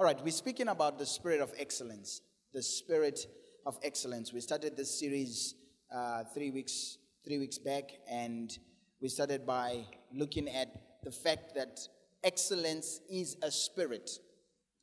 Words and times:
All 0.00 0.04
right, 0.04 0.20
we're 0.24 0.32
speaking 0.32 0.66
about 0.66 0.98
the 0.98 1.06
spirit 1.06 1.40
of 1.40 1.52
excellence. 1.56 2.20
The 2.52 2.64
spirit 2.64 3.28
of 3.64 3.78
excellence. 3.84 4.32
We 4.32 4.40
started 4.40 4.76
this 4.76 4.98
series 4.98 5.54
uh, 5.94 6.24
three 6.34 6.50
weeks 6.50 6.98
three 7.24 7.38
weeks 7.38 7.58
back, 7.58 7.84
and 8.10 8.58
we 9.00 9.08
started 9.08 9.46
by 9.46 9.86
looking 10.12 10.48
at 10.48 10.98
the 11.04 11.12
fact 11.12 11.54
that 11.54 11.78
excellence 12.24 13.02
is 13.08 13.36
a 13.40 13.52
spirit. 13.52 14.10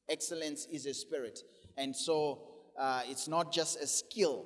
Excellence 0.07 0.65
is 0.71 0.85
a 0.85 0.94
spirit, 0.94 1.41
and 1.75 1.93
so 1.93 2.43
uh, 2.79 3.01
it's 3.05 3.28
not 3.28 3.51
just 3.51 3.81
a 3.81 3.87
skill. 3.87 4.46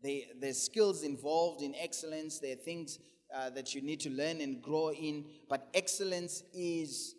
They, 0.00 0.28
there's 0.40 0.62
skills 0.62 1.02
involved 1.02 1.60
in 1.60 1.74
excellence. 1.74 2.38
There 2.38 2.52
are 2.52 2.54
things 2.54 3.00
uh, 3.34 3.50
that 3.50 3.74
you 3.74 3.82
need 3.82 3.98
to 4.02 4.10
learn 4.10 4.40
and 4.42 4.62
grow 4.62 4.92
in, 4.92 5.24
but 5.48 5.66
excellence 5.74 6.44
is 6.54 7.16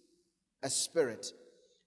a 0.64 0.70
spirit. 0.70 1.28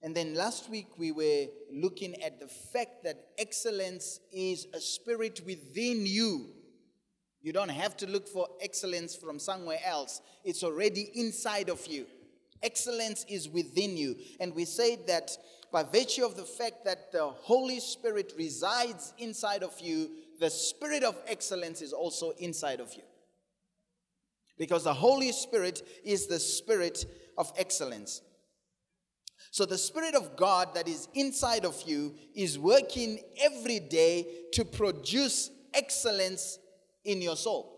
And 0.01 0.15
then 0.15 0.35
last 0.35 0.69
week 0.69 0.87
we 0.97 1.11
were 1.11 1.47
looking 1.71 2.21
at 2.21 2.39
the 2.39 2.47
fact 2.47 3.03
that 3.03 3.17
excellence 3.37 4.19
is 4.31 4.67
a 4.73 4.79
spirit 4.79 5.41
within 5.45 6.05
you. 6.05 6.49
You 7.41 7.53
don't 7.53 7.69
have 7.69 7.97
to 7.97 8.07
look 8.07 8.27
for 8.27 8.47
excellence 8.61 9.15
from 9.15 9.39
somewhere 9.39 9.79
else, 9.85 10.21
it's 10.43 10.63
already 10.63 11.09
inside 11.15 11.69
of 11.69 11.85
you. 11.87 12.05
Excellence 12.63 13.25
is 13.29 13.47
within 13.49 13.95
you. 13.97 14.15
And 14.39 14.53
we 14.55 14.65
said 14.65 15.05
that 15.07 15.31
by 15.71 15.83
virtue 15.83 16.25
of 16.25 16.35
the 16.35 16.43
fact 16.43 16.85
that 16.85 17.11
the 17.11 17.27
Holy 17.27 17.79
Spirit 17.79 18.33
resides 18.37 19.13
inside 19.17 19.63
of 19.63 19.79
you, 19.79 20.09
the 20.39 20.49
spirit 20.49 21.03
of 21.03 21.15
excellence 21.27 21.81
is 21.81 21.93
also 21.93 22.31
inside 22.39 22.79
of 22.79 22.93
you. 22.93 23.03
Because 24.57 24.85
the 24.85 24.93
Holy 24.93 25.31
Spirit 25.31 25.83
is 26.03 26.27
the 26.27 26.39
spirit 26.39 27.05
of 27.37 27.51
excellence. 27.57 28.21
So, 29.51 29.65
the 29.65 29.77
Spirit 29.77 30.15
of 30.15 30.35
God 30.35 30.75
that 30.75 30.87
is 30.87 31.07
inside 31.13 31.65
of 31.65 31.81
you 31.85 32.15
is 32.35 32.59
working 32.59 33.19
every 33.41 33.79
day 33.79 34.27
to 34.53 34.65
produce 34.65 35.51
excellence 35.73 36.59
in 37.03 37.21
your 37.21 37.35
soul. 37.35 37.77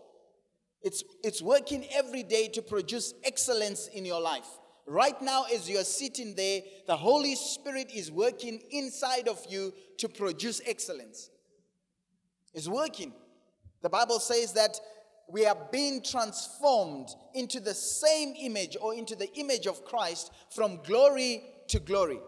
It's, 0.82 1.04
it's 1.22 1.42
working 1.42 1.84
every 1.92 2.22
day 2.22 2.48
to 2.48 2.62
produce 2.62 3.12
excellence 3.24 3.88
in 3.88 4.04
your 4.04 4.20
life. 4.20 4.46
Right 4.86 5.20
now, 5.22 5.44
as 5.52 5.68
you 5.68 5.78
are 5.78 5.84
sitting 5.84 6.34
there, 6.34 6.62
the 6.86 6.96
Holy 6.96 7.36
Spirit 7.36 7.92
is 7.94 8.10
working 8.10 8.60
inside 8.70 9.28
of 9.28 9.40
you 9.48 9.72
to 9.98 10.08
produce 10.08 10.60
excellence. 10.66 11.30
It's 12.54 12.66
working. 12.66 13.12
The 13.82 13.90
Bible 13.90 14.18
says 14.18 14.52
that 14.54 14.80
we 15.32 15.46
are 15.46 15.56
being 15.70 16.02
transformed 16.02 17.08
into 17.34 17.60
the 17.60 17.74
same 17.74 18.34
image 18.38 18.76
or 18.80 18.94
into 18.94 19.14
the 19.14 19.32
image 19.38 19.66
of 19.66 19.84
Christ 19.84 20.32
from 20.50 20.80
glory 20.82 21.42
to 21.68 21.78
glory. 21.78 22.18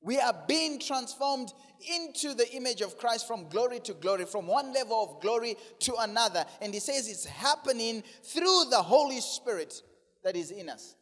We 0.00 0.18
are 0.18 0.34
being 0.48 0.80
transformed 0.80 1.52
into 1.98 2.34
the 2.34 2.50
image 2.54 2.80
of 2.80 2.98
Christ 2.98 3.26
from 3.26 3.48
glory 3.48 3.78
to 3.80 3.94
glory, 3.94 4.24
from 4.24 4.46
one 4.46 4.72
level 4.72 5.02
of 5.02 5.22
glory 5.22 5.56
to 5.80 5.94
another. 6.00 6.44
And 6.60 6.74
he 6.74 6.80
says 6.80 7.08
it's 7.08 7.24
happening 7.24 8.02
through 8.24 8.64
the 8.70 8.82
Holy 8.82 9.20
Spirit 9.20 9.80
that 10.24 10.36
is 10.36 10.50
in 10.50 10.68
us. 10.68 10.96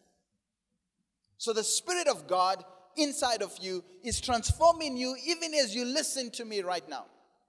So 1.39 1.53
the 1.53 1.65
Spirit 1.65 2.09
of 2.09 2.27
God 2.27 2.63
inside 2.97 3.43
of 3.43 3.57
you 3.59 3.83
is 4.03 4.21
transforming 4.21 4.97
you 4.97 5.17
even 5.25 5.55
as 5.55 5.75
you 5.75 5.87
listen 5.87 6.31
to 6.33 6.45
me 6.45 6.61
right 6.61 6.87
now. 6.89 7.07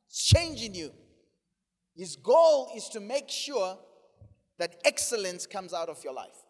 It's 0.07 0.23
changing 0.23 0.75
you. 0.75 0.91
His 1.95 2.15
goal 2.15 2.71
is 2.75 2.89
to 2.89 2.99
make 2.99 3.29
sure 3.29 3.77
that 4.57 4.75
excellence 4.85 5.45
comes 5.45 5.73
out 5.73 5.89
of 5.89 6.03
your 6.03 6.13
life. 6.13 6.45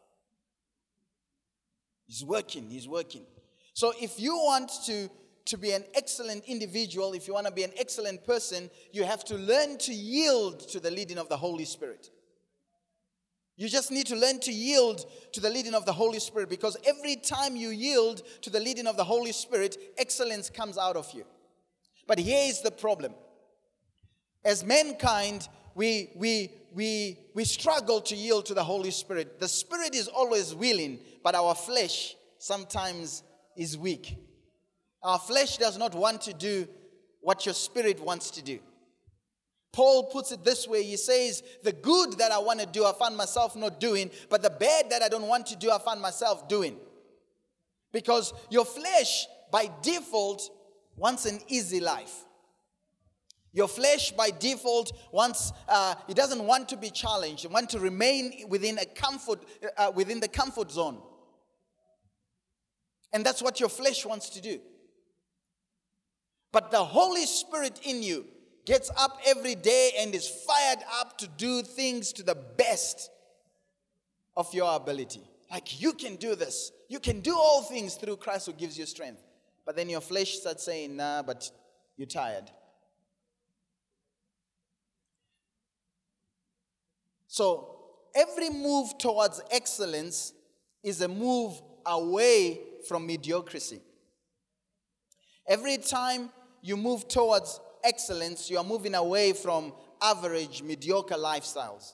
He's 2.07 2.23
working, 2.23 2.69
he's 2.69 2.87
working. 2.87 3.25
So 3.73 3.93
if 3.99 4.19
you 4.19 4.35
want 4.35 4.71
to, 4.85 5.09
to 5.45 5.57
be 5.57 5.71
an 5.71 5.85
excellent 5.93 6.43
individual, 6.45 7.13
if 7.13 7.27
you 7.27 7.33
want 7.33 7.47
to 7.47 7.53
be 7.53 7.63
an 7.63 7.71
excellent 7.77 8.25
person, 8.25 8.69
you 8.91 9.03
have 9.03 9.23
to 9.25 9.35
learn 9.35 9.77
to 9.79 9.93
yield 9.93 10.59
to 10.69 10.79
the 10.79 10.91
leading 10.91 11.17
of 11.17 11.29
the 11.29 11.37
Holy 11.37 11.65
Spirit. 11.65 12.09
You 13.55 13.69
just 13.69 13.91
need 13.91 14.07
to 14.07 14.15
learn 14.15 14.39
to 14.41 14.51
yield 14.51 15.05
to 15.33 15.39
the 15.39 15.49
leading 15.49 15.75
of 15.75 15.85
the 15.85 15.93
Holy 15.93 16.19
Spirit 16.19 16.49
because 16.49 16.77
every 16.85 17.15
time 17.15 17.55
you 17.55 17.69
yield 17.69 18.23
to 18.41 18.49
the 18.49 18.59
leading 18.59 18.87
of 18.87 18.97
the 18.97 19.03
Holy 19.03 19.31
Spirit, 19.31 19.77
excellence 19.97 20.49
comes 20.49 20.77
out 20.77 20.95
of 20.95 21.09
you. 21.13 21.23
But 22.07 22.19
here 22.19 22.49
is 22.49 22.61
the 22.61 22.71
problem. 22.71 23.13
As 24.43 24.63
mankind, 24.63 25.47
we, 25.75 26.11
we, 26.15 26.49
we, 26.73 27.17
we 27.33 27.45
struggle 27.45 28.01
to 28.01 28.15
yield 28.15 28.45
to 28.47 28.53
the 28.53 28.63
Holy 28.63 28.91
Spirit. 28.91 29.39
The 29.39 29.47
Spirit 29.47 29.95
is 29.95 30.07
always 30.07 30.55
willing, 30.55 30.99
but 31.23 31.35
our 31.35 31.55
flesh 31.55 32.15
sometimes 32.37 33.23
is 33.55 33.77
weak. 33.77 34.17
Our 35.03 35.19
flesh 35.19 35.57
does 35.57 35.77
not 35.77 35.93
want 35.95 36.21
to 36.21 36.33
do 36.33 36.67
what 37.21 37.45
your 37.45 37.55
spirit 37.55 37.99
wants 37.99 38.31
to 38.31 38.41
do. 38.41 38.59
Paul 39.71 40.05
puts 40.05 40.31
it 40.31 40.43
this 40.43 40.67
way 40.67 40.83
he 40.83 40.97
says, 40.97 41.43
The 41.63 41.71
good 41.71 42.17
that 42.17 42.31
I 42.31 42.39
want 42.39 42.59
to 42.59 42.65
do, 42.65 42.85
I 42.85 42.93
find 42.93 43.15
myself 43.15 43.55
not 43.55 43.79
doing, 43.79 44.11
but 44.29 44.41
the 44.41 44.49
bad 44.49 44.89
that 44.89 45.01
I 45.01 45.07
don't 45.07 45.27
want 45.27 45.45
to 45.47 45.55
do, 45.55 45.71
I 45.71 45.79
find 45.79 46.01
myself 46.01 46.47
doing. 46.49 46.77
Because 47.93 48.33
your 48.49 48.65
flesh, 48.65 49.27
by 49.51 49.69
default, 49.81 50.49
wants 50.97 51.25
an 51.25 51.39
easy 51.47 51.79
life. 51.79 52.25
Your 53.53 53.67
flesh, 53.67 54.11
by 54.11 54.29
default, 54.31 54.93
wants 55.11 55.51
uh, 55.67 55.95
it 56.07 56.15
doesn't 56.15 56.45
want 56.45 56.69
to 56.69 56.77
be 56.77 56.89
challenged. 56.89 57.43
It 57.43 57.51
wants 57.51 57.73
to 57.73 57.79
remain 57.79 58.45
within 58.47 58.77
a 58.77 58.85
comfort, 58.85 59.39
uh, 59.77 59.91
within 59.93 60.21
the 60.21 60.27
comfort 60.27 60.71
zone. 60.71 61.01
And 63.11 63.25
that's 63.25 63.41
what 63.41 63.59
your 63.59 63.67
flesh 63.67 64.05
wants 64.05 64.29
to 64.29 64.41
do. 64.41 64.61
But 66.53 66.71
the 66.71 66.83
Holy 66.83 67.25
Spirit 67.25 67.81
in 67.83 68.03
you 68.03 68.25
gets 68.65 68.89
up 68.97 69.19
every 69.25 69.55
day 69.55 69.91
and 69.99 70.15
is 70.15 70.27
fired 70.27 70.79
up 70.99 71.17
to 71.17 71.27
do 71.37 71.61
things 71.61 72.13
to 72.13 72.23
the 72.23 72.35
best 72.35 73.09
of 74.37 74.53
your 74.53 74.75
ability. 74.75 75.23
Like 75.49 75.81
you 75.81 75.91
can 75.93 76.15
do 76.15 76.35
this. 76.35 76.71
You 76.87 76.99
can 76.99 77.19
do 77.19 77.35
all 77.35 77.63
things 77.63 77.95
through 77.95 78.17
Christ 78.17 78.45
who 78.45 78.53
gives 78.53 78.77
you 78.77 78.85
strength. 78.85 79.21
But 79.65 79.75
then 79.75 79.89
your 79.89 80.01
flesh 80.01 80.39
starts 80.39 80.63
saying, 80.63 80.95
nah, 80.95 81.21
but 81.21 81.51
you're 81.97 82.07
tired. 82.07 82.49
So 87.31 87.77
every 88.13 88.49
move 88.49 88.97
towards 88.97 89.41
excellence 89.51 90.33
is 90.83 90.99
a 90.99 91.07
move 91.07 91.61
away 91.85 92.59
from 92.89 93.07
mediocrity. 93.07 93.79
Every 95.47 95.77
time 95.77 96.29
you 96.61 96.75
move 96.75 97.07
towards 97.07 97.61
excellence, 97.85 98.49
you 98.49 98.57
are 98.57 98.65
moving 98.65 98.95
away 98.95 99.31
from 99.31 99.71
average, 100.01 100.61
mediocre 100.61 101.15
lifestyles. 101.15 101.93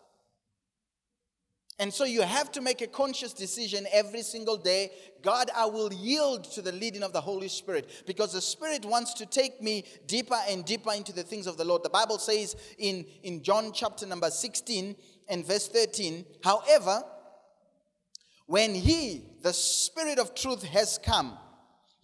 And 1.80 1.94
so 1.94 2.06
you 2.06 2.24
have 2.24 2.52
to 2.54 2.62
make 2.62 2.82
a 2.82 2.88
conscious 2.88 3.34
decision 3.34 3.86
every 3.94 4.24
single 4.24 4.58
day. 4.58 4.90
God, 5.22 5.52
I 5.56 5.68
will 5.68 5.94
yield 5.94 6.46
to 6.54 6.64
the 6.64 6.72
leading 6.72 7.04
of 7.04 7.14
the 7.14 7.22
Holy 7.22 7.50
Spirit 7.50 8.04
because 8.08 8.34
the 8.34 8.42
Spirit 8.42 8.84
wants 8.84 9.14
to 9.16 9.28
take 9.28 9.62
me 9.62 9.84
deeper 10.08 10.40
and 10.50 10.66
deeper 10.66 10.92
into 10.94 11.14
the 11.14 11.22
things 11.22 11.46
of 11.46 11.58
the 11.58 11.66
Lord. 11.66 11.84
The 11.84 11.90
Bible 11.90 12.18
says 12.18 12.56
in, 12.80 13.06
in 13.22 13.44
John 13.44 13.72
chapter 13.72 14.08
number 14.08 14.32
16 14.32 14.96
and 15.30 15.46
verse 15.46 15.68
13, 15.68 16.26
however, 16.44 17.04
when 18.46 18.74
He, 18.74 19.24
the 19.42 19.54
Spirit 19.54 20.20
of 20.20 20.36
truth, 20.36 20.64
has 20.64 21.00
come, 21.04 21.38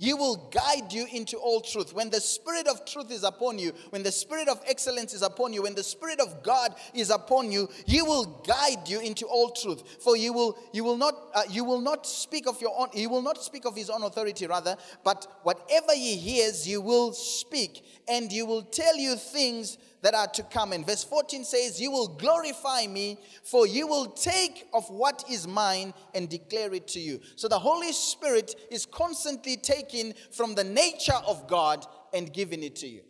he 0.03 0.13
will 0.13 0.49
guide 0.51 0.91
you 0.91 1.07
into 1.13 1.37
all 1.37 1.61
truth. 1.61 1.93
When 1.93 2.09
the 2.09 2.19
Spirit 2.19 2.67
of 2.67 2.83
truth 2.83 3.09
is 3.09 3.23
upon 3.23 3.57
you, 3.57 3.71
when 3.89 4.03
the 4.03 4.11
Spirit 4.11 4.49
of 4.49 4.59
excellence 4.67 5.13
is 5.13 5.21
upon 5.21 5.53
you, 5.53 5.63
when 5.63 5.75
the 5.75 5.83
Spirit 5.83 6.19
of 6.19 6.43
God 6.43 6.75
is 6.93 7.09
upon 7.09 7.53
you, 7.53 7.69
He 7.85 8.01
will 8.01 8.43
guide 8.45 8.87
you 8.87 8.99
into 8.99 9.25
all 9.27 9.51
truth. 9.51 10.01
For 10.03 10.17
you 10.17 10.33
will, 10.33 10.57
you 10.73 10.83
will 10.83 10.97
not, 10.97 11.13
uh, 11.33 11.43
you 11.49 11.63
will 11.63 11.79
not 11.79 12.05
speak 12.05 12.47
of 12.47 12.59
your 12.59 12.77
own. 12.77 12.89
He 12.91 13.07
will 13.07 13.21
not 13.21 13.41
speak 13.41 13.65
of 13.65 13.77
His 13.77 13.89
own 13.89 14.03
authority, 14.03 14.45
rather, 14.45 14.75
but 15.05 15.25
whatever 15.43 15.93
He 15.93 16.17
hears, 16.17 16.67
you 16.67 16.81
will 16.81 17.13
speak, 17.13 17.85
and 18.05 18.29
He 18.29 18.41
will 18.41 18.63
tell 18.63 18.97
you 18.97 19.15
things 19.15 19.77
that 20.03 20.13
are 20.13 20.27
to 20.27 20.43
come. 20.43 20.73
And 20.73 20.85
verse 20.85 21.03
14 21.03 21.43
says, 21.43 21.81
You 21.81 21.89
will 21.89 22.09
glorify 22.09 22.85
me, 22.85 23.17
for 23.43 23.65
you 23.65 23.87
will 23.87 24.07
take 24.07 24.67
of 24.73 24.87
what 24.89 25.23
is 25.31 25.47
mine 25.47 25.93
and 26.13 26.29
declare 26.29 26.73
it 26.73 26.87
to 26.89 26.99
you. 26.99 27.19
So 27.35 27.47
the 27.47 27.57
Holy 27.57 27.91
Spirit 27.93 28.53
is 28.69 28.85
constantly 28.85 29.57
taking 29.57 30.13
from 30.31 30.55
the 30.55 30.63
nature 30.63 31.19
of 31.25 31.47
God 31.47 31.85
and 32.13 32.31
giving 32.31 32.63
it 32.63 32.75
to 32.77 32.87
you. 32.87 33.01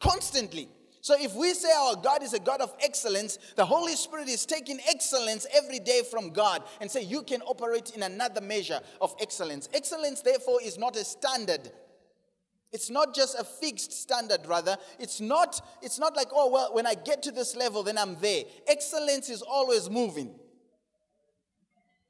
Constantly. 0.00 0.68
So 1.00 1.14
if 1.18 1.34
we 1.34 1.52
say 1.52 1.68
our 1.70 1.96
God 1.96 2.22
is 2.22 2.32
a 2.32 2.38
God 2.38 2.62
of 2.62 2.74
excellence, 2.82 3.38
the 3.56 3.66
Holy 3.66 3.94
Spirit 3.94 4.28
is 4.28 4.46
taking 4.46 4.78
excellence 4.88 5.46
every 5.54 5.78
day 5.78 6.00
from 6.10 6.30
God 6.30 6.62
and 6.80 6.90
say 6.90 7.02
you 7.02 7.22
can 7.22 7.42
operate 7.42 7.90
in 7.94 8.04
another 8.04 8.40
measure 8.40 8.80
of 9.02 9.14
excellence. 9.20 9.68
Excellence, 9.74 10.22
therefore, 10.22 10.60
is 10.62 10.78
not 10.78 10.96
a 10.96 11.04
standard 11.04 11.70
it's 12.74 12.90
not 12.90 13.14
just 13.14 13.38
a 13.38 13.44
fixed 13.44 13.92
standard, 13.92 14.40
rather. 14.46 14.76
It's 14.98 15.20
not, 15.20 15.64
it's 15.80 16.00
not 16.00 16.16
like, 16.16 16.26
oh, 16.32 16.50
well, 16.50 16.74
when 16.74 16.88
I 16.88 16.94
get 16.94 17.22
to 17.22 17.30
this 17.30 17.54
level, 17.54 17.84
then 17.84 17.96
I'm 17.96 18.16
there. 18.16 18.42
Excellence 18.66 19.30
is 19.30 19.42
always 19.42 19.88
moving. 19.88 20.34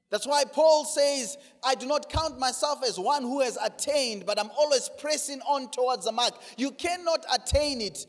That's 0.08 0.26
why 0.26 0.44
Paul 0.50 0.86
says, 0.86 1.36
I 1.62 1.74
do 1.74 1.84
not 1.84 2.08
count 2.08 2.38
myself 2.38 2.82
as 2.82 2.98
one 2.98 3.24
who 3.24 3.42
has 3.42 3.58
attained, 3.62 4.24
but 4.24 4.40
I'm 4.40 4.48
always 4.56 4.88
pressing 4.98 5.42
on 5.42 5.70
towards 5.70 6.06
the 6.06 6.12
mark. 6.12 6.32
You 6.56 6.70
cannot 6.70 7.26
attain 7.34 7.82
it 7.82 8.06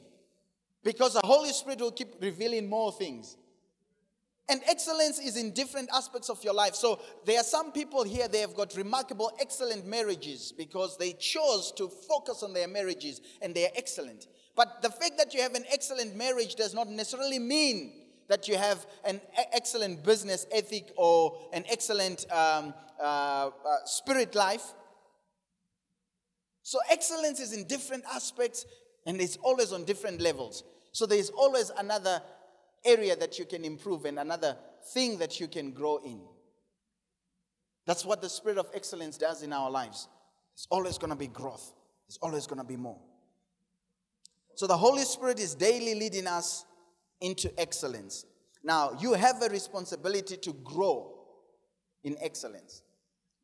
because 0.81 1.15
the 1.15 1.21
Holy 1.25 1.51
Spirit 1.51 1.81
will 1.81 1.91
keep 1.91 2.21
revealing 2.21 2.69
more 2.69 2.93
things. 2.93 3.35
And 4.47 4.61
excellence 4.67 5.19
is 5.19 5.37
in 5.37 5.51
different 5.51 5.89
aspects 5.93 6.29
of 6.29 6.43
your 6.43 6.53
life. 6.53 6.75
So 6.75 6.99
there 7.25 7.39
are 7.39 7.43
some 7.43 7.71
people 7.71 8.03
here, 8.03 8.27
they 8.27 8.41
have 8.41 8.55
got 8.55 8.75
remarkable, 8.75 9.31
excellent 9.39 9.87
marriages 9.87 10.53
because 10.55 10.97
they 10.97 11.13
chose 11.13 11.71
to 11.77 11.87
focus 11.87 12.43
on 12.43 12.53
their 12.53 12.67
marriages 12.67 13.21
and 13.41 13.55
they 13.55 13.65
are 13.65 13.71
excellent. 13.75 14.27
But 14.55 14.83
the 14.83 14.89
fact 14.89 15.17
that 15.17 15.33
you 15.33 15.41
have 15.41 15.55
an 15.55 15.65
excellent 15.71 16.15
marriage 16.15 16.55
does 16.55 16.75
not 16.75 16.87
necessarily 16.89 17.39
mean 17.39 18.03
that 18.27 18.47
you 18.47 18.55
have 18.55 18.85
an 19.03 19.19
excellent 19.53 20.03
business 20.03 20.45
ethic 20.51 20.91
or 20.95 21.37
an 21.51 21.63
excellent 21.69 22.31
um, 22.31 22.73
uh, 22.99 23.03
uh, 23.03 23.49
spirit 23.85 24.35
life. 24.35 24.73
So 26.61 26.79
excellence 26.89 27.39
is 27.39 27.53
in 27.53 27.65
different 27.65 28.03
aspects 28.11 28.65
and 29.05 29.19
it's 29.19 29.37
always 29.37 29.71
on 29.71 29.85
different 29.85 30.21
levels. 30.21 30.63
So 30.91 31.05
there's 31.05 31.29
always 31.29 31.71
another 31.77 32.21
area 32.85 33.15
that 33.15 33.39
you 33.39 33.45
can 33.45 33.65
improve 33.65 34.05
and 34.05 34.19
another 34.19 34.57
thing 34.93 35.17
that 35.19 35.39
you 35.39 35.47
can 35.47 35.71
grow 35.71 35.97
in. 36.05 36.21
That's 37.85 38.05
what 38.05 38.21
the 38.21 38.29
spirit 38.29 38.57
of 38.57 38.67
excellence 38.73 39.17
does 39.17 39.43
in 39.43 39.53
our 39.53 39.69
lives. 39.69 40.07
It's 40.53 40.67
always 40.69 40.97
going 40.97 41.11
to 41.11 41.15
be 41.15 41.27
growth, 41.27 41.73
it's 42.07 42.17
always 42.21 42.47
going 42.47 42.59
to 42.59 42.67
be 42.67 42.77
more. 42.77 42.99
So 44.55 44.67
the 44.67 44.77
Holy 44.77 45.03
Spirit 45.03 45.39
is 45.39 45.53
daily 45.53 45.95
leading 45.95 46.27
us 46.27 46.65
into 47.19 47.51
excellence. 47.59 48.25
Now, 48.63 48.97
you 48.99 49.13
have 49.13 49.41
a 49.43 49.49
responsibility 49.49 50.37
to 50.37 50.53
grow 50.63 51.13
in 52.03 52.15
excellence. 52.21 52.81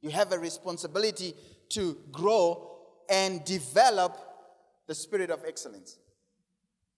You 0.01 0.09
have 0.11 0.31
a 0.31 0.39
responsibility 0.39 1.35
to 1.69 1.97
grow 2.11 2.71
and 3.09 3.43
develop 3.43 4.17
the 4.87 4.95
spirit 4.95 5.29
of 5.29 5.43
excellence. 5.45 5.99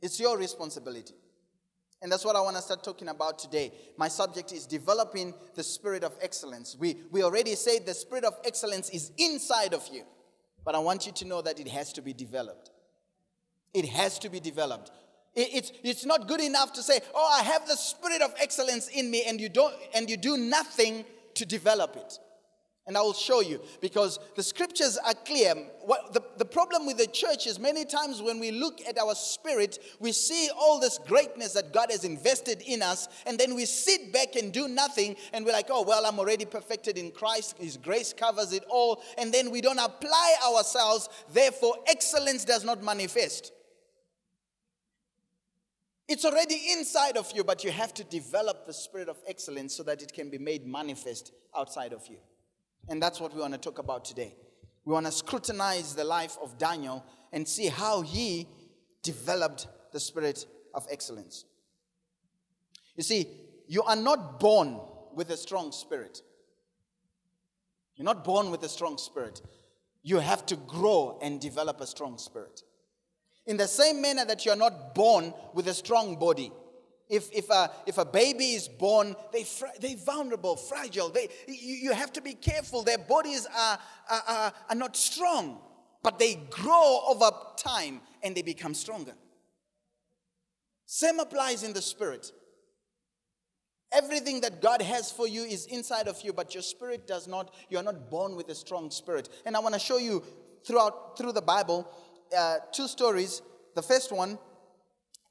It's 0.01 0.19
your 0.19 0.37
responsibility. 0.37 1.15
And 2.03 2.11
that's 2.11 2.25
what 2.25 2.35
I 2.35 2.41
want 2.41 2.57
to 2.57 2.61
start 2.61 2.83
talking 2.83 3.07
about 3.07 3.39
today. 3.39 3.71
My 3.95 4.09
subject 4.09 4.51
is 4.51 4.65
developing 4.65 5.33
the 5.55 5.63
spirit 5.63 6.03
of 6.03 6.13
excellence. 6.21 6.75
We, 6.77 6.97
we 7.11 7.23
already 7.23 7.55
said 7.55 7.85
the 7.85 7.93
spirit 7.93 8.25
of 8.25 8.33
excellence 8.45 8.89
is 8.89 9.11
inside 9.17 9.73
of 9.73 9.87
you, 9.89 10.03
but 10.65 10.75
I 10.75 10.79
want 10.79 11.05
you 11.05 11.13
to 11.13 11.25
know 11.25 11.41
that 11.41 11.61
it 11.61 11.67
has 11.69 11.93
to 11.93 12.01
be 12.01 12.11
developed. 12.11 12.71
It 13.73 13.87
has 13.87 14.19
to 14.19 14.29
be 14.29 14.41
developed. 14.41 14.91
It, 15.33 15.47
it's, 15.53 15.71
it's 15.81 16.05
not 16.05 16.27
good 16.27 16.41
enough 16.41 16.73
to 16.73 16.83
say, 16.83 16.99
oh, 17.15 17.37
I 17.39 17.43
have 17.43 17.65
the 17.69 17.77
spirit 17.77 18.21
of 18.21 18.33
excellence 18.37 18.89
in 18.89 19.09
me, 19.09 19.23
and 19.25 19.39
you, 19.39 19.47
don't, 19.47 19.73
and 19.95 20.09
you 20.09 20.17
do 20.17 20.35
nothing 20.35 21.05
to 21.35 21.45
develop 21.45 21.95
it. 21.95 22.19
And 22.85 22.97
I 22.97 23.01
will 23.01 23.13
show 23.13 23.39
you 23.39 23.61
because 23.79 24.19
the 24.35 24.43
scriptures 24.43 24.97
are 24.97 25.13
clear. 25.13 25.53
What, 25.85 26.13
the, 26.13 26.21
the 26.37 26.43
problem 26.43 26.85
with 26.85 26.97
the 26.97 27.07
church 27.07 27.47
is 27.47 27.57
many 27.57 27.85
times 27.85 28.21
when 28.21 28.39
we 28.39 28.51
look 28.51 28.81
at 28.85 28.97
our 28.97 29.15
spirit, 29.15 29.79
we 30.01 30.11
see 30.11 30.49
all 30.53 30.81
this 30.81 30.97
greatness 30.97 31.53
that 31.53 31.71
God 31.71 31.91
has 31.91 32.03
invested 32.03 32.61
in 32.61 32.81
us, 32.81 33.07
and 33.25 33.39
then 33.39 33.55
we 33.55 33.63
sit 33.63 34.11
back 34.11 34.35
and 34.35 34.51
do 34.51 34.67
nothing, 34.67 35.15
and 35.31 35.45
we're 35.45 35.53
like, 35.53 35.67
oh, 35.69 35.83
well, 35.83 36.05
I'm 36.05 36.19
already 36.19 36.43
perfected 36.43 36.97
in 36.97 37.11
Christ. 37.11 37.55
His 37.57 37.77
grace 37.77 38.11
covers 38.11 38.51
it 38.51 38.65
all. 38.69 39.01
And 39.17 39.33
then 39.33 39.49
we 39.49 39.61
don't 39.61 39.79
apply 39.79 40.35
ourselves, 40.45 41.07
therefore, 41.31 41.75
excellence 41.87 42.43
does 42.43 42.65
not 42.65 42.83
manifest. 42.83 43.53
It's 46.09 46.25
already 46.25 46.59
inside 46.73 47.15
of 47.15 47.31
you, 47.33 47.45
but 47.45 47.63
you 47.63 47.71
have 47.71 47.93
to 47.93 48.03
develop 48.03 48.67
the 48.67 48.73
spirit 48.73 49.07
of 49.07 49.15
excellence 49.25 49.73
so 49.73 49.83
that 49.83 50.01
it 50.01 50.11
can 50.11 50.29
be 50.29 50.37
made 50.37 50.67
manifest 50.67 51.31
outside 51.55 51.93
of 51.93 52.05
you. 52.07 52.17
And 52.89 53.01
that's 53.01 53.19
what 53.19 53.33
we 53.33 53.41
want 53.41 53.53
to 53.53 53.59
talk 53.59 53.79
about 53.79 54.05
today. 54.05 54.35
We 54.85 54.93
want 54.93 55.05
to 55.05 55.11
scrutinize 55.11 55.95
the 55.95 56.03
life 56.03 56.37
of 56.41 56.57
Daniel 56.57 57.05
and 57.31 57.47
see 57.47 57.67
how 57.67 58.01
he 58.01 58.47
developed 59.01 59.67
the 59.91 59.99
spirit 59.99 60.45
of 60.73 60.85
excellence. 60.91 61.45
You 62.95 63.03
see, 63.03 63.27
you 63.67 63.83
are 63.83 63.95
not 63.95 64.39
born 64.39 64.79
with 65.13 65.29
a 65.29 65.37
strong 65.37 65.71
spirit. 65.71 66.21
You're 67.95 68.05
not 68.05 68.23
born 68.23 68.51
with 68.51 68.63
a 68.63 68.69
strong 68.69 68.97
spirit. 68.97 69.41
You 70.01 70.19
have 70.19 70.45
to 70.47 70.55
grow 70.55 71.19
and 71.21 71.39
develop 71.39 71.79
a 71.79 71.87
strong 71.87 72.17
spirit. 72.17 72.61
In 73.45 73.57
the 73.57 73.67
same 73.67 74.01
manner 74.01 74.25
that 74.25 74.45
you're 74.45 74.55
not 74.55 74.95
born 74.95 75.33
with 75.53 75.67
a 75.67 75.73
strong 75.73 76.17
body, 76.17 76.51
if, 77.09 77.29
if, 77.31 77.49
a, 77.49 77.71
if 77.85 77.97
a 77.97 78.05
baby 78.05 78.53
is 78.53 78.67
born, 78.67 79.15
they, 79.31 79.45
they're 79.79 79.97
vulnerable, 79.97 80.55
fragile. 80.55 81.09
They, 81.09 81.29
you, 81.47 81.75
you 81.75 81.93
have 81.93 82.13
to 82.13 82.21
be 82.21 82.33
careful. 82.33 82.83
Their 82.83 82.97
bodies 82.97 83.45
are, 83.45 83.79
are, 84.09 84.23
are, 84.27 84.53
are 84.69 84.75
not 84.75 84.95
strong, 84.95 85.59
but 86.01 86.17
they 86.17 86.35
grow 86.49 87.01
over 87.07 87.29
time 87.57 88.01
and 88.23 88.35
they 88.35 88.41
become 88.41 88.73
stronger. 88.73 89.13
Same 90.85 91.19
applies 91.19 91.63
in 91.63 91.73
the 91.73 91.81
spirit. 91.81 92.31
Everything 93.91 94.41
that 94.41 94.61
God 94.61 94.81
has 94.81 95.11
for 95.11 95.27
you 95.27 95.43
is 95.43 95.67
inside 95.67 96.07
of 96.07 96.19
you, 96.23 96.33
but 96.33 96.55
your 96.55 96.63
spirit 96.63 97.05
does 97.05 97.27
not, 97.27 97.53
you 97.69 97.77
are 97.77 97.83
not 97.83 98.09
born 98.09 98.35
with 98.35 98.49
a 98.49 98.55
strong 98.55 98.89
spirit. 98.89 99.29
And 99.45 99.55
I 99.55 99.59
want 99.59 99.75
to 99.75 99.79
show 99.79 99.97
you 99.97 100.23
throughout 100.65 101.17
through 101.17 101.33
the 101.33 101.41
Bible 101.41 101.87
uh, 102.35 102.57
two 102.71 102.87
stories. 102.87 103.41
The 103.75 103.81
first 103.81 104.11
one 104.11 104.39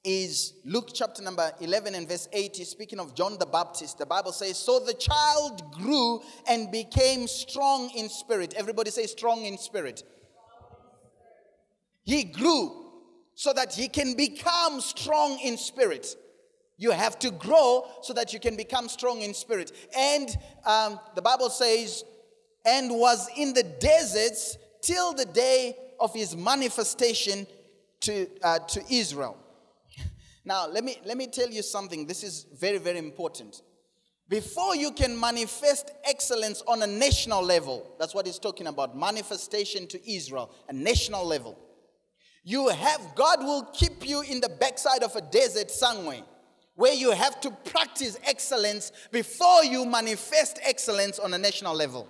is 0.05 0.55
Luke 0.65 0.91
chapter 0.93 1.23
number 1.23 1.53
11 1.61 1.95
and 1.95 2.09
verse 2.09 2.29
80, 2.33 2.65
speaking 2.65 2.99
of 2.99 3.15
John 3.15 3.39
the 3.39 3.47
Baptist. 3.47 3.99
The 3.99 4.07
Bible 4.07 4.33
says, 4.33 4.59
So 4.59 4.81
the 4.81 4.95
child 4.95 5.73
grew 5.73 6.21
and 6.49 6.71
became 6.73 7.29
strong 7.29 7.91
in 7.91 8.09
spirit. 8.09 8.55
Everybody 8.57 8.91
say, 8.91 9.07
strong 9.07 9.45
in 9.45 9.59
spirit. 9.59 10.03
He 12.05 12.25
grew 12.25 12.91
so 13.35 13.53
that 13.53 13.73
he 13.75 13.89
can 13.89 14.15
become 14.15 14.81
strong 14.81 15.39
in 15.39 15.57
spirit. 15.57 16.17
You 16.79 16.91
have 16.91 17.19
to 17.21 17.31
grow 17.31 17.87
so 18.03 18.13
that 18.15 18.33
you 18.33 18.41
can 18.41 18.57
become 18.57 18.89
strong 18.89 19.23
in 19.23 19.35
spirit. 19.35 19.71
And 19.97 20.37
um, 20.67 20.99
the 21.15 21.23
Bible 21.23 21.49
says, 21.49 22.03
and 22.67 22.91
was 22.91 23.29
in 23.37 23.55
the 23.55 23.63
deserts 23.63 24.59
till 24.81 25.13
the 25.13 25.27
day 25.27 25.77
of 26.01 26.13
his 26.13 26.37
manifestation 26.37 27.47
to, 28.01 28.27
uh, 28.43 28.59
to 28.61 28.83
Israel. 28.91 29.39
Now, 30.45 30.67
let 30.67 30.83
me, 30.85 30.99
let 31.05 31.17
me 31.17 31.27
tell 31.27 31.49
you 31.49 31.63
something. 31.63 32.07
This 32.07 32.25
is 32.25 32.47
very, 32.59 32.79
very 32.79 32.99
important. 32.99 33.63
Before 34.29 34.75
you 34.75 34.93
can 34.93 35.19
manifest 35.19 35.91
excellence 36.05 36.63
on 36.67 36.83
a 36.83 36.87
national 36.87 37.43
level, 37.43 37.95
that's 37.99 38.15
what 38.15 38.27
he's 38.27 38.39
talking 38.39 38.67
about 38.67 38.97
manifestation 38.97 39.87
to 39.89 40.11
Israel, 40.11 40.55
a 40.69 40.73
national 40.73 41.27
level. 41.27 41.59
You 42.45 42.69
have, 42.69 43.15
God 43.15 43.41
will 43.41 43.63
keep 43.73 44.09
you 44.09 44.23
in 44.23 44.41
the 44.41 44.49
backside 44.49 45.03
of 45.03 45.15
a 45.15 45.21
desert 45.21 45.71
somewhere 45.71 46.23
where 46.75 46.95
you 46.95 47.13
have 47.13 47.41
to 47.43 47.51
practice 47.51 48.19
excellence 48.25 48.91
before 49.11 49.65
you 49.65 49.85
manifest 49.85 50.59
excellence 50.63 51.19
on 51.19 51.35
a 51.35 51.39
national 51.39 51.75
level. 51.75 52.09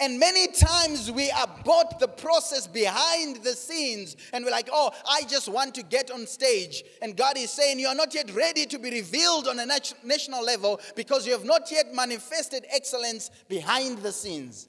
And 0.00 0.20
many 0.20 0.46
times 0.46 1.10
we 1.10 1.32
abort 1.42 1.98
the 1.98 2.06
process 2.06 2.68
behind 2.68 3.38
the 3.38 3.52
scenes 3.52 4.16
and 4.32 4.44
we're 4.44 4.52
like, 4.52 4.68
oh, 4.72 4.92
I 5.10 5.22
just 5.24 5.48
want 5.48 5.74
to 5.74 5.82
get 5.82 6.12
on 6.12 6.24
stage. 6.26 6.84
And 7.02 7.16
God 7.16 7.36
is 7.36 7.50
saying, 7.50 7.80
you 7.80 7.88
are 7.88 7.96
not 7.96 8.14
yet 8.14 8.32
ready 8.32 8.64
to 8.66 8.78
be 8.78 8.90
revealed 8.90 9.48
on 9.48 9.58
a 9.58 9.66
national 9.66 10.44
level 10.44 10.80
because 10.94 11.26
you 11.26 11.32
have 11.32 11.44
not 11.44 11.72
yet 11.72 11.92
manifested 11.92 12.64
excellence 12.70 13.32
behind 13.48 13.98
the 13.98 14.12
scenes. 14.12 14.68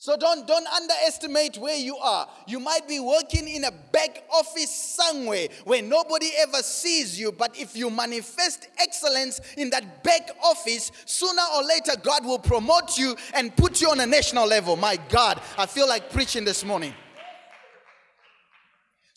So 0.00 0.16
don't, 0.16 0.46
don't 0.46 0.66
underestimate 0.68 1.58
where 1.58 1.76
you 1.76 1.96
are. 1.96 2.28
You 2.46 2.60
might 2.60 2.86
be 2.86 3.00
working 3.00 3.48
in 3.48 3.64
a 3.64 3.72
back 3.72 4.22
office 4.32 4.70
somewhere 4.70 5.48
where 5.64 5.82
nobody 5.82 6.30
ever 6.38 6.58
sees 6.58 7.18
you, 7.18 7.32
but 7.32 7.58
if 7.58 7.76
you 7.76 7.90
manifest 7.90 8.68
excellence 8.80 9.40
in 9.56 9.70
that 9.70 10.04
back 10.04 10.30
office, 10.44 10.92
sooner 11.04 11.42
or 11.56 11.64
later 11.64 11.98
God 12.00 12.24
will 12.24 12.38
promote 12.38 12.96
you 12.96 13.16
and 13.34 13.54
put 13.56 13.80
you 13.80 13.90
on 13.90 13.98
a 13.98 14.06
national 14.06 14.46
level. 14.46 14.76
My 14.76 14.98
God, 15.08 15.40
I 15.56 15.66
feel 15.66 15.88
like 15.88 16.12
preaching 16.12 16.44
this 16.44 16.64
morning. 16.64 16.94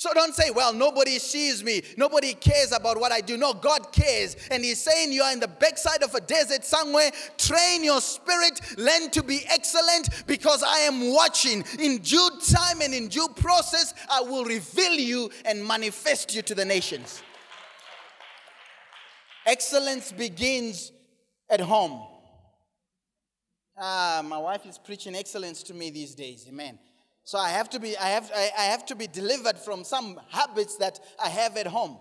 So 0.01 0.10
don't 0.15 0.34
say, 0.34 0.50
well, 0.50 0.74
nobody 0.74 1.20
sees 1.20 1.63
me. 1.63 1.84
Nobody 1.96 2.34
cares 2.34 2.72
about 2.72 3.00
what 3.00 3.12
I 3.12 3.22
do. 3.22 3.38
No, 3.38 3.53
God 3.53 3.91
cares. 3.91 4.36
And 4.50 4.65
He's 4.65 4.81
saying 4.81 5.12
you 5.12 5.22
are 5.22 5.31
in 5.31 5.39
the 5.39 5.48
backside 5.48 6.01
of 6.01 6.15
a 6.15 6.22
desert 6.22 6.65
somewhere. 6.65 7.12
Train 7.38 7.84
your 7.84 8.01
spirit. 8.01 8.60
Learn 8.79 9.12
to 9.12 9.22
be 9.22 9.43
excellent 9.48 10.25
because 10.25 10.63
I 10.63 10.79
am 10.79 11.13
watching. 11.13 11.63
In 11.77 12.00
due 12.00 12.31
time 12.50 12.81
and 12.81 12.96
in 12.96 13.10
due 13.10 13.27
process, 13.36 13.93
I 14.10 14.22
will 14.22 14.43
reveal 14.43 14.93
you 14.93 15.29
and 15.46 15.63
manifest 15.63 16.34
you 16.34 16.41
to 16.41 16.55
the 16.55 16.65
nations. 16.65 17.22
Excellence 19.46 20.12
begins 20.12 20.91
at 21.48 21.62
home. 21.62 22.01
Ah, 23.77 24.24
my 24.25 24.39
wife 24.39 24.65
is 24.65 24.79
preaching 24.79 25.13
excellence 25.13 25.62
to 25.62 25.75
me 25.75 25.91
these 25.91 26.15
days. 26.15 26.48
Amen. 26.50 26.79
So 27.31 27.39
I 27.39 27.47
have 27.51 27.69
to 27.69 27.79
be, 27.79 27.97
I 27.97 28.09
have, 28.09 28.29
I, 28.35 28.63
have 28.63 28.85
to 28.88 28.93
be 28.93 29.07
delivered 29.07 29.57
from 29.57 29.85
some 29.85 30.19
habits 30.31 30.75
that 30.79 31.00
I 31.17 31.29
have 31.29 31.55
at 31.55 31.65
home. 31.65 31.97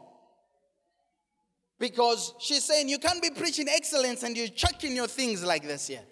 Because 1.79 2.35
she's 2.41 2.65
saying 2.65 2.89
you 2.89 2.99
can't 2.99 3.23
be 3.23 3.31
preaching 3.31 3.69
excellence 3.69 4.25
and 4.25 4.37
you're 4.37 4.49
chucking 4.49 4.97
your 4.97 5.07
things 5.07 5.45
like 5.45 5.63
this 5.63 5.87
here. 5.87 6.03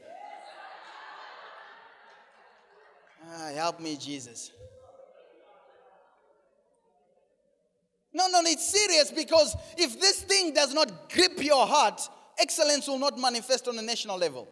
Ah, 3.29 3.51
help 3.57 3.81
me, 3.81 3.97
Jesus. 3.97 4.53
No, 8.15 8.29
no, 8.29 8.39
it's 8.45 8.69
serious 8.69 9.11
because 9.11 9.57
if 9.77 10.01
this 10.01 10.23
thing 10.23 10.55
does 10.55 10.73
not 10.73 11.11
grip 11.11 11.43
your 11.43 11.67
heart, 11.67 12.01
excellence 12.39 12.87
will 12.87 13.01
not 13.01 13.19
manifest 13.19 13.67
on 13.67 13.77
a 13.81 13.83
national 13.83 14.17
level. 14.17 14.47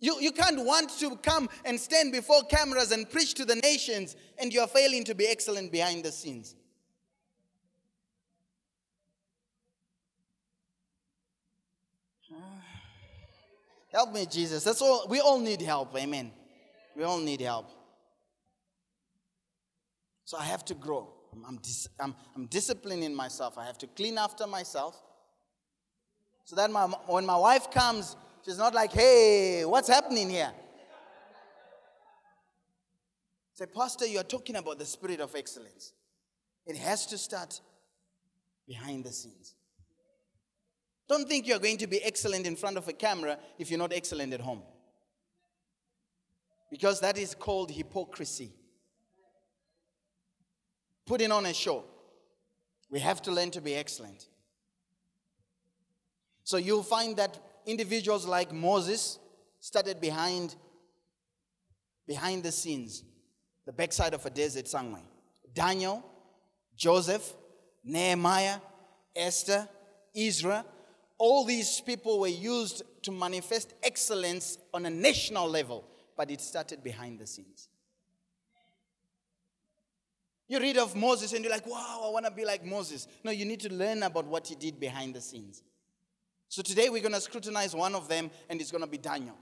You, 0.00 0.18
you 0.18 0.32
can't 0.32 0.64
want 0.64 0.90
to 1.00 1.14
come 1.16 1.48
and 1.64 1.78
stand 1.78 2.10
before 2.12 2.42
cameras 2.44 2.90
and 2.90 3.08
preach 3.08 3.34
to 3.34 3.44
the 3.44 3.56
nations 3.56 4.16
and 4.38 4.52
you're 4.52 4.66
failing 4.66 5.04
to 5.04 5.14
be 5.14 5.26
excellent 5.26 5.70
behind 5.70 6.04
the 6.04 6.10
scenes. 6.10 6.54
Help 13.92 14.14
me, 14.14 14.24
Jesus. 14.24 14.64
That's 14.64 14.80
all. 14.80 15.06
We 15.08 15.20
all 15.20 15.38
need 15.38 15.60
help. 15.60 15.94
Amen. 15.94 16.32
We 16.96 17.04
all 17.04 17.18
need 17.18 17.42
help. 17.42 17.70
So 20.24 20.38
I 20.38 20.44
have 20.44 20.64
to 20.66 20.74
grow. 20.74 21.12
I'm, 21.32 21.44
I'm, 21.44 21.56
dis- 21.58 21.88
I'm, 21.98 22.14
I'm 22.34 22.46
disciplining 22.46 23.14
myself. 23.14 23.58
I 23.58 23.66
have 23.66 23.76
to 23.78 23.86
clean 23.86 24.16
after 24.16 24.46
myself. 24.46 24.96
So 26.44 26.56
that 26.56 26.70
my, 26.70 26.86
when 27.06 27.26
my 27.26 27.36
wife 27.36 27.70
comes, 27.70 28.16
she's 28.44 28.58
not 28.58 28.74
like, 28.74 28.92
hey, 28.92 29.64
what's 29.64 29.88
happening 29.88 30.30
here? 30.30 30.52
Say, 33.54 33.66
Pastor, 33.66 34.06
you're 34.06 34.22
talking 34.22 34.56
about 34.56 34.78
the 34.78 34.86
spirit 34.86 35.20
of 35.20 35.34
excellence. 35.34 35.92
It 36.66 36.76
has 36.76 37.06
to 37.06 37.18
start 37.18 37.60
behind 38.66 39.04
the 39.04 39.12
scenes. 39.12 39.54
Don't 41.08 41.28
think 41.28 41.46
you're 41.46 41.58
going 41.58 41.76
to 41.78 41.86
be 41.86 42.02
excellent 42.02 42.46
in 42.46 42.54
front 42.54 42.76
of 42.76 42.86
a 42.86 42.92
camera 42.92 43.36
if 43.58 43.70
you're 43.70 43.78
not 43.78 43.92
excellent 43.92 44.32
at 44.32 44.40
home. 44.40 44.62
Because 46.70 47.00
that 47.00 47.18
is 47.18 47.34
called 47.34 47.70
hypocrisy. 47.70 48.52
Putting 51.04 51.32
on 51.32 51.46
a 51.46 51.52
show. 51.52 51.84
We 52.90 53.00
have 53.00 53.20
to 53.22 53.32
learn 53.32 53.50
to 53.50 53.60
be 53.60 53.74
excellent. 53.74 54.28
So 56.44 56.56
you'll 56.56 56.84
find 56.84 57.16
that 57.16 57.38
individuals 57.70 58.26
like 58.26 58.52
Moses 58.52 59.18
started 59.60 60.00
behind 60.00 60.56
behind 62.06 62.42
the 62.42 62.50
scenes, 62.50 63.04
the 63.66 63.72
backside 63.72 64.14
of 64.14 64.26
a 64.26 64.30
desert 64.30 64.66
somewhere. 64.66 65.02
Daniel, 65.54 66.04
Joseph, 66.76 67.34
Nehemiah, 67.84 68.58
Esther, 69.14 69.68
Israel, 70.12 70.64
all 71.18 71.44
these 71.44 71.80
people 71.80 72.18
were 72.18 72.26
used 72.26 72.82
to 73.02 73.12
manifest 73.12 73.74
excellence 73.82 74.58
on 74.74 74.86
a 74.86 74.90
national 74.90 75.48
level, 75.48 75.84
but 76.16 76.30
it 76.30 76.40
started 76.40 76.82
behind 76.82 77.20
the 77.20 77.26
scenes. 77.26 77.68
You 80.48 80.58
read 80.58 80.78
of 80.78 80.96
Moses 80.96 81.32
and 81.32 81.44
you're 81.44 81.52
like, 81.52 81.66
wow, 81.66 82.06
I 82.06 82.10
want 82.10 82.24
to 82.26 82.32
be 82.32 82.44
like 82.44 82.64
Moses. 82.64 83.06
No, 83.22 83.30
you 83.30 83.44
need 83.44 83.60
to 83.60 83.72
learn 83.72 84.02
about 84.02 84.26
what 84.26 84.48
he 84.48 84.56
did 84.56 84.80
behind 84.80 85.14
the 85.14 85.20
scenes. 85.20 85.62
So 86.50 86.62
today 86.62 86.88
we're 86.88 87.00
going 87.00 87.14
to 87.14 87.20
scrutinize 87.20 87.76
one 87.76 87.94
of 87.94 88.08
them, 88.08 88.28
and 88.48 88.60
it's 88.60 88.72
going 88.72 88.82
to 88.82 88.90
be 88.90 88.98
Daniel. 88.98 89.36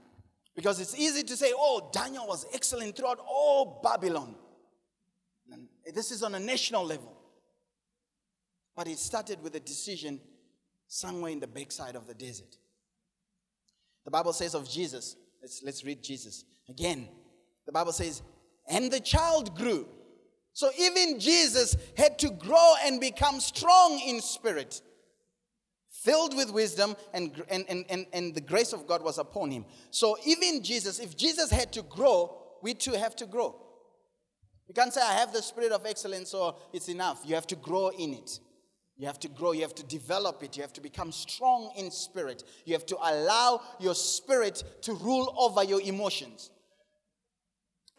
Because 0.55 0.79
it's 0.79 0.95
easy 0.95 1.23
to 1.23 1.35
say, 1.35 1.51
oh, 1.55 1.89
Daniel 1.91 2.27
was 2.27 2.45
excellent 2.53 2.95
throughout 2.95 3.19
all 3.27 3.81
Babylon. 3.83 4.35
And 5.51 5.67
this 5.95 6.11
is 6.11 6.21
on 6.21 6.35
a 6.35 6.39
national 6.39 6.85
level. 6.85 7.11
But 8.75 8.87
it 8.87 8.99
started 8.99 9.41
with 9.41 9.55
a 9.55 9.59
decision 9.59 10.21
somewhere 10.87 11.31
in 11.31 11.39
the 11.39 11.47
backside 11.47 11.95
of 11.95 12.05
the 12.05 12.13
desert. 12.13 12.57
The 14.05 14.11
Bible 14.11 14.31
says 14.31 14.53
of 14.53 14.69
Jesus, 14.69 15.15
let's, 15.41 15.63
let's 15.63 15.83
read 15.83 16.03
Jesus 16.03 16.45
again. 16.69 17.07
The 17.65 17.71
Bible 17.71 17.91
says, 17.91 18.21
and 18.69 18.91
the 18.91 18.99
child 18.99 19.57
grew. 19.57 19.87
So 20.53 20.69
even 20.79 21.19
Jesus 21.19 21.75
had 21.97 22.19
to 22.19 22.29
grow 22.29 22.75
and 22.83 23.01
become 23.01 23.39
strong 23.39 23.99
in 24.05 24.21
spirit, 24.21 24.81
filled 26.09 26.35
with 26.35 26.49
wisdom, 26.51 26.95
and, 27.13 27.43
and, 27.49 27.65
and, 27.69 28.07
and, 28.11 28.33
the 28.33 28.41
grace 28.41 28.73
of 28.73 28.87
God 28.87 29.03
was 29.03 29.19
upon 29.19 29.51
him. 29.51 29.63
So 29.91 30.17
even 30.25 30.63
Jesus, 30.63 30.97
if 30.97 31.15
Jesus 31.15 31.51
had 31.51 31.71
to 31.73 31.83
grow, 31.83 32.35
we 32.63 32.73
too 32.73 32.93
have 32.93 33.15
to 33.17 33.27
grow. 33.27 33.55
You 34.67 34.73
can't 34.73 34.91
say, 34.91 35.01
I 35.01 35.13
have 35.13 35.31
the 35.31 35.41
spirit 35.43 35.71
of 35.71 35.85
excellence, 35.85 36.33
or 36.33 36.55
it's 36.73 36.89
enough. 36.89 37.21
You 37.25 37.35
have 37.35 37.45
to 37.47 37.55
grow 37.55 37.89
in 37.89 38.15
it. 38.15 38.39
You 38.97 39.05
have 39.05 39.19
to 39.19 39.27
grow, 39.27 39.51
you 39.51 39.61
have 39.61 39.75
to 39.75 39.83
develop 39.83 40.43
it, 40.43 40.57
you 40.57 40.63
have 40.63 40.73
to 40.73 40.81
become 40.81 41.11
strong 41.11 41.71
in 41.77 41.91
spirit. 41.91 42.43
You 42.65 42.73
have 42.73 42.87
to 42.87 42.97
allow 42.97 43.61
your 43.79 43.95
spirit 43.95 44.63
to 44.81 44.93
rule 44.93 45.35
over 45.37 45.63
your 45.63 45.79
emotions. 45.79 46.49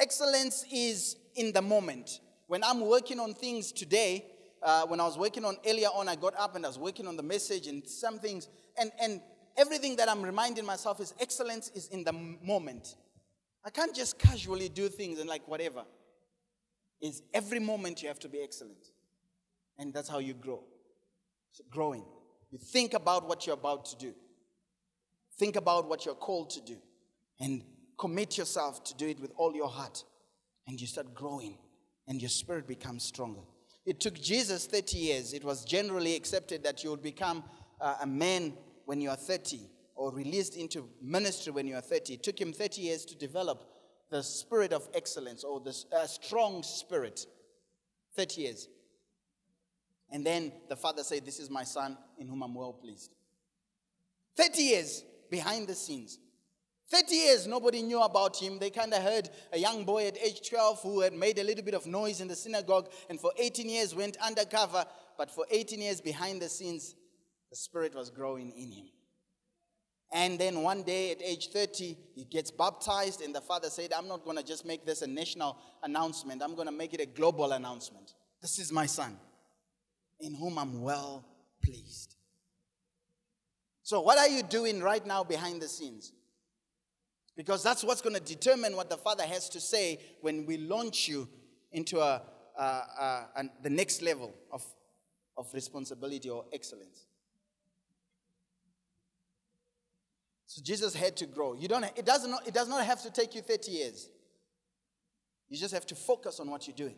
Excellence 0.01 0.65
is 0.73 1.17
in 1.37 1.53
the 1.53 1.63
moment. 1.63 2.21
When 2.49 2.65
I'm 2.65 2.81
working 2.81 3.21
on 3.21 3.35
things 3.35 3.71
today, 3.71 4.27
uh, 4.63 4.87
when 4.87 5.01
I 5.01 5.05
was 5.05 5.17
working 5.19 5.45
on 5.45 5.57
earlier 5.67 5.89
on, 5.89 6.09
I 6.09 6.17
got 6.17 6.35
up 6.39 6.57
and 6.57 6.65
I 6.65 6.69
was 6.69 6.79
working 6.79 7.07
on 7.07 7.17
the 7.17 7.23
message 7.23 7.67
and 7.67 7.87
some 7.87 8.19
things, 8.19 8.49
and, 8.79 8.91
and 9.01 9.21
everything 9.57 9.97
that 9.97 10.09
I'm 10.09 10.23
reminding 10.23 10.67
myself 10.67 11.01
is 11.01 11.15
excellence 11.21 11.71
is 11.75 11.89
in 11.89 12.05
the 12.05 12.13
moment. 12.13 12.97
I 13.65 13.71
can't 13.71 13.95
just 13.95 14.19
casually 14.19 14.69
do 14.69 14.89
things 14.89 15.19
and 15.19 15.29
like 15.29 15.47
whatever. 15.47 15.85
Is 17.01 17.23
every 17.33 17.61
moment 17.61 18.03
you 18.03 18.09
have 18.09 18.19
to 18.21 18.29
be 18.29 18.43
excellent. 18.43 18.91
And 19.79 19.95
that's 19.95 20.09
how 20.09 20.19
you 20.19 20.35
grow 20.35 20.63
growing. 21.71 22.05
You 22.51 22.59
think 22.59 22.95
about 22.95 23.29
what 23.29 23.47
you're 23.47 23.55
about 23.55 23.85
to 23.87 23.97
do. 23.97 24.15
Think 25.39 25.57
about 25.57 25.89
what 25.89 26.05
you're 26.05 26.15
called 26.15 26.51
to 26.51 26.61
do. 26.61 26.77
And 27.41 27.63
commit 27.99 28.39
yourself 28.39 28.85
to 28.85 28.95
do 28.95 29.09
it 29.09 29.21
with 29.21 29.33
all 29.37 29.55
your 29.55 29.69
heart. 29.69 30.05
And 30.67 30.81
you 30.81 30.87
start 30.87 31.15
growing. 31.15 31.59
And 32.07 32.21
your 32.21 32.29
spirit 32.29 32.67
becomes 32.67 33.05
stronger. 33.05 33.41
It 33.91 33.99
took 33.99 34.15
Jesus 34.15 34.67
30 34.67 34.99
years. 34.99 35.33
It 35.33 35.43
was 35.43 35.65
generally 35.65 36.15
accepted 36.15 36.63
that 36.63 36.85
you 36.85 36.91
would 36.91 37.03
become 37.03 37.43
uh, 37.81 37.97
a 38.01 38.07
man 38.07 38.53
when 38.85 39.01
you 39.01 39.11
are 39.11 39.17
30 39.17 39.63
or 39.97 40.13
released 40.13 40.57
into 40.57 40.89
ministry 41.03 41.53
when 41.53 41.67
you 41.67 41.75
are 41.75 41.81
30. 41.81 42.15
It 42.15 42.23
took 42.23 42.41
him 42.41 42.53
30 42.53 42.83
years 42.83 43.05
to 43.07 43.17
develop 43.17 43.65
the 44.09 44.23
spirit 44.23 44.73
of 44.73 44.89
excellence 44.95 45.43
or 45.43 45.59
the 45.59 45.77
uh, 45.93 46.07
strong 46.07 46.63
spirit. 46.63 47.27
30 48.15 48.43
years. 48.43 48.69
And 50.13 50.25
then 50.25 50.53
the 50.69 50.77
father 50.77 51.03
said, 51.03 51.27
This 51.27 51.41
is 51.41 51.51
my 51.51 51.65
son 51.65 51.99
in 52.17 52.29
whom 52.29 52.45
I'm 52.45 52.55
well 52.55 52.73
pleased. 52.73 53.11
30 54.37 54.63
years 54.63 55.05
behind 55.33 55.67
the 55.67 55.75
scenes. 55.75 56.21
30 56.91 57.15
years, 57.15 57.47
nobody 57.47 57.83
knew 57.83 58.03
about 58.03 58.37
him. 58.37 58.59
They 58.59 58.71
kind 58.71 58.93
of 58.93 59.03
heard 59.03 59.31
a 59.53 59.59
young 59.59 59.85
boy 59.85 60.09
at 60.09 60.19
age 60.19 60.49
12 60.49 60.83
who 60.83 61.01
had 61.01 61.13
made 61.13 61.39
a 61.39 61.45
little 61.45 61.65
bit 61.65 61.75
of 61.75 61.87
noise 61.87 62.21
in 62.21 62.27
the 62.27 62.35
synagogue 62.35 62.91
and 63.09 63.21
for 63.21 63.33
18 63.39 63.69
years 63.69 63.95
went 63.95 64.17
undercover. 64.17 64.85
But 65.17 65.31
for 65.31 65.47
18 65.51 65.81
years 65.81 66.01
behind 66.01 66.43
the 66.43 66.49
scenes, 66.49 66.95
the 67.51 67.57
Spirit 67.57 67.95
was 67.95 68.11
growing 68.11 68.51
in 68.51 68.73
him. 68.73 68.87
And 70.13 70.39
then 70.39 70.63
one 70.63 70.83
day 70.83 71.13
at 71.13 71.23
age 71.23 71.51
30, 71.51 71.97
he 72.17 72.25
gets 72.25 72.51
baptized, 72.51 73.21
and 73.21 73.33
the 73.33 73.41
father 73.41 73.71
said, 73.71 73.93
I'm 73.93 74.09
not 74.09 74.25
going 74.25 74.37
to 74.37 74.43
just 74.43 74.67
make 74.67 74.85
this 74.85 75.03
a 75.03 75.07
national 75.07 75.57
announcement, 75.85 76.43
I'm 76.43 76.57
going 76.57 76.67
to 76.67 76.73
make 76.73 76.95
it 76.95 77.01
a 77.01 77.07
global 77.07 77.53
announcement. 77.53 78.15
This 78.43 78.59
is 78.59 78.73
my 78.73 78.87
son 78.87 79.17
in 80.19 80.35
whom 80.35 80.59
I'm 80.59 80.83
well 80.83 81.25
pleased. 81.63 82.17
So, 83.85 84.01
what 84.01 84.19
are 84.19 84.29
you 84.29 84.43
doing 84.43 84.81
right 84.81 85.05
now 85.07 85.23
behind 85.23 85.63
the 85.63 85.69
scenes? 85.69 86.13
Because 87.41 87.63
that's 87.63 87.83
what's 87.83 88.03
going 88.03 88.17
to 88.17 88.21
determine 88.21 88.77
what 88.77 88.91
the 88.91 88.99
Father 88.99 89.25
has 89.25 89.49
to 89.49 89.61
say 89.61 89.99
when 90.21 90.45
we 90.45 90.59
launch 90.59 91.09
you 91.09 91.27
into 91.73 91.99
a, 91.99 92.21
a, 92.59 92.63
a, 92.63 93.27
a, 93.37 93.45
the 93.63 93.71
next 93.71 94.03
level 94.03 94.35
of, 94.53 94.63
of 95.39 95.53
responsibility 95.55 96.29
or 96.29 96.45
excellence. 96.53 97.07
So 100.45 100.61
Jesus 100.63 100.95
had 100.95 101.17
to 101.17 101.27
grow. 101.27 101.55
You 101.55 101.69
don't, 101.69 101.85
it, 101.97 102.05
does 102.05 102.27
not, 102.27 102.47
it 102.47 102.53
does 102.53 102.69
not 102.69 102.85
have 102.85 103.03
to 103.05 103.11
take 103.11 103.35
you 103.35 103.41
30 103.41 103.71
years. 103.71 104.11
You 105.49 105.57
just 105.57 105.73
have 105.73 105.87
to 105.87 105.95
focus 105.95 106.41
on 106.41 106.51
what 106.51 106.67
you're 106.67 106.77
doing. 106.77 106.97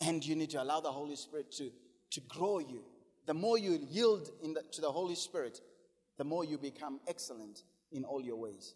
And 0.00 0.26
you 0.26 0.34
need 0.34 0.50
to 0.50 0.62
allow 0.62 0.80
the 0.80 0.90
Holy 0.90 1.14
Spirit 1.14 1.52
to 1.52 1.70
to 2.10 2.20
grow 2.22 2.58
you. 2.58 2.82
The 3.26 3.34
more 3.34 3.58
you 3.58 3.78
yield 3.88 4.30
the, 4.42 4.62
to 4.72 4.80
the 4.80 4.90
Holy 4.90 5.14
Spirit, 5.14 5.60
the 6.18 6.24
more 6.24 6.44
you 6.44 6.58
become 6.58 7.00
excellent 7.06 7.62
in 7.92 8.04
all 8.04 8.22
your 8.22 8.36
ways. 8.36 8.74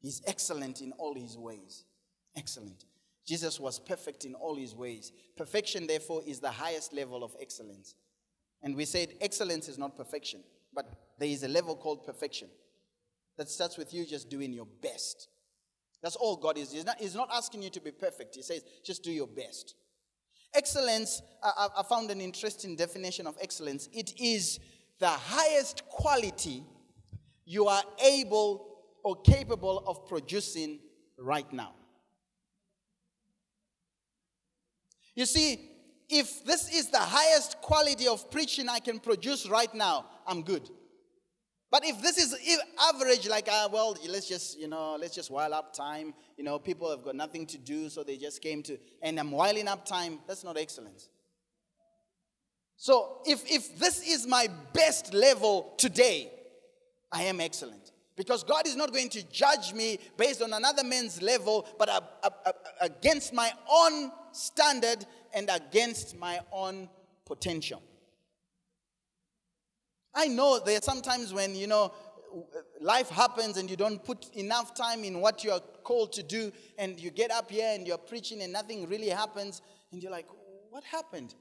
He's 0.00 0.22
excellent 0.26 0.80
in 0.80 0.92
all 0.92 1.14
his 1.14 1.36
ways. 1.36 1.84
Excellent. 2.36 2.84
Jesus 3.26 3.60
was 3.60 3.78
perfect 3.78 4.24
in 4.24 4.34
all 4.34 4.54
his 4.54 4.74
ways. 4.74 5.12
Perfection, 5.36 5.86
therefore, 5.86 6.22
is 6.26 6.40
the 6.40 6.50
highest 6.50 6.92
level 6.92 7.22
of 7.22 7.34
excellence. 7.40 7.94
And 8.62 8.74
we 8.74 8.84
said 8.84 9.14
excellence 9.20 9.68
is 9.68 9.78
not 9.78 9.96
perfection, 9.96 10.40
but 10.74 10.86
there 11.18 11.28
is 11.28 11.42
a 11.42 11.48
level 11.48 11.76
called 11.76 12.04
perfection 12.04 12.48
that 13.36 13.48
starts 13.48 13.76
with 13.76 13.92
you 13.92 14.06
just 14.06 14.30
doing 14.30 14.52
your 14.52 14.66
best. 14.82 15.28
That's 16.02 16.16
all 16.16 16.36
God 16.36 16.58
is. 16.58 16.72
He's 16.72 16.84
not, 16.84 16.98
he's 16.98 17.14
not 17.14 17.28
asking 17.32 17.62
you 17.62 17.70
to 17.70 17.80
be 17.80 17.90
perfect. 17.90 18.34
He 18.34 18.42
says, 18.42 18.62
just 18.84 19.02
do 19.02 19.12
your 19.12 19.26
best. 19.26 19.74
Excellence, 20.54 21.22
I, 21.42 21.68
I 21.78 21.82
found 21.82 22.10
an 22.10 22.20
interesting 22.20 22.76
definition 22.76 23.26
of 23.26 23.36
excellence. 23.40 23.88
It 23.92 24.14
is 24.18 24.58
the 24.98 25.08
highest 25.08 25.86
quality 25.88 26.64
you 27.44 27.66
are 27.66 27.82
able 28.04 28.67
or 29.04 29.16
capable 29.22 29.84
of 29.86 30.06
producing 30.08 30.80
right 31.18 31.50
now. 31.52 31.72
You 35.14 35.26
see, 35.26 35.58
if 36.08 36.44
this 36.44 36.72
is 36.72 36.90
the 36.90 36.98
highest 36.98 37.60
quality 37.60 38.06
of 38.06 38.30
preaching 38.30 38.68
I 38.68 38.78
can 38.78 38.98
produce 38.98 39.48
right 39.48 39.72
now, 39.74 40.06
I'm 40.26 40.42
good. 40.42 40.70
But 41.70 41.84
if 41.84 42.00
this 42.00 42.16
is 42.16 42.34
average, 42.88 43.28
like, 43.28 43.46
uh, 43.48 43.68
well, 43.70 43.96
let's 44.08 44.26
just, 44.26 44.58
you 44.58 44.68
know, 44.68 44.96
let's 44.98 45.14
just 45.14 45.30
while 45.30 45.52
up 45.52 45.74
time. 45.74 46.14
You 46.38 46.44
know, 46.44 46.58
people 46.58 46.90
have 46.90 47.04
got 47.04 47.14
nothing 47.14 47.46
to 47.46 47.58
do, 47.58 47.90
so 47.90 48.02
they 48.02 48.16
just 48.16 48.40
came 48.40 48.62
to, 48.62 48.78
and 49.02 49.20
I'm 49.20 49.30
whiling 49.30 49.68
up 49.68 49.84
time. 49.84 50.20
That's 50.26 50.44
not 50.44 50.56
excellence. 50.56 51.10
So 52.76 53.18
if, 53.26 53.42
if 53.50 53.78
this 53.78 54.08
is 54.08 54.26
my 54.26 54.48
best 54.72 55.12
level 55.12 55.74
today, 55.76 56.30
I 57.12 57.24
am 57.24 57.40
excellent. 57.40 57.87
Because 58.18 58.42
God 58.42 58.66
is 58.66 58.74
not 58.74 58.92
going 58.92 59.08
to 59.10 59.22
judge 59.30 59.72
me 59.72 60.00
based 60.16 60.42
on 60.42 60.52
another 60.52 60.82
man's 60.82 61.22
level, 61.22 61.66
but 61.78 61.88
against 62.80 63.32
my 63.32 63.52
own 63.72 64.10
standard 64.32 65.06
and 65.32 65.48
against 65.48 66.18
my 66.18 66.40
own 66.52 66.88
potential. 67.24 67.80
I 70.12 70.26
know 70.26 70.58
there 70.58 70.78
are 70.78 70.82
sometimes 70.82 71.32
when, 71.32 71.54
you 71.54 71.68
know, 71.68 71.94
life 72.80 73.08
happens 73.08 73.56
and 73.56 73.70
you 73.70 73.76
don't 73.76 74.04
put 74.04 74.34
enough 74.34 74.74
time 74.74 75.04
in 75.04 75.20
what 75.20 75.44
you're 75.44 75.60
called 75.84 76.12
to 76.14 76.24
do, 76.24 76.50
and 76.76 76.98
you 76.98 77.10
get 77.10 77.30
up 77.30 77.48
here 77.48 77.70
and 77.72 77.86
you're 77.86 77.98
preaching 77.98 78.42
and 78.42 78.52
nothing 78.52 78.88
really 78.88 79.10
happens, 79.10 79.62
and 79.92 80.02
you're 80.02 80.12
like, 80.12 80.26
what 80.70 80.82
happened? 80.82 81.36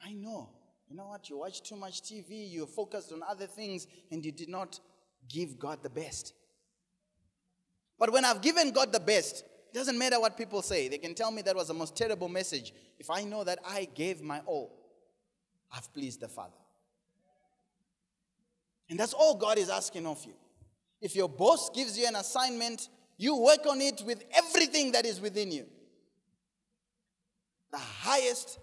I 0.00 0.12
know. 0.12 0.50
You 0.88 0.96
know 0.96 1.08
what? 1.08 1.28
You 1.28 1.38
watch 1.38 1.62
too 1.64 1.76
much 1.76 2.02
TV, 2.02 2.50
you're 2.50 2.68
focused 2.68 3.12
on 3.12 3.22
other 3.28 3.46
things, 3.46 3.88
and 4.12 4.24
you 4.24 4.30
did 4.30 4.48
not 4.48 4.78
give 5.28 5.58
God 5.58 5.82
the 5.82 5.90
best. 5.90 6.34
But 7.98 8.12
when 8.12 8.24
I've 8.24 8.40
given 8.40 8.70
God 8.70 8.92
the 8.92 9.00
best, 9.00 9.44
it 9.72 9.74
doesn't 9.74 9.98
matter 9.98 10.20
what 10.20 10.36
people 10.36 10.62
say. 10.62 10.88
They 10.88 10.98
can 10.98 11.14
tell 11.14 11.30
me 11.30 11.42
that 11.42 11.56
was 11.56 11.68
the 11.68 11.74
most 11.74 11.96
terrible 11.96 12.28
message. 12.28 12.72
If 12.98 13.10
I 13.10 13.24
know 13.24 13.44
that 13.44 13.58
I 13.66 13.88
gave 13.94 14.22
my 14.22 14.40
all, 14.46 14.74
I've 15.74 15.92
pleased 15.92 16.20
the 16.20 16.28
Father. 16.28 16.56
And 18.88 18.98
that's 18.98 19.12
all 19.12 19.34
God 19.34 19.58
is 19.58 19.68
asking 19.68 20.06
of 20.06 20.24
you. 20.24 20.32
If 21.00 21.14
your 21.14 21.28
boss 21.28 21.70
gives 21.70 21.98
you 21.98 22.06
an 22.06 22.16
assignment, 22.16 22.88
you 23.18 23.36
work 23.36 23.66
on 23.68 23.80
it 23.80 24.02
with 24.06 24.24
everything 24.32 24.92
that 24.92 25.04
is 25.04 25.20
within 25.20 25.52
you. 25.52 25.66
The 27.70 27.78
highest 27.78 28.58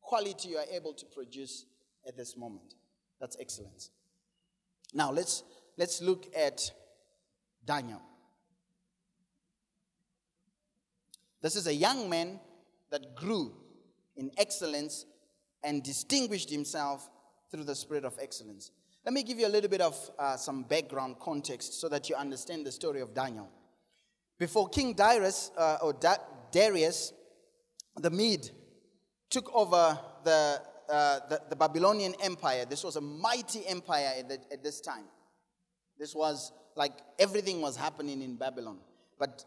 quality 0.00 0.50
you 0.50 0.58
are 0.58 0.66
able 0.70 0.92
to 0.94 1.06
produce 1.06 1.66
at 2.06 2.16
this 2.16 2.36
moment. 2.36 2.74
That's 3.20 3.36
excellence. 3.40 3.90
Now 4.94 5.10
let's 5.10 5.42
let's 5.78 6.02
look 6.02 6.26
at 6.36 6.70
Daniel. 7.64 8.02
This 11.40 11.56
is 11.56 11.66
a 11.66 11.74
young 11.74 12.10
man 12.10 12.40
that 12.90 13.14
grew 13.14 13.54
in 14.16 14.30
excellence 14.36 15.06
and 15.62 15.82
distinguished 15.82 16.50
himself 16.50 17.08
through 17.50 17.64
the 17.64 17.74
spirit 17.74 18.04
of 18.04 18.18
excellence. 18.20 18.72
Let 19.04 19.14
me 19.14 19.22
give 19.22 19.38
you 19.38 19.46
a 19.46 19.48
little 19.48 19.70
bit 19.70 19.80
of 19.80 19.96
uh, 20.18 20.36
some 20.36 20.64
background 20.64 21.16
context 21.20 21.80
so 21.80 21.88
that 21.88 22.08
you 22.10 22.16
understand 22.16 22.66
the 22.66 22.72
story 22.72 23.00
of 23.00 23.14
Daniel. 23.14 23.48
Before 24.38 24.68
King 24.68 24.94
Darius, 24.94 25.50
uh, 25.56 25.78
or 25.82 25.92
da- 25.92 26.16
Darius, 26.50 27.12
the 27.96 28.10
Mede 28.10 28.50
took 29.30 29.52
over 29.54 29.98
the, 30.24 30.60
uh, 30.88 31.20
the, 31.28 31.40
the, 31.50 31.56
Babylonian 31.56 32.14
Empire. 32.22 32.64
This 32.64 32.84
was 32.84 32.96
a 32.96 33.00
mighty 33.00 33.66
empire 33.66 34.12
at, 34.18 34.28
the, 34.28 34.38
at 34.52 34.62
this 34.62 34.80
time. 34.80 35.04
This 35.98 36.14
was 36.14 36.52
like 36.76 36.92
everything 37.18 37.60
was 37.60 37.76
happening 37.76 38.22
in 38.22 38.36
Babylon. 38.36 38.78
But 39.18 39.44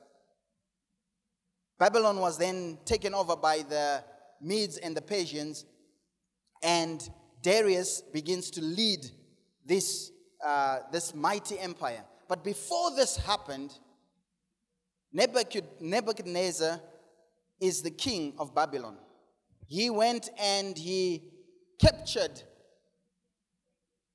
Babylon 1.79 2.19
was 2.19 2.37
then 2.37 2.77
taken 2.85 3.13
over 3.13 3.35
by 3.35 3.63
the 3.67 4.03
Medes 4.41 4.77
and 4.77 4.95
the 4.95 5.01
Persians, 5.01 5.65
and 6.61 7.09
Darius 7.41 8.01
begins 8.01 8.51
to 8.51 8.61
lead 8.61 9.05
this, 9.65 10.11
uh, 10.45 10.79
this 10.91 11.15
mighty 11.15 11.57
empire. 11.57 12.03
But 12.27 12.43
before 12.43 12.95
this 12.95 13.17
happened, 13.17 13.73
Nebuchadnezzar 15.13 16.81
is 17.59 17.81
the 17.81 17.91
king 17.91 18.33
of 18.37 18.53
Babylon. 18.53 18.97
He 19.67 19.89
went 19.89 20.29
and 20.39 20.77
he 20.77 21.23
captured 21.79 22.43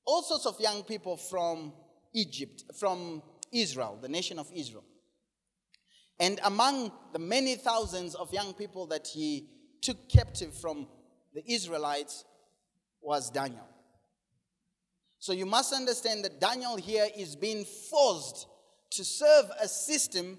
all 0.05 0.23
sorts 0.23 0.47
of 0.47 0.61
young 0.61 0.83
people 0.83 1.17
from 1.17 1.73
Egypt, 2.17 2.65
from 2.75 3.23
Israel, 3.53 3.99
the 4.01 4.09
nation 4.09 4.39
of 4.39 4.51
Israel. 4.53 4.85
And 6.19 6.41
among 6.45 6.91
the 7.13 7.19
many 7.19 7.57
thousands 7.57 8.15
of 8.15 8.33
young 8.33 8.55
people 8.55 8.87
that 8.87 9.07
he 9.07 9.49
took 9.83 10.09
captive 10.09 10.55
from 10.55 10.89
the 11.35 11.43
Israelites 11.47 12.25
was 13.03 13.31
Daniel. 13.31 13.69
So 15.19 15.33
you 15.33 15.47
must 15.47 15.75
understand 15.75 16.25
that 16.25 16.41
Daniel 16.41 16.77
here 16.77 17.07
is 17.17 17.37
being 17.37 17.65
forced 17.65 18.47
to 18.91 19.05
serve 19.05 19.47
a 19.61 19.69
system 19.69 20.39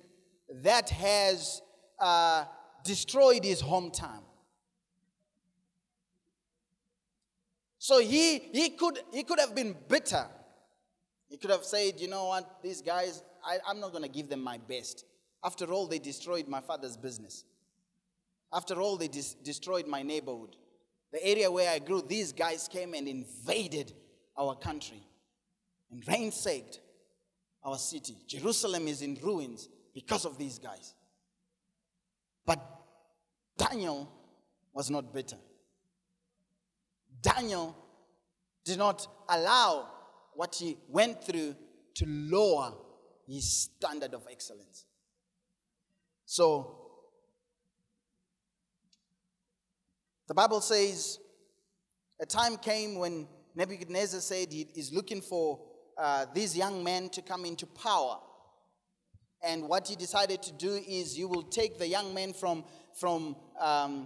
that 0.64 0.90
has 0.90 1.62
uh, 2.00 2.46
destroyed 2.84 3.44
his 3.44 3.62
hometown. 3.62 4.22
So 7.78 8.00
he, 8.00 8.40
he, 8.40 8.70
could, 8.72 9.00
he 9.14 9.24
could 9.24 9.40
have 9.40 9.54
been 9.54 9.76
bitter. 9.88 10.26
He 11.30 11.38
could 11.38 11.52
have 11.52 11.64
said, 11.64 12.00
you 12.00 12.08
know 12.08 12.26
what, 12.26 12.62
these 12.64 12.82
guys, 12.82 13.24
I, 13.46 13.58
I'm 13.68 13.80
not 13.80 13.92
going 13.92 14.04
to 14.04 14.10
give 14.10 14.30
them 14.30 14.42
my 14.42 14.58
best. 14.58 15.06
After 15.44 15.66
all, 15.66 15.88
they 15.88 16.00
destroyed 16.00 16.48
my 16.48 16.62
father's 16.62 16.98
business. 16.98 17.44
After 18.54 18.82
all, 18.82 18.98
they 18.98 19.08
dis- 19.08 19.34
destroyed 19.36 19.88
my 19.88 20.04
neighborhood. 20.04 20.56
The 21.12 21.26
area 21.26 21.52
where 21.52 21.70
I 21.72 21.80
grew, 21.80 22.02
these 22.02 22.32
guys 22.32 22.68
came 22.68 22.94
and 22.94 23.08
invaded 23.08 23.94
our 24.38 24.56
country 24.56 25.04
and 25.92 26.06
ransacked 26.08 26.80
our 27.64 27.78
city. 27.78 28.16
Jerusalem 28.28 28.88
is 28.88 29.02
in 29.02 29.16
ruins 29.22 29.68
because 29.94 30.26
of 30.26 30.38
these 30.38 30.60
guys. 30.60 30.94
But 32.46 32.60
Daniel 33.58 34.10
was 34.74 34.90
not 34.90 35.14
bitter. 35.14 35.38
Daniel 37.22 37.76
did 38.64 38.78
not 38.78 39.08
allow 39.28 39.90
what 40.38 40.54
he 40.54 40.78
went 40.88 41.24
through 41.24 41.56
to 41.96 42.06
lower 42.06 42.72
his 43.28 43.52
standard 43.52 44.14
of 44.14 44.28
excellence. 44.32 44.86
So, 46.28 46.78
the 50.28 50.36
Bible 50.36 50.62
says 50.62 51.18
a 52.22 52.26
time 52.28 52.58
came 52.58 53.00
when 53.00 53.28
Nebuchadnezzar 53.56 54.20
said 54.20 54.52
he 54.52 54.68
is 54.76 54.94
looking 54.94 55.22
for 55.22 55.60
uh, 55.98 56.28
these 56.36 56.56
young 56.56 56.84
men 56.84 57.10
to 57.10 57.24
come 57.24 57.44
into 57.44 57.66
power. 57.66 58.20
And 59.44 59.68
what 59.68 59.88
he 59.88 59.96
decided 59.96 60.44
to 60.44 60.52
do 60.52 60.80
is 60.88 61.18
you 61.18 61.28
will 61.28 61.44
take 61.44 61.80
the 61.80 61.88
young 61.88 62.14
men 62.14 62.34
from, 62.34 62.64
from, 62.94 63.36
um, 63.60 64.06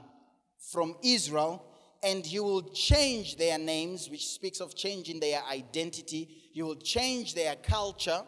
from 0.72 0.96
Israel 1.04 1.65
and 2.03 2.25
you 2.25 2.43
will 2.43 2.63
change 2.71 3.37
their 3.37 3.57
names, 3.59 4.09
which 4.09 4.27
speaks 4.27 4.59
of 4.59 4.75
changing 4.75 5.19
their 5.19 5.41
identity. 5.43 6.29
You 6.53 6.65
will 6.65 6.75
change 6.75 7.35
their 7.35 7.55
culture. 7.55 8.23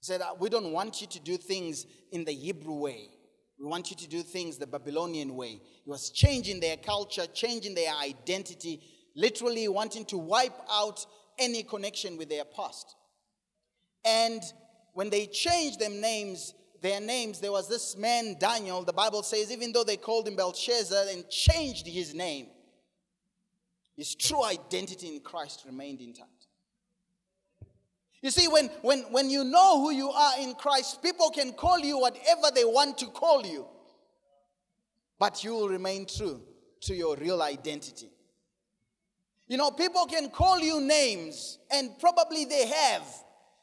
He 0.00 0.04
said, 0.04 0.20
uh, 0.20 0.34
We 0.38 0.48
don't 0.48 0.72
want 0.72 1.00
you 1.00 1.06
to 1.06 1.20
do 1.20 1.36
things 1.36 1.86
in 2.12 2.24
the 2.24 2.32
Hebrew 2.32 2.74
way. 2.74 3.08
We 3.58 3.66
want 3.66 3.90
you 3.90 3.96
to 3.96 4.08
do 4.08 4.22
things 4.22 4.56
the 4.56 4.66
Babylonian 4.66 5.34
way. 5.34 5.60
He 5.84 5.90
was 5.90 6.10
changing 6.10 6.60
their 6.60 6.76
culture, 6.76 7.26
changing 7.26 7.74
their 7.74 7.92
identity, 7.94 8.80
literally 9.16 9.66
wanting 9.66 10.04
to 10.06 10.18
wipe 10.18 10.56
out 10.70 11.04
any 11.38 11.62
connection 11.62 12.16
with 12.16 12.28
their 12.28 12.44
past. 12.44 12.94
And 14.04 14.42
when 14.92 15.10
they 15.10 15.26
changed 15.26 15.80
them 15.80 16.00
names, 16.00 16.54
their 16.80 17.00
names, 17.00 17.40
there 17.40 17.52
was 17.52 17.68
this 17.68 17.96
man, 17.96 18.36
Daniel, 18.38 18.82
the 18.84 18.92
Bible 18.92 19.22
says, 19.22 19.50
even 19.50 19.72
though 19.72 19.84
they 19.84 19.96
called 19.96 20.28
him 20.28 20.36
Belshazzar 20.36 21.06
and 21.10 21.28
changed 21.28 21.86
his 21.86 22.14
name, 22.14 22.46
his 23.96 24.14
true 24.14 24.44
identity 24.44 25.08
in 25.08 25.20
Christ 25.20 25.64
remained 25.66 26.00
intact. 26.00 26.46
You 28.20 28.30
see, 28.30 28.48
when, 28.48 28.66
when, 28.82 29.00
when 29.10 29.30
you 29.30 29.44
know 29.44 29.80
who 29.80 29.92
you 29.92 30.10
are 30.10 30.40
in 30.40 30.54
Christ, 30.54 31.02
people 31.02 31.30
can 31.30 31.52
call 31.52 31.78
you 31.78 31.98
whatever 31.98 32.50
they 32.54 32.64
want 32.64 32.98
to 32.98 33.06
call 33.06 33.46
you, 33.46 33.66
but 35.18 35.44
you 35.44 35.54
will 35.54 35.68
remain 35.68 36.06
true 36.06 36.40
to 36.82 36.94
your 36.94 37.16
real 37.16 37.42
identity. 37.42 38.10
You 39.46 39.56
know, 39.56 39.70
people 39.70 40.06
can 40.06 40.28
call 40.30 40.60
you 40.60 40.80
names, 40.80 41.58
and 41.70 41.98
probably 41.98 42.44
they 42.44 42.66
have. 42.66 43.02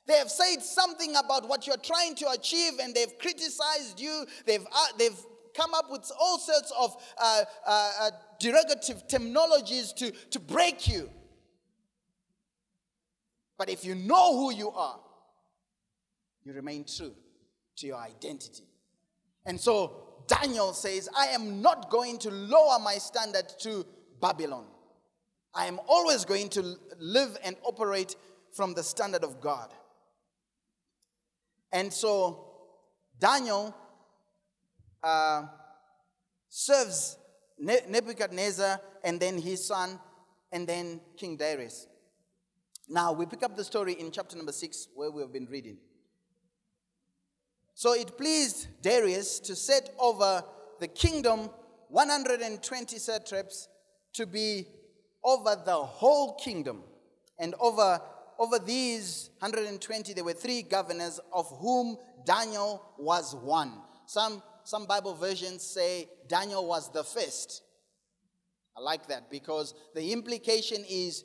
They 0.08 0.18
have 0.18 0.30
said 0.30 0.62
something 0.62 1.16
about 1.16 1.48
what 1.48 1.66
you're 1.66 1.78
trying 1.78 2.16
to 2.16 2.30
achieve, 2.30 2.74
and 2.82 2.94
they've 2.94 3.18
criticized 3.18 4.00
you. 4.00 4.26
They've, 4.46 4.66
uh, 4.72 4.88
they've 5.00 5.18
come 5.56 5.74
up 5.74 5.90
with 5.90 6.10
all 6.20 6.38
sorts 6.38 6.72
of 6.80 6.96
uh, 7.18 7.44
uh, 7.66 7.92
uh, 8.00 8.12
derogative 8.40 9.08
terminologies 9.10 9.96
to, 9.96 10.12
to 10.30 10.40
break 10.40 10.88
you. 10.88 11.10
But 13.58 13.70
if 13.70 13.86
you 13.86 13.96
know 13.96 14.38
who 14.38 14.54
you 14.54 14.70
are, 14.70 15.00
you 16.44 16.54
remain 16.54 16.86
true 16.86 17.16
to 17.78 17.88
your 17.88 17.98
identity. 17.98 18.66
And 19.46 19.60
so 19.60 20.24
Daniel 20.28 20.74
says, 20.74 21.10
I 21.18 21.28
am 21.28 21.62
not 21.62 21.90
going 21.90 22.20
to 22.20 22.32
lower 22.32 22.78
my 22.80 22.96
standard 22.96 23.46
to 23.60 23.86
Babylon. 24.22 24.66
I 25.54 25.66
am 25.66 25.80
always 25.88 26.26
going 26.26 26.50
to 26.50 26.76
live 27.00 27.38
and 27.44 27.56
operate 27.64 28.16
from 28.52 28.74
the 28.74 28.84
standard 28.84 29.24
of 29.24 29.40
God. 29.40 29.74
And 31.76 31.92
so 31.92 32.46
Daniel 33.20 33.76
uh, 35.04 35.44
serves 36.48 37.18
Nebuchadnezzar 37.60 38.80
and 39.04 39.20
then 39.20 39.38
his 39.38 39.68
son 39.68 40.00
and 40.54 40.66
then 40.66 41.02
King 41.18 41.36
Darius. 41.36 41.88
Now 42.88 43.12
we 43.12 43.26
pick 43.26 43.44
up 43.44 43.58
the 43.58 43.64
story 43.66 43.92
in 44.00 44.10
chapter 44.10 44.38
number 44.38 44.54
six 44.54 44.88
where 44.96 45.12
we 45.12 45.22
have 45.22 45.34
been 45.34 45.48
reading. 45.52 45.76
So 47.74 47.92
it 47.92 48.18
pleased 48.18 48.68
Darius 48.82 49.42
to 49.42 49.54
set 49.54 49.94
over 50.00 50.46
the 50.80 50.88
kingdom 50.88 51.50
120 51.90 52.98
satraps 52.98 53.68
to 54.14 54.26
be 54.26 54.66
over 55.26 55.62
the 55.66 55.76
whole 55.76 56.36
kingdom. 56.36 56.84
And 57.38 57.54
over, 57.60 58.00
over 58.40 58.60
these 58.60 59.30
120, 59.40 60.14
there 60.14 60.24
were 60.24 60.34
three 60.34 60.62
governors, 60.62 61.20
of 61.34 61.48
whom 61.60 61.98
Daniel 62.26 62.94
was 62.98 63.36
one. 63.36 63.74
Some, 64.06 64.42
some 64.64 64.86
Bible 64.86 65.16
versions 65.16 65.64
say 65.64 66.10
Daniel 66.28 66.68
was 66.68 66.92
the 66.92 67.04
first. 67.04 67.62
I 68.78 68.82
like 68.82 69.08
that 69.08 69.32
because 69.32 69.74
the 69.94 70.12
implication 70.12 70.84
is 70.90 71.24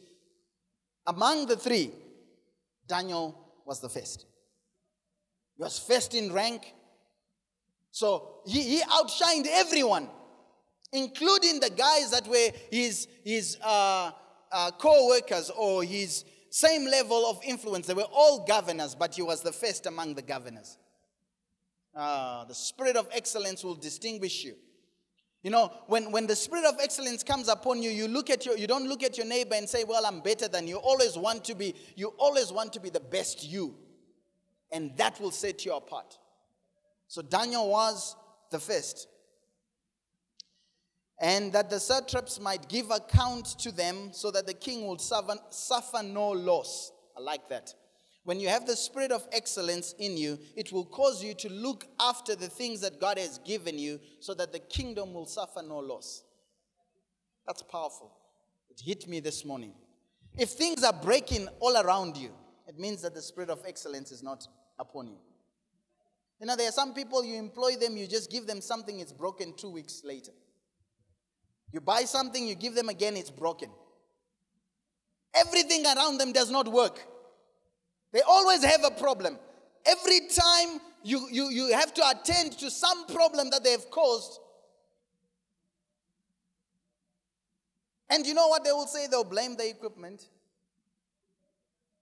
among 1.07 1.47
the 1.47 1.57
three, 1.57 1.91
Daniel 2.87 3.63
was 3.67 3.81
the 3.81 3.89
first. 3.89 4.27
He 5.57 5.63
was 5.63 5.79
first 5.79 6.15
in 6.15 6.33
rank. 6.33 6.75
So 7.91 8.43
he, 8.47 8.63
he 8.63 8.81
outshined 8.83 9.47
everyone, 9.51 10.09
including 10.93 11.61
the 11.61 11.71
guys 11.71 12.13
that 12.13 12.27
were 12.29 12.51
his, 12.71 13.09
his 13.25 13.57
uh, 13.63 14.13
uh, 14.53 14.71
co 14.79 15.09
workers 15.09 15.51
or 15.51 15.83
his 15.83 16.25
same 16.51 16.85
level 16.85 17.27
of 17.27 17.41
influence. 17.45 17.87
They 17.87 17.95
were 17.95 18.03
all 18.13 18.45
governors, 18.45 18.95
but 18.95 19.15
he 19.15 19.23
was 19.23 19.43
the 19.43 19.53
first 19.53 19.87
among 19.87 20.15
the 20.15 20.23
governors. 20.23 20.77
Ah, 21.95 22.45
the 22.47 22.55
spirit 22.55 22.97
of 22.97 23.09
excellence 23.13 23.65
will 23.65 23.75
distinguish 23.75 24.45
you. 24.45 24.55
You 25.43 25.51
know, 25.51 25.73
when, 25.87 26.13
when 26.13 26.27
the 26.27 26.37
spirit 26.37 26.67
of 26.67 26.75
excellence 26.83 27.23
comes 27.23 27.49
upon 27.49 27.83
you, 27.83 27.91
you 27.91 28.07
look 28.07 28.29
at 28.29 28.45
your, 28.45 28.59
you 28.59 28.67
don't 28.67 28.87
look 28.89 29.03
at 29.03 29.17
your 29.17 29.27
neighbor 29.27 29.55
and 29.55 29.67
say, 29.69 29.85
Well, 29.85 30.05
I'm 30.05 30.21
better 30.21 30.49
than 30.49 30.69
you. 30.69 30.77
Always 30.77 31.17
want 31.17 31.45
to 31.47 31.55
be, 31.55 31.75
you 31.97 32.09
always 32.19 32.53
want 32.53 32.75
to 32.75 32.81
be 32.81 32.91
the 32.91 33.01
best 33.01 33.49
you 33.49 33.75
and 34.73 34.97
that 34.97 35.21
will 35.21 35.31
set 35.31 35.65
you 35.65 35.75
apart. 35.75 36.19
So 37.09 37.23
Daniel 37.23 37.69
was 37.69 38.17
the 38.51 38.59
first. 38.59 39.09
And 41.21 41.53
that 41.53 41.69
the 41.69 41.79
satraps 41.79 42.41
might 42.41 42.69
give 42.69 42.91
account 42.91 43.59
to 43.61 43.71
them 43.71 44.11
so 44.13 44.31
that 44.31 44.47
the 44.47 44.55
king 44.55 44.87
will 44.87 44.99
suffer, 44.99 45.35
suffer 45.51 46.03
no 46.03 46.31
loss. 46.31 46.93
I 47.17 47.21
like 47.21 47.49
that. 47.51 47.75
When 48.25 48.41
you 48.41 48.49
have 48.49 48.67
the 48.67 48.77
spirit 48.77 49.13
of 49.13 49.27
excellence 49.33 49.95
in 49.99 50.17
you, 50.17 50.39
it 50.57 50.73
will 50.73 50.85
cause 50.85 51.23
you 51.23 51.35
to 51.35 51.49
look 51.51 51.87
after 52.01 52.35
the 52.35 52.49
things 52.49 52.81
that 52.81 53.01
God 53.01 53.19
has 53.19 53.39
given 53.39 53.79
you 53.79 53.99
so 54.21 54.35
that 54.35 54.53
the 54.53 54.59
kingdom 54.59 55.13
will 55.13 55.27
suffer 55.27 55.63
no 55.63 55.79
loss. 55.79 56.23
That's 57.47 57.63
powerful. 57.63 58.13
It 58.71 58.81
hit 58.85 59.09
me 59.09 59.21
this 59.21 59.45
morning. 59.45 59.73
If 60.39 60.51
things 60.51 60.85
are 60.85 60.93
breaking 60.93 61.49
all 61.61 61.77
around 61.77 62.17
you, 62.17 62.31
it 62.69 62.79
means 62.79 63.03
that 63.03 63.15
the 63.15 63.23
spirit 63.23 63.51
of 63.51 63.63
excellence 63.67 64.13
is 64.13 64.23
not 64.23 64.47
upon 64.79 65.09
you. 65.09 65.19
You 66.41 66.47
know, 66.47 66.57
there 66.57 66.69
are 66.69 66.73
some 66.73 66.95
people 66.95 67.25
you 67.25 67.37
employ 67.37 67.77
them, 67.77 67.97
you 67.97 68.07
just 68.07 68.31
give 68.31 68.47
them 68.47 68.61
something, 68.61 69.01
it's 69.01 69.13
broken 69.13 69.53
two 69.57 69.71
weeks 69.71 70.03
later. 70.05 70.33
You 71.73 71.81
buy 71.81 72.03
something, 72.03 72.47
you 72.47 72.55
give 72.55 72.75
them 72.75 72.89
again, 72.89 73.17
it's 73.17 73.31
broken. 73.31 73.71
Everything 75.35 75.87
around 75.87 76.19
them 76.19 76.33
does 76.33 76.51
not 76.51 76.67
work. 76.69 76.99
They 78.13 78.23
always 78.23 78.65
have 78.65 78.85
a 78.85 78.91
problem. 78.91 79.39
Every 79.87 80.21
time 80.29 80.81
you, 81.05 81.29
you, 81.31 81.51
you 81.51 81.73
have 81.73 81.95
to 81.95 82.09
attend 82.09 82.59
to 82.59 82.71
some 82.71 83.07
problem 83.07 83.51
that 83.51 83.63
they 83.63 83.71
have 83.71 83.91
caused. 83.91 84.41
And 88.09 88.27
you 88.27 88.35
know 88.35 88.49
what 88.49 88.65
they 88.65 88.73
will 88.73 88.89
say? 88.89 89.07
They'll 89.07 89.23
blame 89.23 89.57
the 89.57 89.69
equipment. 89.69 90.27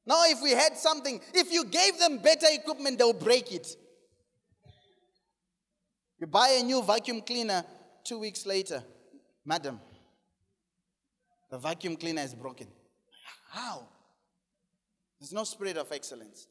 Now, 0.06 0.22
if 0.24 0.42
we 0.42 0.52
had 0.52 0.78
something, 0.78 1.20
if 1.34 1.52
you 1.52 1.66
gave 1.66 1.98
them 1.98 2.18
better 2.18 2.46
equipment, 2.50 2.96
they'll 2.98 3.12
break 3.12 3.52
it. 3.52 3.68
You 6.18 6.26
buy 6.26 6.56
a 6.58 6.62
new 6.62 6.82
vacuum 6.82 7.20
cleaner 7.20 7.62
two 8.04 8.18
weeks 8.18 8.46
later, 8.46 8.82
madam, 9.48 9.80
the 11.50 11.58
vacuum 11.58 11.96
cleaner 11.96 12.20
is 12.20 12.34
broken. 12.34 12.66
How? 13.50 13.88
There's 15.18 15.32
no 15.32 15.44
spirit 15.44 15.78
of 15.78 15.90
excellence. 15.90 16.46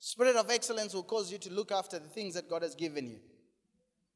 Spirit 0.00 0.34
of 0.34 0.50
excellence 0.50 0.92
will 0.92 1.04
cause 1.04 1.30
you 1.30 1.38
to 1.38 1.52
look 1.52 1.70
after 1.70 2.00
the 2.00 2.08
things 2.08 2.34
that 2.34 2.50
God 2.50 2.62
has 2.62 2.74
given 2.74 3.08
you 3.08 3.18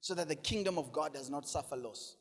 so 0.01 0.15
that 0.15 0.29
the 0.29 0.35
kingdom 0.35 0.79
of 0.79 0.93
God 0.93 1.15
does 1.15 1.31
not 1.31 1.49
suffer 1.49 1.77
loss. 1.77 2.17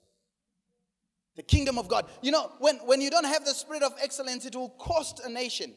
The 1.36 1.44
kingdom 1.44 1.80
of 1.80 1.88
God. 1.88 2.06
You 2.22 2.32
know, 2.32 2.52
when, 2.60 2.78
when 2.86 3.02
you 3.02 3.10
don't 3.10 3.26
have 3.26 3.44
the 3.44 3.54
spirit 3.54 3.82
of 3.82 3.94
excellence, 4.02 4.46
it 4.46 4.56
will 4.56 4.70
cost 4.70 5.26
a 5.26 5.30
nation. 5.30 5.74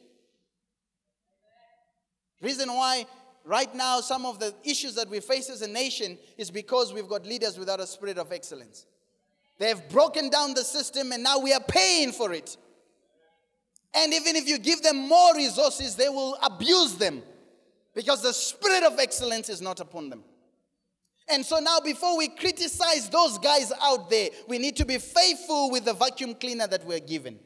Reason 2.43 2.69
why 2.69 3.07
right 3.45 3.75
now 3.75 4.01
some 4.01 4.27
of 4.27 4.39
the 4.39 4.55
issues 4.65 4.97
that 4.97 5.09
we 5.09 5.21
face 5.21 5.49
as 5.49 5.63
a 5.63 5.69
nation 5.69 6.19
is 6.37 6.51
because 6.51 6.93
we've 6.93 7.09
got 7.09 7.25
leaders 7.25 7.59
without 7.59 7.81
a 7.81 7.87
spirit 7.87 8.19
of 8.19 8.33
excellence. 8.33 8.87
They've 9.62 9.88
broken 9.90 10.29
down 10.29 10.55
the 10.55 10.64
system 10.64 11.12
and 11.12 11.22
now 11.22 11.38
we 11.38 11.53
are 11.53 11.61
paying 11.61 12.11
for 12.11 12.33
it. 12.33 12.57
And 13.94 14.12
even 14.12 14.35
if 14.35 14.48
you 14.48 14.59
give 14.59 14.83
them 14.83 14.96
more 14.96 15.37
resources, 15.37 15.94
they 15.94 16.09
will 16.09 16.37
abuse 16.42 16.96
them 16.96 17.22
because 17.94 18.22
the 18.22 18.33
spirit 18.33 18.83
of 18.83 18.98
excellence 18.98 19.48
is 19.48 19.62
not 19.62 19.79
upon 19.79 20.11
them. 20.11 20.25
And 21.29 21.46
so 21.46 21.61
now, 21.61 21.79
before 21.79 22.18
we 22.18 22.27
criticize 22.27 23.09
those 23.09 23.38
guys 23.38 23.72
out 23.81 24.11
there, 24.11 24.31
we 24.48 24.59
need 24.59 24.75
to 24.79 24.85
be 24.85 24.98
faithful 24.98 25.70
with 25.70 25.85
the 25.85 25.94
vacuum 25.94 26.35
cleaner 26.35 26.66
that 26.66 26.85
we're 26.85 26.98
given. 26.98 27.38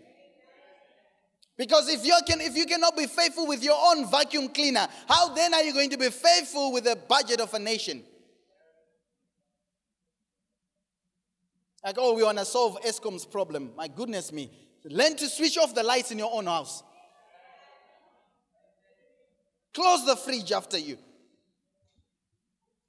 Because 1.59 1.90
if 1.90 2.02
you 2.02 2.16
can 2.26 2.40
if 2.40 2.57
you 2.57 2.64
cannot 2.64 2.96
be 2.96 3.07
faithful 3.07 3.46
with 3.46 3.62
your 3.62 3.76
own 3.79 4.11
vacuum 4.11 4.48
cleaner, 4.48 4.88
how 5.07 5.35
then 5.35 5.52
are 5.52 5.62
you 5.62 5.74
going 5.74 5.90
to 5.90 5.98
be 5.98 6.09
faithful 6.09 6.72
with 6.72 6.85
the 6.85 6.96
budget 6.96 7.40
of 7.40 7.52
a 7.52 7.59
nation? 7.59 8.05
Like, 11.87 11.99
oh, 12.01 12.14
we 12.14 12.25
want 12.25 12.37
to 12.38 12.44
solve 12.44 12.83
Eskom's 12.83 13.25
problem. 13.25 13.70
My 13.77 13.87
goodness 13.87 14.33
me. 14.33 14.51
Learn 14.87 15.14
to 15.14 15.29
switch 15.29 15.57
off 15.57 15.72
the 15.72 15.85
lights 15.85 16.11
in 16.11 16.18
your 16.18 16.31
own 16.33 16.46
house. 16.46 16.83
Close 19.72 20.05
the 20.05 20.16
fridge 20.16 20.51
after 20.51 20.79
you. 20.79 20.99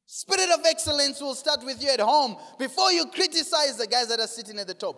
Spirit 0.07 0.49
of 0.49 0.61
excellence 0.65 1.21
will 1.21 1.35
start 1.35 1.63
with 1.63 1.83
you 1.83 1.89
at 1.89 1.99
home 1.99 2.37
before 2.57 2.91
you 2.91 3.05
criticize 3.05 3.77
the 3.77 3.85
guys 3.85 4.07
that 4.07 4.19
are 4.19 4.25
sitting 4.25 4.57
at 4.57 4.65
the 4.65 4.73
top. 4.73 4.97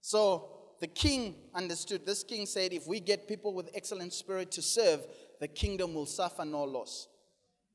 So 0.00 0.48
the 0.80 0.88
king 0.88 1.36
understood. 1.54 2.04
This 2.04 2.24
king 2.24 2.46
said, 2.46 2.72
if 2.72 2.88
we 2.88 2.98
get 2.98 3.28
people 3.28 3.54
with 3.54 3.70
excellent 3.72 4.12
spirit 4.14 4.50
to 4.52 4.62
serve, 4.62 5.06
the 5.38 5.46
kingdom 5.46 5.94
will 5.94 6.06
suffer 6.06 6.44
no 6.44 6.64
loss. 6.64 7.06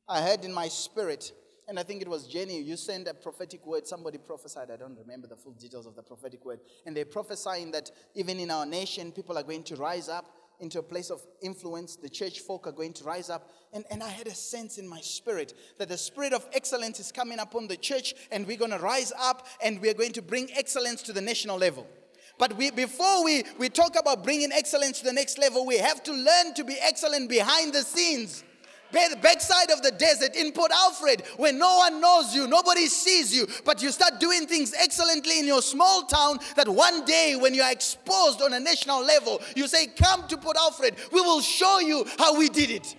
I 0.10 0.22
heard 0.22 0.44
in 0.44 0.52
my 0.52 0.68
spirit, 0.68 1.32
and 1.68 1.78
I 1.78 1.84
think 1.84 2.02
it 2.02 2.08
was 2.08 2.28
Jenny, 2.28 2.62
you 2.62 2.78
sent 2.78 3.08
a 3.10 3.14
prophetic 3.14 3.66
word. 3.66 3.86
Somebody 3.86 4.18
prophesied. 4.18 4.72
I 4.72 4.78
don't 4.78 4.98
remember 4.98 5.28
the 5.28 5.36
full 5.36 5.52
details 5.52 5.86
of 5.86 5.96
the 5.96 6.02
prophetic 6.02 6.46
word. 6.46 6.62
And 6.86 6.96
they're 6.96 7.06
prophesying 7.06 7.72
that 7.72 7.92
even 8.16 8.40
in 8.40 8.52
our 8.52 8.66
nation, 8.66 9.12
people 9.12 9.38
are 9.38 9.44
going 9.44 9.64
to 9.64 9.76
rise 9.76 10.08
up 10.08 10.34
into 10.60 10.80
a 10.80 10.84
place 10.84 11.10
of 11.10 11.22
influence. 11.42 11.98
The 11.98 12.10
church 12.10 12.40
folk 12.40 12.68
are 12.68 12.72
going 12.72 12.94
to 12.94 13.04
rise 13.04 13.30
up. 13.30 13.52
And, 13.74 13.84
and 13.92 14.02
I 14.02 14.08
had 14.08 14.28
a 14.28 14.34
sense 14.34 14.78
in 14.78 14.88
my 14.88 15.02
spirit 15.02 15.54
that 15.78 15.90
the 15.90 15.98
spirit 15.98 16.32
of 16.32 16.48
excellence 16.54 17.02
is 17.02 17.12
coming 17.12 17.40
upon 17.40 17.68
the 17.68 17.78
church, 17.78 18.14
and 18.32 18.48
we're 18.48 18.58
going 18.58 18.72
to 18.72 18.80
rise 18.80 19.12
up 19.20 19.46
and 19.62 19.82
we're 19.82 19.94
going 19.94 20.14
to 20.14 20.22
bring 20.22 20.50
excellence 20.54 21.02
to 21.04 21.14
the 21.14 21.22
national 21.22 21.58
level. 21.58 21.86
But 22.40 22.56
we, 22.56 22.72
before 22.72 23.26
we, 23.26 23.44
we 23.58 23.68
talk 23.68 24.00
about 24.00 24.24
bringing 24.24 24.52
excellence 24.52 25.00
to 25.00 25.06
the 25.06 25.14
next 25.14 25.38
level, 25.38 25.66
we 25.66 25.78
have 25.80 26.04
to 26.04 26.14
learn 26.14 26.54
to 26.56 26.64
be 26.64 26.78
excellent 26.82 27.30
behind 27.30 27.74
the 27.74 27.82
scenes. 27.82 28.44
The 28.92 29.18
backside 29.22 29.70
of 29.72 29.82
the 29.82 29.92
desert 29.92 30.36
in 30.36 30.52
Port 30.52 30.72
Alfred, 30.72 31.24
where 31.38 31.54
no 31.54 31.78
one 31.78 32.00
knows 32.00 32.34
you, 32.34 32.48
nobody 32.48 32.88
sees 32.88 33.36
you, 33.36 33.48
but 33.66 33.82
you 33.82 33.92
start 33.92 34.20
doing 34.20 34.48
things 34.48 34.74
excellently 34.74 35.40
in 35.40 35.46
your 35.46 35.62
small 35.62 36.04
town. 36.04 36.40
That 36.56 36.70
one 36.70 37.04
day, 37.06 37.36
when 37.40 37.54
you 37.54 37.62
are 37.62 37.72
exposed 37.72 38.42
on 38.42 38.54
a 38.54 38.60
national 38.60 39.04
level, 39.04 39.42
you 39.56 39.68
say, 39.68 39.88
Come 39.88 40.28
to 40.28 40.38
Port 40.38 40.58
Alfred, 40.58 40.96
we 41.12 41.22
will 41.22 41.42
show 41.42 41.80
you 41.80 42.06
how 42.18 42.38
we 42.38 42.50
did 42.50 42.72
it. 42.72 42.96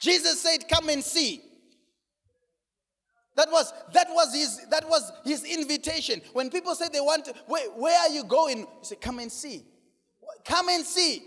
Jesus 0.00 0.40
said, 0.40 0.68
Come 0.68 0.88
and 0.88 1.02
see. 1.02 1.42
That 3.36 3.50
was, 3.50 3.72
that 3.92 4.08
was, 4.10 4.34
his, 4.34 4.66
that 4.70 4.88
was 4.88 5.10
his 5.24 5.44
invitation. 5.44 6.20
When 6.32 6.50
people 6.50 6.74
say 6.74 6.88
they 6.92 7.00
want, 7.00 7.26
to, 7.26 7.34
where, 7.46 7.70
where 7.70 7.98
are 7.98 8.10
you 8.10 8.24
going? 8.24 8.58
He 8.58 8.66
said, 8.82 9.00
Come 9.00 9.18
and 9.18 9.32
see. 9.32 9.64
Come 10.44 10.68
and 10.68 10.84
see. 10.84 11.22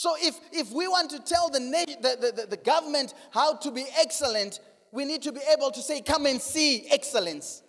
So 0.00 0.14
if, 0.18 0.40
if 0.50 0.72
we 0.72 0.88
want 0.88 1.10
to 1.10 1.18
tell 1.18 1.50
the, 1.50 1.58
the, 1.58 2.32
the, 2.34 2.46
the 2.46 2.56
government 2.56 3.12
how 3.32 3.56
to 3.56 3.70
be 3.70 3.84
excellent, 3.98 4.58
we 4.92 5.04
need 5.04 5.20
to 5.20 5.30
be 5.30 5.42
able 5.52 5.70
to 5.70 5.82
say, 5.82 6.00
Come 6.00 6.24
and 6.24 6.40
see 6.40 6.86
excellence. 6.90 7.62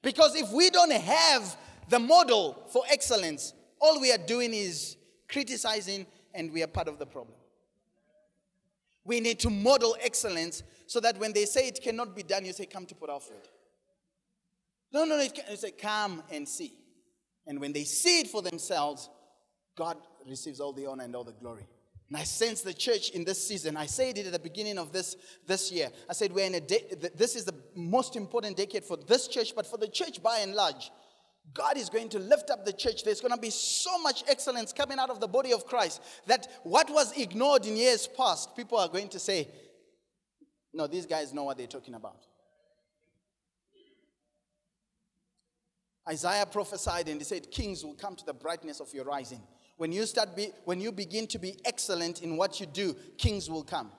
Because 0.00 0.36
if 0.36 0.52
we 0.52 0.70
don't 0.70 0.92
have 0.92 1.56
the 1.88 1.98
model 1.98 2.68
for 2.72 2.84
excellence, 2.88 3.52
all 3.80 4.00
we 4.00 4.12
are 4.12 4.24
doing 4.28 4.54
is 4.54 4.96
criticizing 5.28 6.06
and 6.36 6.52
we 6.52 6.62
are 6.62 6.68
part 6.68 6.86
of 6.86 7.00
the 7.00 7.06
problem. 7.06 7.36
We 9.04 9.18
need 9.18 9.40
to 9.40 9.50
model 9.50 9.96
excellence 10.00 10.62
so 10.86 11.00
that 11.00 11.18
when 11.18 11.32
they 11.32 11.46
say 11.46 11.66
it 11.66 11.82
cannot 11.82 12.14
be 12.14 12.22
done, 12.22 12.44
you 12.44 12.52
say, 12.52 12.66
Come 12.66 12.86
to 12.86 12.94
Port 12.94 13.10
Alfred. 13.10 13.48
No, 14.92 15.04
no, 15.04 15.16
no, 15.16 15.22
you 15.24 15.56
say, 15.56 15.72
Come 15.72 16.22
and 16.30 16.48
see. 16.48 16.74
And 17.44 17.58
when 17.60 17.72
they 17.72 17.82
see 17.82 18.20
it 18.20 18.28
for 18.28 18.40
themselves, 18.40 19.10
God 19.76 19.96
receives 20.28 20.60
all 20.60 20.72
the 20.72 20.86
honor 20.86 21.04
and 21.04 21.14
all 21.14 21.24
the 21.24 21.32
glory. 21.32 21.66
And 22.08 22.16
I 22.16 22.24
sense 22.24 22.62
the 22.62 22.74
church 22.74 23.10
in 23.10 23.24
this 23.24 23.46
season. 23.46 23.76
I 23.76 23.86
said 23.86 24.18
it 24.18 24.26
at 24.26 24.32
the 24.32 24.38
beginning 24.38 24.78
of 24.78 24.92
this, 24.92 25.16
this 25.46 25.70
year. 25.70 25.90
I 26.08 26.12
said, 26.12 26.32
we're 26.32 26.46
in 26.46 26.56
a 26.56 26.60
de- 26.60 26.96
this 27.14 27.36
is 27.36 27.44
the 27.44 27.54
most 27.76 28.16
important 28.16 28.56
decade 28.56 28.84
for 28.84 28.96
this 28.96 29.28
church, 29.28 29.54
but 29.54 29.64
for 29.64 29.76
the 29.76 29.86
church 29.86 30.20
by 30.20 30.38
and 30.38 30.54
large. 30.54 30.90
God 31.54 31.76
is 31.76 31.88
going 31.88 32.08
to 32.10 32.18
lift 32.18 32.50
up 32.50 32.64
the 32.64 32.72
church. 32.72 33.04
There's 33.04 33.20
going 33.20 33.34
to 33.34 33.40
be 33.40 33.50
so 33.50 33.96
much 33.98 34.24
excellence 34.28 34.72
coming 34.72 34.98
out 34.98 35.10
of 35.10 35.20
the 35.20 35.28
body 35.28 35.52
of 35.52 35.66
Christ 35.66 36.02
that 36.26 36.48
what 36.64 36.90
was 36.90 37.16
ignored 37.16 37.64
in 37.64 37.76
years 37.76 38.08
past, 38.08 38.56
people 38.56 38.78
are 38.78 38.88
going 38.88 39.08
to 39.10 39.18
say, 39.18 39.48
no, 40.72 40.86
these 40.86 41.06
guys 41.06 41.32
know 41.32 41.44
what 41.44 41.58
they're 41.58 41.66
talking 41.66 41.94
about. 41.94 42.26
Isaiah 46.08 46.46
prophesied 46.46 47.08
and 47.08 47.20
he 47.20 47.24
said, 47.24 47.50
Kings 47.50 47.84
will 47.84 47.94
come 47.94 48.16
to 48.16 48.26
the 48.26 48.32
brightness 48.32 48.80
of 48.80 48.92
your 48.92 49.04
rising. 49.04 49.42
When 49.80 49.92
you 49.92 50.04
start 50.04 50.36
be, 50.36 50.50
when 50.66 50.78
you 50.78 50.92
begin 50.92 51.26
to 51.28 51.38
be 51.38 51.58
excellent 51.64 52.20
in 52.20 52.36
what 52.36 52.60
you 52.60 52.66
do, 52.66 52.94
kings 53.16 53.48
will 53.48 53.62
come. 53.62 53.90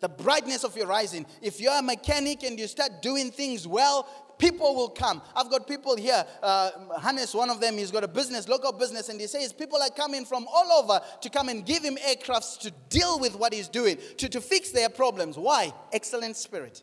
The 0.00 0.08
brightness 0.08 0.64
of 0.64 0.76
your 0.76 0.88
rising. 0.88 1.24
If 1.40 1.60
you're 1.60 1.78
a 1.78 1.82
mechanic 1.82 2.42
and 2.42 2.58
you 2.58 2.66
start 2.66 3.00
doing 3.00 3.30
things 3.30 3.64
well, 3.64 4.08
people 4.36 4.74
will 4.74 4.88
come. 4.88 5.22
I've 5.36 5.48
got 5.48 5.68
people 5.68 5.94
here. 5.94 6.24
Uh, 6.42 6.98
Hannes, 7.00 7.32
one 7.32 7.48
of 7.48 7.60
them, 7.60 7.78
he's 7.78 7.92
got 7.92 8.02
a 8.02 8.08
business, 8.08 8.48
local 8.48 8.72
business, 8.72 9.08
and 9.08 9.20
he 9.20 9.28
says 9.28 9.52
people 9.52 9.80
are 9.80 9.90
coming 9.90 10.24
from 10.24 10.48
all 10.52 10.82
over 10.82 11.00
to 11.20 11.30
come 11.30 11.48
and 11.48 11.64
give 11.64 11.84
him 11.84 11.96
aircrafts 11.96 12.58
to 12.62 12.72
deal 12.88 13.20
with 13.20 13.36
what 13.36 13.54
he's 13.54 13.68
doing, 13.68 13.98
to, 14.16 14.28
to 14.28 14.40
fix 14.40 14.72
their 14.72 14.88
problems. 14.88 15.38
Why? 15.38 15.72
Excellent 15.92 16.36
spirit. 16.36 16.82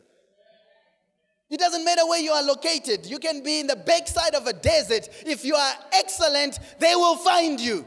It 1.49 1.59
doesn't 1.59 1.85
matter 1.85 2.05
where 2.07 2.19
you 2.19 2.31
are 2.31 2.43
located. 2.43 3.05
You 3.05 3.19
can 3.19 3.43
be 3.43 3.59
in 3.59 3.67
the 3.67 3.75
backside 3.75 4.33
of 4.33 4.47
a 4.47 4.53
desert. 4.53 5.09
If 5.25 5.45
you 5.45 5.55
are 5.55 5.73
excellent, 5.93 6.59
they 6.79 6.95
will 6.95 7.17
find 7.17 7.59
you. 7.59 7.85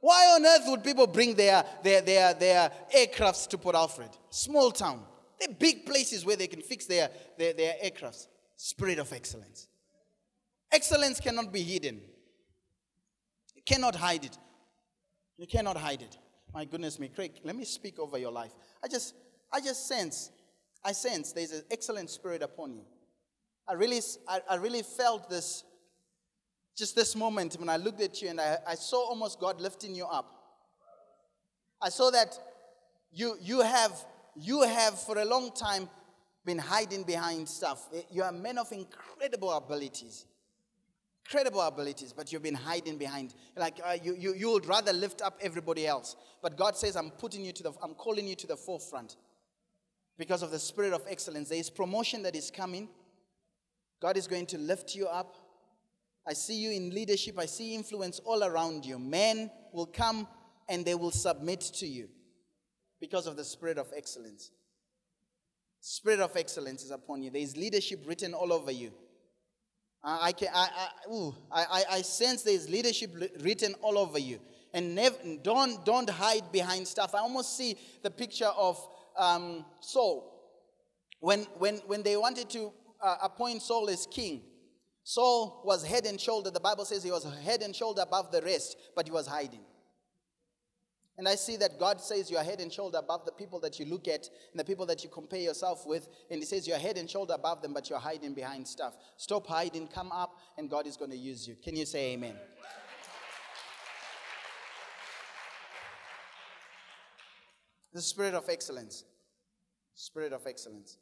Why 0.00 0.34
on 0.34 0.44
earth 0.44 0.62
would 0.66 0.82
people 0.82 1.06
bring 1.06 1.34
their, 1.34 1.64
their, 1.82 2.00
their, 2.00 2.34
their 2.34 2.72
aircrafts 2.94 3.46
to 3.50 3.58
Port 3.58 3.76
Alfred? 3.76 4.10
Small 4.30 4.72
town. 4.72 5.02
They're 5.38 5.54
big 5.54 5.86
places 5.86 6.24
where 6.24 6.36
they 6.36 6.46
can 6.46 6.62
fix 6.62 6.86
their, 6.86 7.10
their, 7.38 7.52
their 7.52 7.74
aircrafts. 7.84 8.26
Spirit 8.56 8.98
of 8.98 9.12
excellence. 9.12 9.68
Excellence 10.72 11.20
cannot 11.20 11.52
be 11.52 11.62
hidden. 11.62 12.00
You 13.54 13.62
cannot 13.64 13.94
hide 13.94 14.24
it. 14.24 14.36
You 15.36 15.46
cannot 15.46 15.76
hide 15.76 16.02
it. 16.02 16.18
My 16.52 16.64
goodness 16.64 16.98
me, 16.98 17.08
Craig, 17.08 17.32
let 17.44 17.56
me 17.56 17.64
speak 17.64 17.98
over 17.98 18.18
your 18.18 18.32
life. 18.32 18.52
I 18.82 18.88
just, 18.88 19.14
I 19.52 19.60
just 19.60 19.86
sense, 19.86 20.30
I 20.84 20.92
sense 20.92 21.32
there's 21.32 21.52
an 21.52 21.64
excellent 21.70 22.10
spirit 22.10 22.42
upon 22.42 22.74
you. 22.74 22.84
I 23.68 23.74
really, 23.74 24.00
I, 24.26 24.40
I 24.50 24.54
really 24.56 24.82
felt 24.82 25.28
this, 25.28 25.64
just 26.76 26.96
this 26.96 27.14
moment 27.14 27.56
when 27.58 27.68
I 27.68 27.76
looked 27.76 28.00
at 28.00 28.20
you 28.22 28.28
and 28.28 28.40
I, 28.40 28.58
I 28.66 28.74
saw 28.74 29.08
almost 29.08 29.38
God 29.38 29.60
lifting 29.60 29.94
you 29.94 30.06
up. 30.06 30.30
I 31.82 31.88
saw 31.88 32.10
that 32.10 32.38
you, 33.12 33.36
you 33.40 33.60
have 33.60 33.92
you 34.36 34.62
have 34.62 34.98
for 34.98 35.18
a 35.18 35.24
long 35.24 35.52
time 35.52 35.88
been 36.44 36.58
hiding 36.58 37.02
behind 37.02 37.48
stuff. 37.48 37.88
Eh, 37.94 38.02
you 38.10 38.22
are 38.22 38.32
men 38.32 38.58
of 38.58 38.70
incredible 38.72 39.52
abilities. 39.52 40.26
Incredible 41.26 41.60
abilities, 41.60 42.12
but 42.12 42.32
you've 42.32 42.42
been 42.42 42.54
hiding 42.54 42.96
behind. 42.96 43.34
Like 43.56 43.80
uh, 43.84 43.96
you, 44.02 44.16
you, 44.18 44.34
you 44.34 44.50
would 44.50 44.66
rather 44.66 44.92
lift 44.92 45.22
up 45.22 45.38
everybody 45.40 45.86
else. 45.86 46.16
But 46.42 46.56
God 46.56 46.76
says, 46.76 46.96
I'm 46.96 47.10
putting 47.10 47.44
you 47.44 47.52
to 47.52 47.62
the, 47.62 47.72
I'm 47.82 47.94
calling 47.94 48.26
you 48.26 48.34
to 48.36 48.46
the 48.46 48.56
forefront 48.56 49.16
because 50.20 50.42
of 50.42 50.50
the 50.50 50.58
spirit 50.58 50.92
of 50.92 51.02
excellence. 51.08 51.48
There 51.48 51.58
is 51.58 51.70
promotion 51.70 52.22
that 52.24 52.36
is 52.36 52.50
coming. 52.50 52.90
God 54.02 54.18
is 54.18 54.26
going 54.26 54.44
to 54.46 54.58
lift 54.58 54.94
you 54.94 55.06
up. 55.06 55.34
I 56.28 56.34
see 56.34 56.56
you 56.56 56.72
in 56.72 56.90
leadership. 56.90 57.38
I 57.38 57.46
see 57.46 57.74
influence 57.74 58.20
all 58.26 58.44
around 58.44 58.84
you. 58.84 58.98
Men 58.98 59.50
will 59.72 59.86
come 59.86 60.28
and 60.68 60.84
they 60.84 60.94
will 60.94 61.10
submit 61.10 61.62
to 61.62 61.86
you 61.86 62.10
because 63.00 63.26
of 63.26 63.36
the 63.36 63.44
spirit 63.44 63.78
of 63.78 63.86
excellence. 63.96 64.50
Spirit 65.80 66.20
of 66.20 66.36
excellence 66.36 66.84
is 66.84 66.90
upon 66.90 67.22
you. 67.22 67.30
There 67.30 67.40
is 67.40 67.56
leadership 67.56 68.04
written 68.06 68.34
all 68.34 68.52
over 68.52 68.70
you. 68.70 68.92
I, 70.04 70.32
can, 70.32 70.48
I, 70.54 70.68
I, 70.76 71.10
ooh, 71.10 71.34
I, 71.50 71.84
I 71.90 72.02
sense 72.02 72.42
there 72.42 72.54
is 72.54 72.68
leadership 72.68 73.14
written 73.40 73.74
all 73.80 73.96
over 73.96 74.18
you. 74.18 74.38
And 74.74 74.94
never, 74.94 75.16
don't, 75.42 75.82
don't 75.86 76.10
hide 76.10 76.52
behind 76.52 76.86
stuff. 76.86 77.14
I 77.14 77.20
almost 77.20 77.56
see 77.56 77.76
the 78.02 78.10
picture 78.10 78.50
of 78.56 78.86
um, 79.20 79.64
Saul. 79.80 80.26
When, 81.20 81.40
when, 81.58 81.76
when 81.86 82.02
they 82.02 82.16
wanted 82.16 82.48
to 82.50 82.72
uh, 83.02 83.16
appoint 83.22 83.62
Saul 83.62 83.90
as 83.90 84.06
king, 84.06 84.42
Saul 85.04 85.62
was 85.64 85.84
head 85.84 86.06
and 86.06 86.20
shoulder. 86.20 86.50
The 86.50 86.60
Bible 86.60 86.84
says 86.84 87.02
he 87.02 87.10
was 87.10 87.26
head 87.42 87.62
and 87.62 87.74
shoulder 87.76 88.02
above 88.02 88.32
the 88.32 88.42
rest, 88.42 88.76
but 88.96 89.06
he 89.06 89.12
was 89.12 89.26
hiding. 89.26 89.60
And 91.18 91.28
I 91.28 91.34
see 91.34 91.58
that 91.58 91.78
God 91.78 92.00
says 92.00 92.30
you're 92.30 92.42
head 92.42 92.60
and 92.60 92.72
shoulder 92.72 92.96
above 92.96 93.26
the 93.26 93.32
people 93.32 93.60
that 93.60 93.78
you 93.78 93.84
look 93.84 94.08
at 94.08 94.26
and 94.52 94.58
the 94.58 94.64
people 94.64 94.86
that 94.86 95.04
you 95.04 95.10
compare 95.10 95.40
yourself 95.40 95.86
with. 95.86 96.08
And 96.30 96.40
He 96.40 96.46
says 96.46 96.66
you're 96.66 96.78
head 96.78 96.96
and 96.96 97.10
shoulder 97.10 97.34
above 97.34 97.60
them, 97.60 97.74
but 97.74 97.90
you're 97.90 97.98
hiding 97.98 98.32
behind 98.32 98.66
stuff. 98.66 98.94
Stop 99.18 99.46
hiding, 99.46 99.88
come 99.88 100.12
up, 100.12 100.38
and 100.56 100.70
God 100.70 100.86
is 100.86 100.96
going 100.96 101.10
to 101.10 101.16
use 101.18 101.46
you. 101.46 101.56
Can 101.62 101.76
you 101.76 101.84
say 101.84 102.12
amen? 102.12 102.36
The 107.92 108.00
spirit 108.00 108.32
of 108.32 108.48
excellence. 108.48 109.04
Spirit 110.00 110.32
of 110.32 110.46
excellence. 110.46 110.96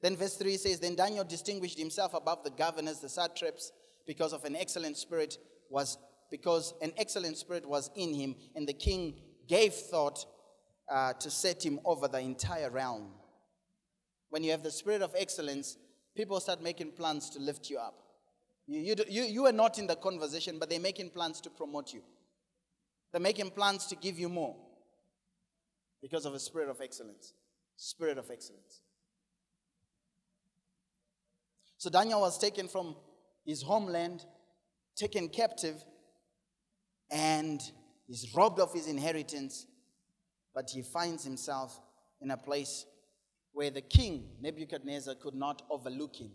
Then 0.00 0.16
verse 0.16 0.36
3 0.36 0.56
says 0.56 0.80
Then 0.80 0.94
Daniel 0.94 1.22
distinguished 1.22 1.78
himself 1.78 2.14
above 2.14 2.42
the 2.42 2.50
governors, 2.50 3.00
the 3.00 3.08
satraps, 3.08 3.70
because 4.06 4.32
of 4.32 4.44
an 4.44 4.56
excellent 4.56 4.96
spirit 4.96 5.36
was 5.68 5.98
because 6.30 6.72
an 6.80 6.92
excellent 6.96 7.36
spirit 7.36 7.68
was 7.68 7.90
in 7.94 8.14
him, 8.14 8.34
and 8.56 8.66
the 8.66 8.72
king 8.72 9.14
gave 9.46 9.74
thought 9.74 10.24
uh, 10.90 11.12
to 11.12 11.30
set 11.30 11.62
him 11.62 11.80
over 11.84 12.08
the 12.08 12.18
entire 12.18 12.70
realm. 12.70 13.12
When 14.30 14.42
you 14.42 14.50
have 14.52 14.62
the 14.62 14.70
spirit 14.70 15.02
of 15.02 15.14
excellence, 15.16 15.76
people 16.16 16.40
start 16.40 16.62
making 16.62 16.92
plans 16.92 17.28
to 17.30 17.38
lift 17.38 17.68
you 17.68 17.78
up. 17.78 17.94
You, 18.66 18.80
you, 18.80 18.94
you, 19.06 19.22
you 19.24 19.46
are 19.46 19.52
not 19.52 19.78
in 19.78 19.86
the 19.86 19.96
conversation, 19.96 20.58
but 20.58 20.70
they're 20.70 20.80
making 20.80 21.10
plans 21.10 21.42
to 21.42 21.50
promote 21.50 21.92
you. 21.92 22.02
They're 23.12 23.20
making 23.20 23.50
plans 23.50 23.84
to 23.88 23.96
give 23.96 24.18
you 24.18 24.30
more 24.30 24.56
because 26.04 26.26
of 26.26 26.34
a 26.34 26.38
spirit 26.38 26.68
of 26.68 26.82
excellence. 26.82 27.32
Spirit 27.78 28.18
of 28.18 28.30
excellence. 28.30 28.82
So 31.78 31.88
Daniel 31.88 32.20
was 32.20 32.36
taken 32.38 32.68
from 32.68 32.94
his 33.46 33.62
homeland, 33.62 34.22
taken 34.96 35.30
captive, 35.30 35.82
and 37.10 37.58
he's 38.06 38.34
robbed 38.36 38.60
of 38.60 38.70
his 38.74 38.86
inheritance, 38.86 39.66
but 40.54 40.68
he 40.68 40.82
finds 40.82 41.24
himself 41.24 41.80
in 42.20 42.32
a 42.32 42.36
place 42.36 42.84
where 43.52 43.70
the 43.70 43.80
king, 43.80 44.28
Nebuchadnezzar, 44.42 45.14
could 45.14 45.34
not 45.34 45.62
overlook 45.70 46.16
him. 46.16 46.32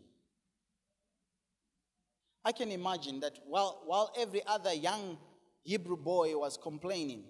I 2.44 2.54
can 2.54 2.72
imagine 2.72 3.20
that 3.20 3.38
while, 3.46 3.84
while 3.86 4.12
every 4.18 4.42
other 4.48 4.74
young 4.74 5.20
Hebrew 5.62 5.98
boy 5.98 6.36
was 6.36 6.58
complaining 6.58 7.26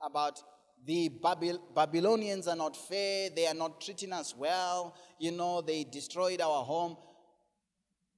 about 0.00 0.40
the 0.84 1.08
Babyl- 1.08 1.60
Babylonians 1.74 2.48
are 2.48 2.56
not 2.56 2.76
fair, 2.76 3.30
they 3.30 3.46
are 3.46 3.54
not 3.54 3.80
treating 3.80 4.12
us 4.12 4.34
well, 4.36 4.94
you 5.18 5.30
know, 5.30 5.60
they 5.60 5.84
destroyed 5.84 6.40
our 6.40 6.64
home, 6.64 6.96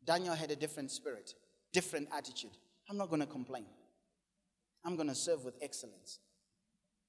Daniel 0.05 0.35
had 0.35 0.51
a 0.51 0.57
different 0.57 0.91
spirit, 0.91 1.35
different 1.73 2.09
attitude. 2.17 2.57
I'm 2.89 2.97
not 2.97 3.09
going 3.09 3.21
to 3.21 3.27
complain. 3.27 3.67
I'm 4.85 4.97
going 4.97 5.09
to 5.09 5.15
serve 5.15 5.45
with 5.45 5.55
excellence. 5.63 6.19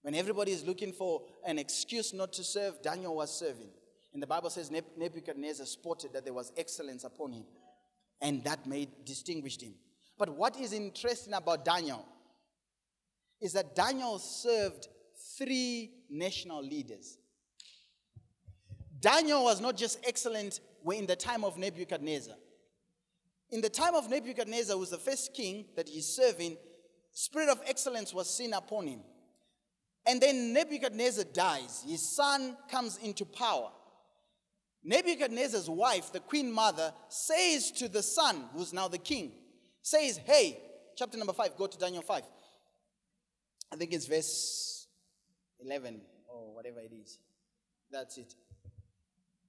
When 0.02 0.16
everybody 0.16 0.52
is 0.52 0.66
looking 0.66 0.94
for 0.94 1.24
an 1.46 1.58
excuse 1.58 2.14
not 2.14 2.32
to 2.34 2.44
serve, 2.44 2.82
Daniel 2.82 3.16
was 3.16 3.38
serving. 3.38 3.70
And 4.14 4.22
the 4.22 4.28
Bible 4.28 4.50
says 4.50 4.72
Nebuchadnezzar 4.72 5.66
spotted 5.66 6.14
that 6.14 6.24
there 6.24 6.34
was 6.34 6.54
excellence 6.56 7.04
upon 7.04 7.34
him. 7.34 7.44
And 8.22 8.44
that 8.46 8.66
made 8.66 8.90
distinguished 9.04 9.62
him. 9.62 9.74
But 10.18 10.30
what 10.30 10.58
is 10.58 10.72
interesting 10.72 11.34
about 11.34 11.66
Daniel 11.66 12.06
is 13.42 13.52
that 13.54 13.76
Daniel 13.76 14.18
served 14.20 14.88
three 15.38 15.92
national 16.10 16.64
leaders. 16.64 17.18
Daniel 19.00 19.44
was 19.44 19.62
not 19.62 19.78
just 19.78 20.00
excellent 20.08 20.60
in 20.94 21.06
the 21.06 21.16
time 21.16 21.44
of 21.44 21.58
Nebuchadnezzar. 21.58 22.36
In 23.52 23.62
the 23.62 23.70
time 23.70 23.96
of 23.96 24.10
Nebuchadnezzar, 24.10 24.74
who 24.74 24.80
was 24.80 24.90
the 24.90 24.98
first 24.98 25.34
king 25.34 25.66
that 25.76 25.88
he's 25.88 26.08
serving, 26.08 26.58
spirit 27.12 27.50
of 27.50 27.62
excellence 27.66 28.14
was 28.14 28.30
seen 28.30 28.54
upon 28.54 28.88
him. 28.88 29.02
And 30.08 30.22
then 30.22 30.54
Nebuchadnezzar 30.54 31.26
dies. 31.34 31.84
His 31.88 32.16
son 32.16 32.58
comes 32.70 32.98
into 32.98 33.26
power. 33.26 33.70
Nebuchadnezzar's 34.84 35.70
wife, 35.70 36.12
the 36.12 36.20
queen 36.20 36.52
mother, 36.52 36.94
says 37.10 37.72
to 37.72 37.88
the 37.88 38.04
son, 38.04 38.46
who's 38.56 38.72
now 38.72 38.88
the 38.88 39.00
king, 39.00 39.32
says, 39.82 40.18
Hey, 40.18 40.60
chapter 40.96 41.18
number 41.18 41.34
5, 41.34 41.58
go 41.58 41.66
to 41.66 41.78
Daniel 41.78 42.04
5. 42.04 42.22
I 43.72 43.76
think 43.76 43.94
it's 43.94 44.06
verse 44.06 44.75
11 45.66 46.00
or 46.28 46.54
whatever 46.54 46.80
it 46.80 46.92
is. 46.94 47.20
That's 47.92 48.18
it. 48.18 48.36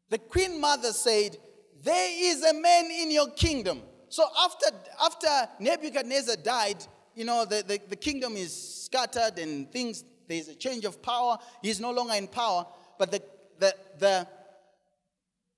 The 0.08 0.18
queen 0.18 0.60
mother 0.60 0.92
said, 0.92 1.36
There 1.82 2.10
is 2.12 2.42
a 2.42 2.54
man 2.54 2.90
in 2.90 3.10
your 3.10 3.30
kingdom. 3.30 3.82
So 4.08 4.24
after, 4.44 4.66
after 5.02 5.48
Nebuchadnezzar 5.60 6.36
died, 6.36 6.84
you 7.14 7.24
know, 7.24 7.44
the, 7.44 7.64
the, 7.66 7.80
the 7.88 7.96
kingdom 7.96 8.36
is 8.36 8.84
scattered 8.84 9.38
and 9.38 9.70
things, 9.70 10.04
there's 10.28 10.48
a 10.48 10.54
change 10.54 10.84
of 10.84 11.02
power. 11.02 11.38
He's 11.62 11.80
no 11.80 11.90
longer 11.90 12.14
in 12.14 12.28
power. 12.28 12.66
But 12.98 13.10
the, 13.10 13.22
the, 13.58 13.74
the, 13.98 14.28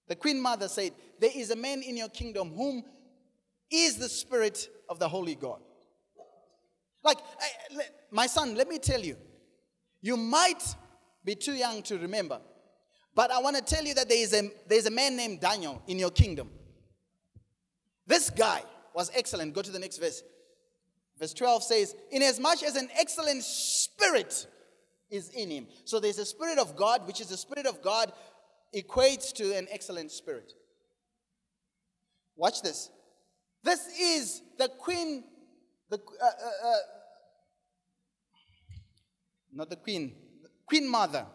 the 0.09 0.17
queen 0.17 0.41
mother 0.41 0.69
said, 0.69 0.93
There 1.21 1.31
is 1.35 1.51
a 1.51 1.57
man 1.57 1.83
in 1.83 1.97
your 1.97 2.09
kingdom 2.09 2.53
whom 2.55 2.85
is 3.71 3.99
the 3.99 4.09
spirit 4.09 4.69
of 4.89 4.99
the 4.99 5.09
holy 5.09 5.35
God. 5.35 5.61
Like, 7.05 7.19
I, 7.41 7.83
my 8.11 8.27
son, 8.27 8.55
let 8.55 8.69
me 8.69 8.79
tell 8.79 9.01
you, 9.01 9.17
you 10.01 10.17
might 10.17 10.63
be 11.25 11.35
too 11.35 11.55
young 11.55 11.83
to 11.83 11.99
remember, 11.99 12.41
but 13.15 13.31
I 13.31 13.41
want 13.41 13.57
to 13.57 13.63
tell 13.63 13.85
you 13.85 13.95
that 13.95 14.09
there 14.09 14.23
is 14.23 14.33
a, 14.33 14.51
there's 14.69 14.87
a 14.87 14.91
man 14.91 15.17
named 15.17 15.41
Daniel 15.41 15.83
in 15.87 15.99
your 15.99 16.11
kingdom. 16.11 16.51
This 18.07 18.31
guy 18.31 18.63
was 18.95 19.11
excellent. 19.15 19.55
Go 19.55 19.63
to 19.63 19.71
the 19.71 19.79
next 19.79 19.99
verse. 19.99 20.23
Verse 21.19 21.35
12 21.35 21.63
says, 21.63 21.95
Inasmuch 22.11 22.63
as 22.63 22.77
an 22.77 22.89
excellent 22.97 23.43
spirit 23.43 24.47
is 25.11 25.31
in 25.31 25.51
him. 25.51 25.67
So 25.85 26.01
there's 26.01 26.19
a 26.19 26.25
spirit 26.25 26.59
of 26.59 26.77
God, 26.77 27.07
which 27.07 27.21
is 27.21 27.29
the 27.29 27.37
spirit 27.37 27.67
of 27.67 27.83
God 27.83 28.13
equates 28.75 29.33
to 29.35 29.57
an 29.57 29.67
excellent 29.71 30.11
spirit. 30.11 30.53
Watch 32.37 32.63
this. 32.63 32.91
This 33.65 33.87
is 34.01 34.43
the 34.59 34.69
queen, 34.69 35.25
the, 35.91 35.97
uh, 35.99 36.25
uh, 36.25 36.69
uh, 36.69 36.77
not 39.53 39.71
the 39.71 39.77
queen, 39.77 40.15
queen 40.67 40.89
mother. 40.89 41.27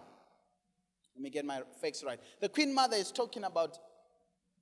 Let 1.15 1.21
me 1.21 1.29
get 1.29 1.45
my 1.45 1.61
facts 1.81 2.03
right. 2.03 2.19
The 2.39 2.49
queen 2.49 2.73
mother 2.73 2.97
is 2.97 3.11
talking 3.11 3.43
about 3.43 3.77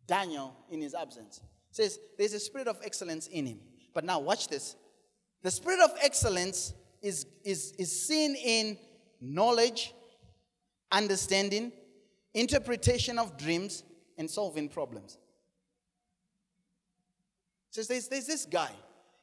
Daniel 0.08 0.56
in 0.70 0.82
his 0.82 0.94
absence. 0.94 1.42
Says 1.72 2.00
there's 2.18 2.34
a 2.34 2.40
spirit 2.40 2.68
of 2.68 2.78
excellence 2.84 3.28
in 3.28 3.46
him. 3.46 3.60
But 3.94 4.04
now 4.04 4.20
watch 4.20 4.48
this. 4.48 4.76
The 5.44 5.52
spirit 5.52 5.80
of 5.80 5.92
excellence 6.02 6.74
is, 7.02 7.26
is, 7.44 7.74
is 7.80 8.08
seen 8.08 8.36
in 8.36 8.78
knowledge, 9.20 9.94
understanding, 10.92 11.72
interpretation 12.34 13.18
of 13.18 13.38
dreams, 13.38 13.84
and 14.18 14.30
solving 14.30 14.70
problems. 14.70 15.18
Says 17.72 17.88
there's, 17.88 18.08
there's 18.08 18.28
this 18.28 18.46
guy. 18.46 18.72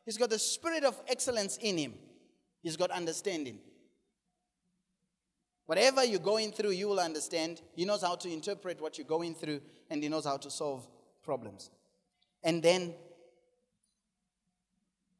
He's 0.04 0.16
got 0.16 0.30
the 0.30 0.38
spirit 0.38 0.84
of 0.84 0.98
excellence 1.06 1.58
in 1.58 1.76
him. 1.76 1.94
He's 2.62 2.76
got 2.76 2.90
understanding. 2.90 3.58
Whatever 5.68 6.02
you're 6.02 6.18
going 6.18 6.50
through, 6.50 6.70
you 6.70 6.88
will 6.88 6.98
understand. 6.98 7.60
He 7.74 7.84
knows 7.84 8.00
how 8.00 8.14
to 8.14 8.32
interpret 8.32 8.80
what 8.80 8.96
you're 8.96 9.06
going 9.06 9.34
through, 9.34 9.60
and 9.90 10.02
he 10.02 10.08
knows 10.08 10.24
how 10.24 10.38
to 10.38 10.50
solve 10.50 10.88
problems. 11.22 11.68
And 12.42 12.62
then 12.62 12.94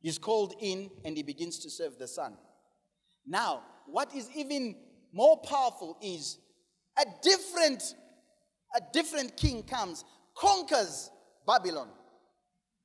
he's 0.01 0.17
called 0.17 0.55
in 0.59 0.91
and 1.05 1.19
he 1.19 1.23
begins 1.23 1.59
to 1.59 1.71
serve 1.71 1.99
the 1.99 2.09
Son. 2.09 2.39
Now, 3.27 3.63
what 3.85 4.15
is 4.15 4.31
even 4.35 4.77
more 5.13 5.37
powerful 5.37 5.99
is 6.01 6.39
a 6.99 7.05
different, 7.23 7.95
a 8.75 8.81
different 8.95 9.37
king 9.37 9.65
comes, 9.65 10.03
conquers 10.35 11.11
Babylon. 11.47 11.91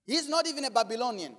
He's 0.05 0.27
not 0.27 0.47
even 0.47 0.65
a 0.65 0.69
Babylonian. 0.69 1.37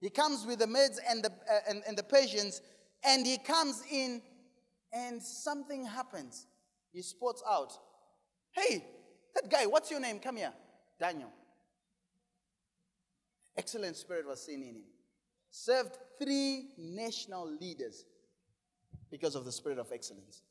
He 0.00 0.08
comes 0.08 0.46
with 0.46 0.60
the 0.60 0.68
Medes 0.68 1.00
and 1.10 1.24
the, 1.24 1.30
uh, 1.30 1.58
and, 1.68 1.82
and 1.88 1.98
the 1.98 2.04
Persians, 2.04 2.62
and 3.02 3.26
he 3.26 3.38
comes 3.38 3.82
in, 3.90 4.22
and 4.92 5.22
something 5.22 5.84
happens. 5.84 6.46
He 6.92 7.02
spots 7.02 7.42
out, 7.48 7.72
Hey, 8.52 8.84
that 9.34 9.50
guy, 9.50 9.66
what's 9.66 9.90
your 9.90 10.00
name? 10.00 10.18
Come 10.18 10.36
here. 10.36 10.52
Daniel. 10.98 11.30
Excellent 13.56 13.96
spirit 13.96 14.26
was 14.26 14.44
seen 14.44 14.62
in 14.62 14.76
him. 14.76 14.82
Served 15.50 15.96
three 16.20 16.68
national 16.78 17.50
leaders 17.60 18.04
because 19.10 19.34
of 19.34 19.44
the 19.44 19.52
spirit 19.52 19.78
of 19.78 19.90
excellence. 19.92 20.42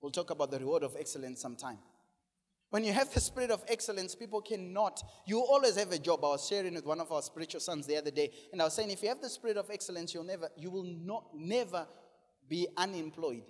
We'll 0.00 0.12
talk 0.12 0.30
about 0.30 0.50
the 0.50 0.58
reward 0.58 0.82
of 0.82 0.96
excellence 0.98 1.40
sometime. 1.40 1.78
When 2.70 2.84
you 2.84 2.92
have 2.92 3.12
the 3.12 3.20
spirit 3.20 3.50
of 3.50 3.64
excellence, 3.68 4.14
people 4.14 4.40
cannot, 4.40 5.02
you 5.26 5.40
always 5.40 5.76
have 5.76 5.90
a 5.90 5.98
job. 5.98 6.24
I 6.24 6.28
was 6.28 6.46
sharing 6.46 6.74
with 6.74 6.86
one 6.86 7.00
of 7.00 7.10
our 7.10 7.20
spiritual 7.20 7.60
sons 7.60 7.86
the 7.86 7.96
other 7.96 8.12
day, 8.12 8.30
and 8.52 8.62
I 8.62 8.64
was 8.64 8.74
saying, 8.74 8.90
if 8.90 9.02
you 9.02 9.08
have 9.08 9.20
the 9.20 9.28
spirit 9.28 9.56
of 9.56 9.68
excellence, 9.70 10.14
you'll 10.14 10.24
never, 10.24 10.48
you 10.56 10.70
will 10.70 10.84
not 10.84 11.24
never 11.34 11.86
be 12.48 12.68
unemployed. 12.76 13.42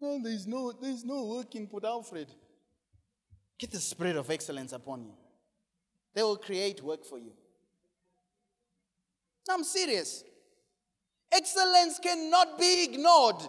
No, 0.00 0.20
there's 0.22 0.46
no, 0.46 0.72
there's 0.72 1.04
no 1.04 1.24
work 1.24 1.54
in 1.54 1.66
Port 1.66 1.84
Alfred. 1.84 2.28
Get 3.58 3.72
the 3.72 3.80
spirit 3.80 4.16
of 4.16 4.30
excellence 4.30 4.72
upon 4.72 5.02
you. 5.02 5.12
They 6.14 6.22
will 6.22 6.36
create 6.36 6.82
work 6.82 7.04
for 7.04 7.18
you. 7.18 7.32
I'm 9.50 9.64
serious. 9.64 10.24
Excellence 11.32 11.98
cannot 11.98 12.58
be 12.58 12.84
ignored. 12.84 13.42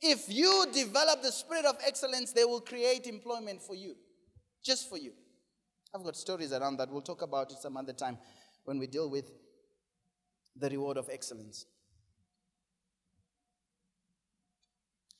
If 0.00 0.28
you 0.28 0.66
develop 0.72 1.22
the 1.22 1.32
spirit 1.32 1.64
of 1.64 1.76
excellence, 1.86 2.32
they 2.32 2.44
will 2.44 2.60
create 2.60 3.06
employment 3.06 3.62
for 3.62 3.74
you, 3.74 3.94
just 4.62 4.88
for 4.88 4.98
you. 4.98 5.12
I've 5.94 6.02
got 6.02 6.16
stories 6.16 6.52
around 6.52 6.78
that. 6.78 6.90
We'll 6.90 7.02
talk 7.02 7.22
about 7.22 7.52
it 7.52 7.58
some 7.58 7.76
other 7.76 7.92
time 7.92 8.18
when 8.64 8.78
we 8.78 8.86
deal 8.86 9.08
with 9.08 9.30
the 10.56 10.68
reward 10.68 10.96
of 10.96 11.08
excellence. 11.10 11.66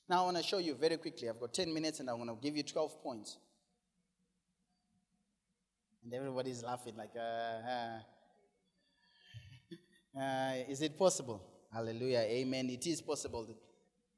Now, 0.08 0.22
I 0.22 0.24
want 0.24 0.36
to 0.36 0.42
show 0.42 0.58
you 0.58 0.74
very 0.74 0.96
quickly. 0.98 1.28
I've 1.28 1.40
got 1.40 1.54
10 1.54 1.72
minutes 1.72 2.00
and 2.00 2.10
I 2.10 2.14
want 2.14 2.28
to 2.28 2.36
give 2.42 2.56
you 2.56 2.62
12 2.62 3.02
points. 3.02 3.38
And 6.04 6.12
everybody's 6.12 6.62
laughing, 6.62 6.94
like, 6.96 7.12
uh, 7.16 7.20
uh, 7.70 7.98
uh, 10.20 10.52
is 10.68 10.82
it 10.82 10.98
possible? 10.98 11.42
Hallelujah. 11.72 12.20
Amen. 12.20 12.68
It 12.68 12.86
is 12.86 13.00
possible. 13.00 13.48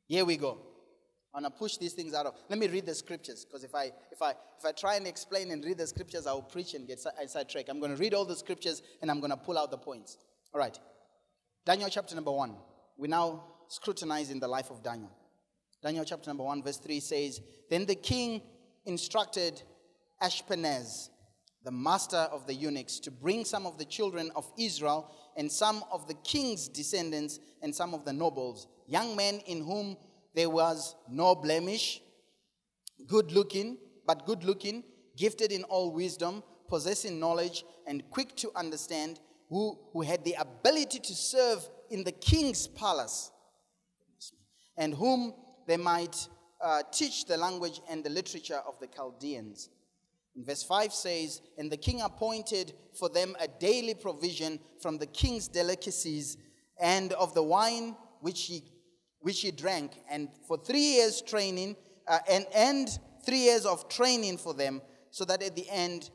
Here 0.08 0.24
we 0.24 0.36
go. 0.36 0.58
I 1.32 1.40
want 1.40 1.54
to 1.54 1.58
push 1.58 1.76
these 1.76 1.92
things 1.92 2.14
out 2.14 2.26
of. 2.26 2.34
Let 2.48 2.58
me 2.58 2.66
read 2.66 2.86
the 2.86 2.94
scriptures 2.94 3.44
because 3.44 3.62
if 3.62 3.74
I 3.74 3.92
if 4.10 4.22
I 4.22 4.30
if 4.30 4.64
I 4.64 4.72
try 4.72 4.96
and 4.96 5.06
explain 5.06 5.50
and 5.50 5.62
read 5.64 5.76
the 5.76 5.86
scriptures, 5.86 6.26
I 6.26 6.32
will 6.32 6.42
preach 6.42 6.72
and 6.74 6.88
get 6.88 6.98
sidetracked. 6.98 7.68
I'm 7.68 7.78
going 7.78 7.94
to 7.94 8.00
read 8.00 8.14
all 8.14 8.24
the 8.24 8.36
scriptures 8.36 8.80
and 9.02 9.10
I'm 9.10 9.20
going 9.20 9.30
to 9.30 9.36
pull 9.36 9.58
out 9.58 9.70
the 9.70 9.76
points. 9.76 10.16
All 10.54 10.60
right. 10.60 10.78
Daniel 11.66 11.90
chapter 11.90 12.14
number 12.14 12.32
one. 12.32 12.56
We're 12.96 13.08
now 13.08 13.44
scrutinizing 13.68 14.40
the 14.40 14.48
life 14.48 14.70
of 14.70 14.82
Daniel. 14.82 15.10
Daniel 15.86 16.04
chapter 16.04 16.28
number 16.30 16.42
one, 16.42 16.64
verse 16.64 16.78
three 16.78 16.98
says, 16.98 17.40
Then 17.70 17.86
the 17.86 17.94
king 17.94 18.42
instructed 18.86 19.62
Ashpenaz, 20.20 21.10
the 21.62 21.70
master 21.70 22.16
of 22.16 22.44
the 22.48 22.54
eunuchs, 22.54 22.98
to 22.98 23.12
bring 23.12 23.44
some 23.44 23.66
of 23.66 23.78
the 23.78 23.84
children 23.84 24.32
of 24.34 24.50
Israel 24.58 25.14
and 25.36 25.50
some 25.50 25.84
of 25.92 26.08
the 26.08 26.14
king's 26.24 26.68
descendants 26.68 27.38
and 27.62 27.72
some 27.72 27.94
of 27.94 28.04
the 28.04 28.12
nobles, 28.12 28.66
young 28.88 29.14
men 29.14 29.38
in 29.46 29.64
whom 29.64 29.96
there 30.34 30.50
was 30.50 30.96
no 31.08 31.36
blemish, 31.36 32.00
good 33.06 33.30
looking, 33.30 33.78
but 34.08 34.26
good 34.26 34.42
looking, 34.42 34.82
gifted 35.16 35.52
in 35.52 35.62
all 35.62 35.92
wisdom, 35.92 36.42
possessing 36.66 37.20
knowledge, 37.20 37.64
and 37.86 38.02
quick 38.10 38.34
to 38.34 38.50
understand, 38.56 39.20
who, 39.48 39.78
who 39.92 40.02
had 40.02 40.24
the 40.24 40.34
ability 40.34 40.98
to 40.98 41.14
serve 41.14 41.64
in 41.90 42.02
the 42.02 42.10
king's 42.10 42.66
palace, 42.66 43.30
and 44.76 44.92
whom 44.92 45.32
they 45.66 45.76
might 45.76 46.28
uh, 46.60 46.82
teach 46.92 47.26
the 47.26 47.36
language 47.36 47.80
and 47.90 48.02
the 48.02 48.10
literature 48.10 48.60
of 48.66 48.78
the 48.80 48.86
Chaldeans. 48.86 49.70
Verse 50.36 50.62
5 50.62 50.92
says, 50.92 51.40
And 51.56 51.70
the 51.70 51.76
king 51.76 52.02
appointed 52.02 52.74
for 52.98 53.08
them 53.08 53.34
a 53.40 53.48
daily 53.48 53.94
provision 53.94 54.58
from 54.80 54.98
the 54.98 55.06
king's 55.06 55.48
delicacies 55.48 56.36
and 56.80 57.12
of 57.14 57.34
the 57.34 57.42
wine 57.42 57.96
which 58.20 58.44
he, 58.44 58.62
which 59.20 59.40
he 59.40 59.50
drank, 59.50 59.92
and 60.10 60.28
for 60.46 60.58
three 60.58 60.78
years 60.96 61.22
training, 61.22 61.76
uh, 62.06 62.18
and, 62.30 62.46
and 62.54 62.98
three 63.24 63.38
years 63.38 63.64
of 63.64 63.88
training 63.88 64.36
for 64.36 64.52
them, 64.52 64.82
so 65.10 65.24
that 65.24 65.42
at 65.42 65.56
the 65.56 65.68
end, 65.70 66.10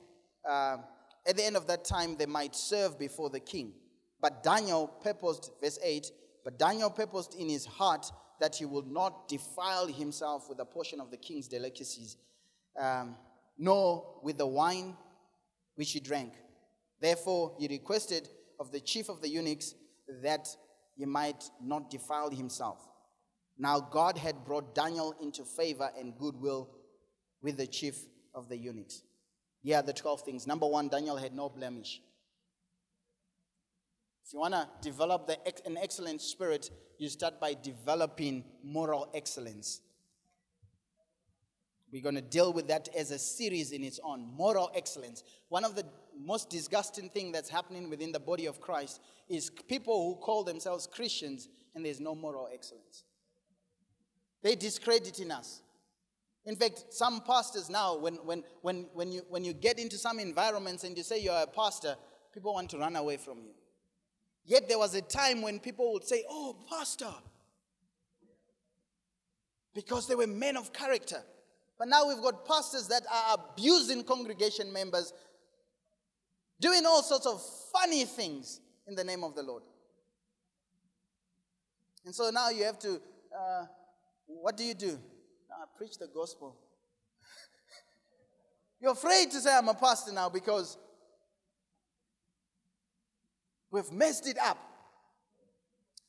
uh, 0.47 0.77
at 1.25 1.35
the 1.35 1.43
end 1.43 1.55
of 1.55 1.67
that 1.67 1.83
time 1.83 2.15
they 2.15 2.25
might 2.25 2.55
serve 2.55 2.99
before 2.99 3.29
the 3.29 3.39
king. 3.39 3.73
But 4.21 4.43
Daniel 4.43 4.87
purposed, 4.87 5.51
verse 5.61 5.79
8, 5.83 6.11
but 6.43 6.59
Daniel 6.59 6.89
purposed 6.89 7.35
in 7.35 7.49
his 7.49 7.65
heart 7.65 8.11
that 8.41 8.55
he 8.55 8.65
would 8.65 8.87
not 8.87 9.27
defile 9.27 9.85
himself 9.85 10.49
with 10.49 10.59
a 10.59 10.65
portion 10.65 10.99
of 10.99 11.11
the 11.11 11.17
king's 11.17 11.47
delicacies, 11.47 12.17
um, 12.77 13.15
nor 13.57 14.19
with 14.23 14.39
the 14.39 14.47
wine 14.47 14.97
which 15.75 15.91
he 15.91 15.99
drank. 15.99 16.33
Therefore, 16.99 17.55
he 17.59 17.67
requested 17.67 18.27
of 18.59 18.71
the 18.71 18.79
chief 18.79 19.09
of 19.09 19.21
the 19.21 19.29
eunuchs 19.29 19.75
that 20.23 20.47
he 20.97 21.05
might 21.05 21.43
not 21.63 21.91
defile 21.91 22.31
himself. 22.31 22.79
Now, 23.59 23.79
God 23.79 24.17
had 24.17 24.43
brought 24.43 24.73
Daniel 24.73 25.15
into 25.21 25.43
favor 25.43 25.91
and 25.97 26.17
goodwill 26.17 26.67
with 27.43 27.57
the 27.57 27.67
chief 27.67 27.95
of 28.33 28.49
the 28.49 28.57
eunuchs. 28.57 29.03
Yeah, 29.61 29.83
the 29.83 29.93
12 29.93 30.21
things. 30.21 30.47
Number 30.47 30.65
one, 30.65 30.87
Daniel 30.87 31.17
had 31.17 31.35
no 31.35 31.47
blemish. 31.47 32.01
If 34.31 34.35
you 34.35 34.39
want 34.39 34.53
to 34.53 34.65
develop 34.81 35.27
the, 35.27 35.37
an 35.65 35.77
excellent 35.77 36.21
spirit, 36.21 36.69
you 36.97 37.09
start 37.09 37.41
by 37.41 37.53
developing 37.53 38.45
moral 38.63 39.11
excellence. 39.13 39.81
We're 41.91 42.01
going 42.01 42.15
to 42.15 42.21
deal 42.21 42.53
with 42.53 42.69
that 42.69 42.87
as 42.95 43.11
a 43.11 43.19
series 43.19 43.73
in 43.73 43.83
its 43.83 43.99
own 44.01 44.25
moral 44.33 44.71
excellence. 44.73 45.25
One 45.49 45.65
of 45.65 45.75
the 45.75 45.83
most 46.17 46.49
disgusting 46.49 47.09
thing 47.09 47.33
that's 47.33 47.49
happening 47.49 47.89
within 47.89 48.13
the 48.13 48.21
body 48.21 48.45
of 48.45 48.61
Christ 48.61 49.01
is 49.27 49.49
people 49.67 50.01
who 50.01 50.21
call 50.21 50.45
themselves 50.45 50.87
Christians 50.87 51.49
and 51.75 51.85
there's 51.85 51.99
no 51.99 52.15
moral 52.15 52.47
excellence. 52.53 53.03
They're 54.41 54.55
discrediting 54.55 55.31
us. 55.31 55.61
In 56.45 56.55
fact, 56.55 56.85
some 56.91 57.19
pastors 57.19 57.69
now, 57.69 57.97
when, 57.97 58.13
when, 58.23 58.45
when, 58.61 58.87
when, 58.93 59.11
you, 59.11 59.23
when 59.27 59.43
you 59.43 59.51
get 59.51 59.77
into 59.77 59.97
some 59.97 60.19
environments 60.19 60.85
and 60.85 60.95
you 60.95 61.03
say 61.03 61.19
you're 61.19 61.43
a 61.43 61.47
pastor, 61.47 61.97
people 62.33 62.53
want 62.53 62.69
to 62.69 62.77
run 62.77 62.95
away 62.95 63.17
from 63.17 63.39
you. 63.39 63.51
Yet 64.45 64.67
there 64.67 64.79
was 64.79 64.95
a 64.95 65.01
time 65.01 65.41
when 65.41 65.59
people 65.59 65.93
would 65.93 66.03
say, 66.03 66.23
Oh, 66.29 66.55
pastor, 66.69 67.13
because 69.73 70.07
they 70.07 70.15
were 70.15 70.27
men 70.27 70.57
of 70.57 70.73
character. 70.73 71.21
But 71.77 71.87
now 71.87 72.07
we've 72.07 72.21
got 72.21 72.45
pastors 72.45 72.87
that 72.89 73.03
are 73.11 73.37
abusing 73.53 74.03
congregation 74.03 74.71
members, 74.71 75.13
doing 76.59 76.85
all 76.85 77.01
sorts 77.01 77.25
of 77.25 77.41
funny 77.71 78.05
things 78.05 78.59
in 78.87 78.95
the 78.95 79.03
name 79.03 79.23
of 79.23 79.35
the 79.35 79.43
Lord. 79.43 79.63
And 82.05 82.13
so 82.13 82.29
now 82.29 82.49
you 82.49 82.63
have 82.63 82.79
to, 82.79 83.01
uh, 83.35 83.65
what 84.27 84.57
do 84.57 84.63
you 84.63 84.73
do? 84.73 84.99
I 85.51 85.65
preach 85.77 85.97
the 85.97 86.07
gospel. 86.07 86.55
You're 88.81 88.93
afraid 88.93 89.31
to 89.31 89.39
say 89.39 89.55
I'm 89.55 89.67
a 89.67 89.73
pastor 89.73 90.11
now 90.11 90.29
because 90.29 90.77
we've 93.71 93.91
messed 93.91 94.27
it 94.27 94.37
up. 94.39 94.57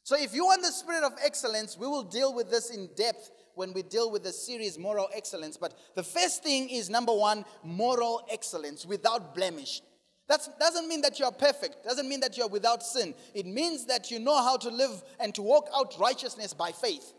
So, 0.04 0.16
if 0.18 0.34
you 0.34 0.44
want 0.44 0.62
the 0.62 0.72
spirit 0.72 1.04
of 1.04 1.12
excellence, 1.24 1.78
we 1.78 1.86
will 1.86 2.02
deal 2.02 2.34
with 2.34 2.50
this 2.50 2.70
in 2.70 2.88
depth 2.96 3.30
when 3.54 3.72
we 3.72 3.82
deal 3.82 4.10
with 4.10 4.24
the 4.24 4.32
series 4.32 4.78
Moral 4.78 5.08
Excellence. 5.14 5.56
But 5.56 5.74
the 5.94 6.02
first 6.02 6.42
thing 6.42 6.68
is 6.68 6.90
number 6.90 7.14
one, 7.14 7.44
moral 7.62 8.26
excellence 8.30 8.84
without 8.84 9.34
blemish. 9.34 9.80
That 10.28 10.40
doesn't 10.58 10.88
mean 10.88 11.02
that 11.02 11.18
you 11.18 11.26
are 11.26 11.32
perfect, 11.32 11.84
doesn't 11.84 12.08
mean 12.08 12.20
that 12.20 12.36
you 12.36 12.44
are 12.44 12.48
without 12.48 12.82
sin. 12.82 13.14
It 13.34 13.46
means 13.46 13.86
that 13.86 14.10
you 14.10 14.18
know 14.18 14.42
how 14.42 14.56
to 14.56 14.70
live 14.70 15.02
and 15.20 15.34
to 15.34 15.42
walk 15.42 15.68
out 15.74 15.94
righteousness 16.00 16.54
by 16.54 16.72
faith 16.72 17.12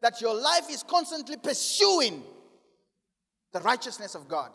that 0.00 0.20
your 0.20 0.34
life 0.34 0.70
is 0.70 0.82
constantly 0.82 1.36
pursuing 1.36 2.22
the 3.52 3.60
righteousness 3.60 4.14
of 4.14 4.28
God. 4.28 4.50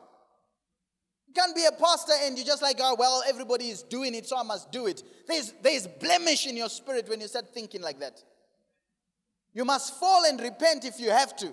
You 1.33 1.41
can't 1.41 1.55
be 1.55 1.65
a 1.65 1.71
pastor 1.71 2.13
and 2.21 2.37
you're 2.37 2.45
just 2.45 2.61
like, 2.61 2.77
oh, 2.79 2.95
well, 2.97 3.23
everybody 3.27 3.69
is 3.69 3.81
doing 3.81 4.13
it, 4.13 4.27
so 4.27 4.37
I 4.37 4.43
must 4.43 4.71
do 4.71 4.85
it. 4.85 5.01
There's, 5.27 5.51
there's 5.63 5.87
blemish 5.87 6.45
in 6.45 6.55
your 6.55 6.69
spirit 6.69 7.09
when 7.09 7.21
you 7.21 7.27
start 7.27 7.51
thinking 7.51 7.81
like 7.81 7.99
that. 8.01 8.21
You 9.51 9.65
must 9.65 9.99
fall 9.99 10.25
and 10.25 10.39
repent 10.39 10.85
if 10.85 10.99
you 10.99 11.09
have 11.09 11.35
to. 11.37 11.51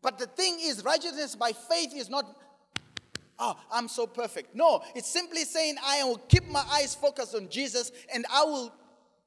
But 0.00 0.18
the 0.18 0.26
thing 0.26 0.56
is, 0.62 0.82
righteousness 0.84 1.36
by 1.36 1.52
faith 1.52 1.94
is 1.94 2.08
not, 2.08 2.34
oh, 3.38 3.58
I'm 3.70 3.88
so 3.88 4.06
perfect. 4.06 4.54
No, 4.54 4.80
it's 4.94 5.10
simply 5.10 5.44
saying, 5.44 5.76
I 5.84 6.02
will 6.04 6.16
keep 6.16 6.46
my 6.48 6.64
eyes 6.72 6.94
focused 6.94 7.34
on 7.34 7.50
Jesus 7.50 7.92
and 8.14 8.24
I 8.32 8.44
will, 8.44 8.72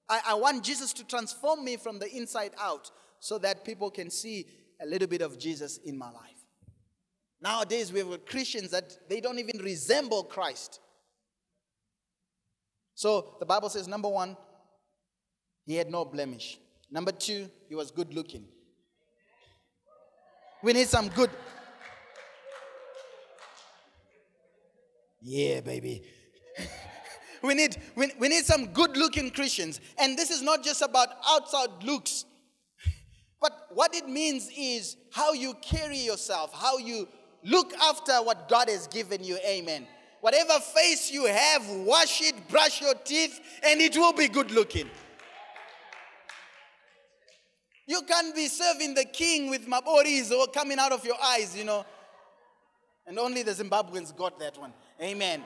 I, 0.09 0.21
I 0.29 0.33
want 0.33 0.63
Jesus 0.63 0.91
to 0.93 1.03
transform 1.05 1.63
me 1.63 1.77
from 1.77 1.99
the 1.99 2.09
inside 2.11 2.53
out 2.59 2.89
so 3.19 3.37
that 3.37 3.63
people 3.63 3.91
can 3.91 4.09
see 4.09 4.47
a 4.81 4.87
little 4.87 5.07
bit 5.07 5.21
of 5.21 5.37
Jesus 5.37 5.77
in 5.85 5.99
my 5.99 6.09
life. 6.09 6.42
Nowadays, 7.43 7.91
we 7.91 7.99
have 7.99 8.25
Christians 8.25 8.71
that 8.71 9.09
they 9.09 9.19
don't 9.19 9.37
even 9.37 9.61
resemble 9.61 10.23
Christ. 10.23 10.79
So 12.95 13.35
the 13.41 13.45
Bible 13.45 13.69
says 13.69 13.85
number 13.85 14.07
one, 14.07 14.37
he 15.65 15.75
had 15.75 15.91
no 15.91 16.05
blemish. 16.05 16.57
Number 16.89 17.11
two, 17.11 17.49
he 17.67 17.75
was 17.75 17.91
good 17.91 18.13
looking. 18.13 18.45
We 20.63 20.71
need 20.71 20.87
some 20.87 21.09
good. 21.09 21.29
Yeah, 25.21 25.59
baby. 25.59 26.03
we, 27.43 27.55
need, 27.55 27.75
we, 27.97 28.09
we 28.19 28.29
need 28.29 28.45
some 28.45 28.67
good 28.67 28.95
looking 28.95 29.31
Christians. 29.31 29.81
And 29.97 30.17
this 30.17 30.31
is 30.31 30.41
not 30.41 30.63
just 30.63 30.81
about 30.81 31.09
outside 31.27 31.83
looks, 31.83 32.23
but 33.41 33.67
what 33.71 33.93
it 33.93 34.07
means 34.07 34.49
is 34.57 34.95
how 35.11 35.33
you 35.33 35.55
carry 35.61 35.97
yourself, 35.97 36.53
how 36.53 36.77
you 36.77 37.09
look 37.43 37.73
after 37.73 38.13
what 38.23 38.47
God 38.49 38.69
has 38.69 38.87
given 38.87 39.23
you. 39.23 39.37
Amen. 39.45 39.87
Whatever 40.21 40.59
face 40.59 41.11
you 41.11 41.25
have, 41.25 41.67
wash 41.69 42.21
it, 42.21 42.47
brush 42.47 42.81
your 42.81 42.93
teeth, 42.95 43.39
and 43.63 43.81
it 43.81 43.95
will 43.97 44.13
be 44.13 44.27
good 44.29 44.51
looking. 44.51 44.89
You 47.85 48.01
can't 48.03 48.33
be 48.33 48.47
serving 48.47 48.93
the 48.93 49.03
king 49.03 49.49
with 49.49 49.67
maboris 49.67 50.31
or 50.31 50.47
coming 50.47 50.79
out 50.79 50.93
of 50.93 51.03
your 51.03 51.21
eyes, 51.21 51.55
you 51.57 51.65
know. 51.65 51.85
And 53.05 53.19
only 53.19 53.43
the 53.43 53.51
Zimbabweans 53.51 54.15
got 54.15 54.39
that 54.39 54.57
one. 54.57 54.73
Amen. 55.01 55.43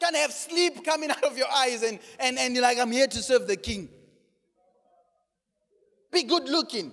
Can't 0.00 0.16
have 0.16 0.32
sleep 0.32 0.84
coming 0.84 1.10
out 1.10 1.22
of 1.22 1.38
your 1.38 1.48
eyes 1.48 1.82
and, 1.82 2.00
and, 2.18 2.38
and 2.38 2.54
you're 2.54 2.62
like, 2.62 2.78
I'm 2.78 2.90
here 2.90 3.06
to 3.06 3.22
serve 3.22 3.46
the 3.46 3.56
king. 3.56 3.88
Be 6.10 6.24
good 6.24 6.48
looking. 6.48 6.92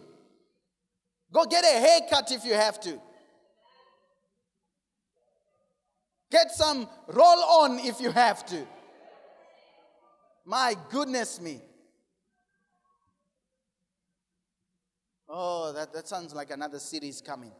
Go 1.31 1.45
get 1.45 1.63
a 1.63 1.79
haircut 1.79 2.31
if 2.31 2.45
you 2.45 2.53
have 2.53 2.79
to. 2.81 2.99
Get 6.33 6.51
some 6.51 6.89
roll 7.09 7.43
on 7.61 7.77
if 7.77 8.01
you 8.01 8.09
have 8.09 8.43
to. 8.47 8.65
My 10.45 10.75
goodness 10.89 11.39
me. 11.39 11.61
Oh, 15.29 15.71
that, 15.73 15.93
that 15.93 16.07
sounds 16.07 16.33
like 16.33 16.49
another 16.49 16.79
series 16.79 17.21
coming. 17.21 17.51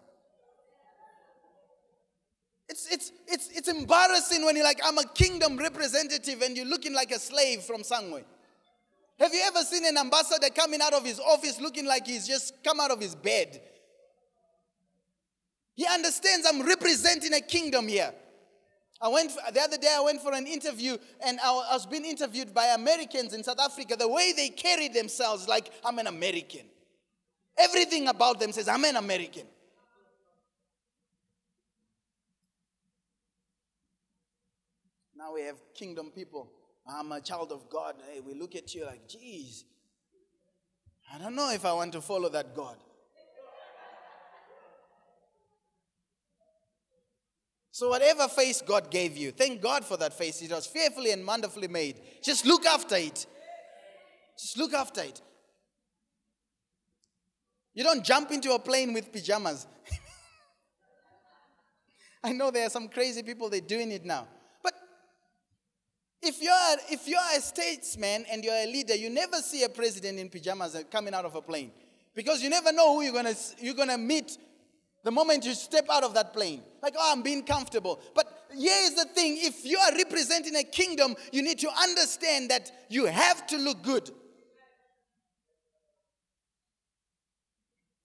It's, 2.68 2.92
it's, 2.92 3.12
it's, 3.28 3.50
it's 3.52 3.68
embarrassing 3.68 4.44
when 4.44 4.56
you're 4.56 4.66
like, 4.66 4.82
I'm 4.84 4.98
a 4.98 5.08
kingdom 5.08 5.58
representative 5.58 6.42
and 6.42 6.58
you're 6.58 6.66
looking 6.66 6.96
like 6.96 7.12
a 7.12 7.20
slave 7.20 7.62
from 7.62 7.84
somewhere. 7.84 8.24
Have 9.20 9.36
you 9.36 9.44
ever 9.46 9.60
seen 9.60 9.86
an 9.86 10.00
ambassador 10.00 10.50
coming 10.50 10.82
out 10.82 10.94
of 10.94 11.06
his 11.06 11.20
office 11.20 11.62
looking 11.62 11.86
like 11.86 12.08
he's 12.08 12.28
just 12.28 12.56
come 12.64 12.80
out 12.80 12.90
of 12.90 13.00
his 13.00 13.14
bed? 13.14 13.62
He 15.76 15.86
understands 15.86 16.48
I'm 16.50 16.64
representing 16.64 17.34
a 17.36 17.42
kingdom 17.42 17.88
here. 17.88 18.12
I 19.04 19.10
went 19.10 19.34
the 19.54 19.60
other 19.60 19.78
day. 19.78 19.94
I 19.94 20.00
went 20.00 20.22
for 20.22 20.32
an 20.32 20.48
interview, 20.48 20.98
and 21.26 21.38
I 21.44 21.52
was 21.52 21.86
being 21.86 22.06
interviewed 22.06 22.54
by 22.54 22.68
Americans 22.68 23.34
in 23.34 23.44
South 23.44 23.60
Africa. 23.60 23.98
The 23.98 24.08
way 24.08 24.32
they 24.32 24.48
carry 24.48 24.88
themselves, 24.88 25.46
like 25.46 25.70
I'm 25.84 26.00
an 26.00 26.08
American. 26.08 26.62
Everything 27.58 28.08
about 28.08 28.40
them 28.40 28.54
says 28.54 28.70
I'm 28.70 28.86
an 28.86 28.96
American. 28.96 29.44
Now 35.18 35.34
we 35.34 35.42
have 35.42 35.58
kingdom 35.76 36.10
people. 36.16 36.50
I'm 36.88 37.12
a 37.12 37.20
child 37.20 37.52
of 37.52 37.70
God. 37.70 37.96
Hey, 38.10 38.22
we 38.22 38.34
look 38.34 38.56
at 38.56 38.74
you 38.74 38.86
like, 38.86 39.10
geez, 39.10 39.66
I 41.14 41.18
don't 41.18 41.36
know 41.36 41.52
if 41.52 41.66
I 41.66 41.74
want 41.74 41.92
to 41.92 42.02
follow 42.02 42.30
that 42.30 42.56
God. 42.56 42.78
So, 47.74 47.90
whatever 47.90 48.28
face 48.28 48.62
God 48.62 48.92
gave 48.92 49.18
you, 49.18 49.32
thank 49.32 49.60
God 49.60 49.84
for 49.84 49.98
that 49.98 50.14
face. 50.14 50.44
It 50.44 50.52
was 50.52 50.68
fearfully 50.68 51.10
and 51.10 51.26
wonderfully 51.26 51.68
made. 51.68 52.00
Just 52.22 52.46
look 52.46 52.68
after 52.68 52.96
it. 52.96 53.26
Just 54.40 54.60
look 54.60 54.74
after 54.74 55.02
it. 55.02 55.20
You 57.74 57.84
don't 57.84 58.06
jump 58.06 58.32
into 58.32 58.54
a 58.54 58.60
plane 58.60 58.94
with 58.94 59.12
pajamas. 59.12 59.66
I 62.24 62.32
know 62.32 62.52
there 62.52 62.68
are 62.68 62.70
some 62.70 62.90
crazy 62.90 63.24
people, 63.24 63.50
they're 63.50 63.60
doing 63.60 63.92
it 63.92 64.06
now. 64.06 64.28
But 64.62 64.76
if 66.22 66.44
you're, 66.44 66.78
if 66.92 67.08
you're 67.08 67.20
a 67.36 67.42
statesman 67.42 68.28
and 68.32 68.44
you're 68.44 68.54
a 68.54 68.68
leader, 68.68 68.94
you 68.94 69.10
never 69.10 69.38
see 69.38 69.64
a 69.64 69.70
president 69.70 70.20
in 70.20 70.30
pajamas 70.30 70.78
coming 70.92 71.16
out 71.16 71.26
of 71.26 71.34
a 71.34 71.42
plane 71.42 71.72
because 72.14 72.44
you 72.44 72.52
never 72.52 72.72
know 72.72 72.94
who 72.94 73.02
you're 73.02 73.14
going 73.14 73.34
to 73.34 73.36
you're 73.60 73.74
gonna 73.74 73.98
meet 73.98 74.38
The 75.04 75.12
moment 75.12 75.46
you 75.46 75.54
step 75.54 75.88
out 75.92 76.04
of 76.04 76.14
that 76.14 76.34
plane, 76.34 76.64
like, 76.82 76.96
oh, 76.98 77.12
I'm 77.14 77.22
being 77.22 77.44
comfortable. 77.44 78.00
But 78.16 78.46
here's 78.52 78.94
the 78.96 79.06
thing 79.06 79.38
if 79.42 79.66
you 79.66 79.78
are 79.78 79.92
representing 79.98 80.56
a 80.56 80.64
kingdom, 80.64 81.16
you 81.32 81.42
need 81.42 81.60
to 81.60 81.70
understand 81.82 82.50
that 82.52 82.72
you 82.90 83.06
have 83.06 83.46
to 83.48 83.58
look 83.58 83.84
good. 83.84 84.10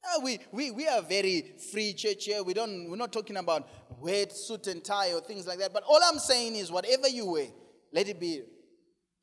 Uh, 0.05 0.21
we, 0.25 0.39
we, 0.53 0.71
we 0.71 0.89
are 0.89 1.03
very 1.03 1.55
free 1.71 1.93
church 1.93 2.25
here. 2.25 2.43
We 2.43 2.55
don't, 2.55 2.91
we're 2.91 2.97
not 2.97 3.13
talking 3.13 3.37
about 3.37 3.69
wear 4.01 4.29
suit 4.31 4.67
and 4.67 4.83
tie 4.83 5.13
or 5.13 5.21
things 5.21 5.47
like 5.47 5.59
that. 5.59 5.73
But 5.73 5.85
all 5.87 6.01
I'm 6.03 6.19
saying 6.19 6.57
is, 6.57 6.73
whatever 6.73 7.09
you 7.09 7.31
wear, 7.31 7.49
let 7.93 8.09
it 8.09 8.19
be 8.19 8.43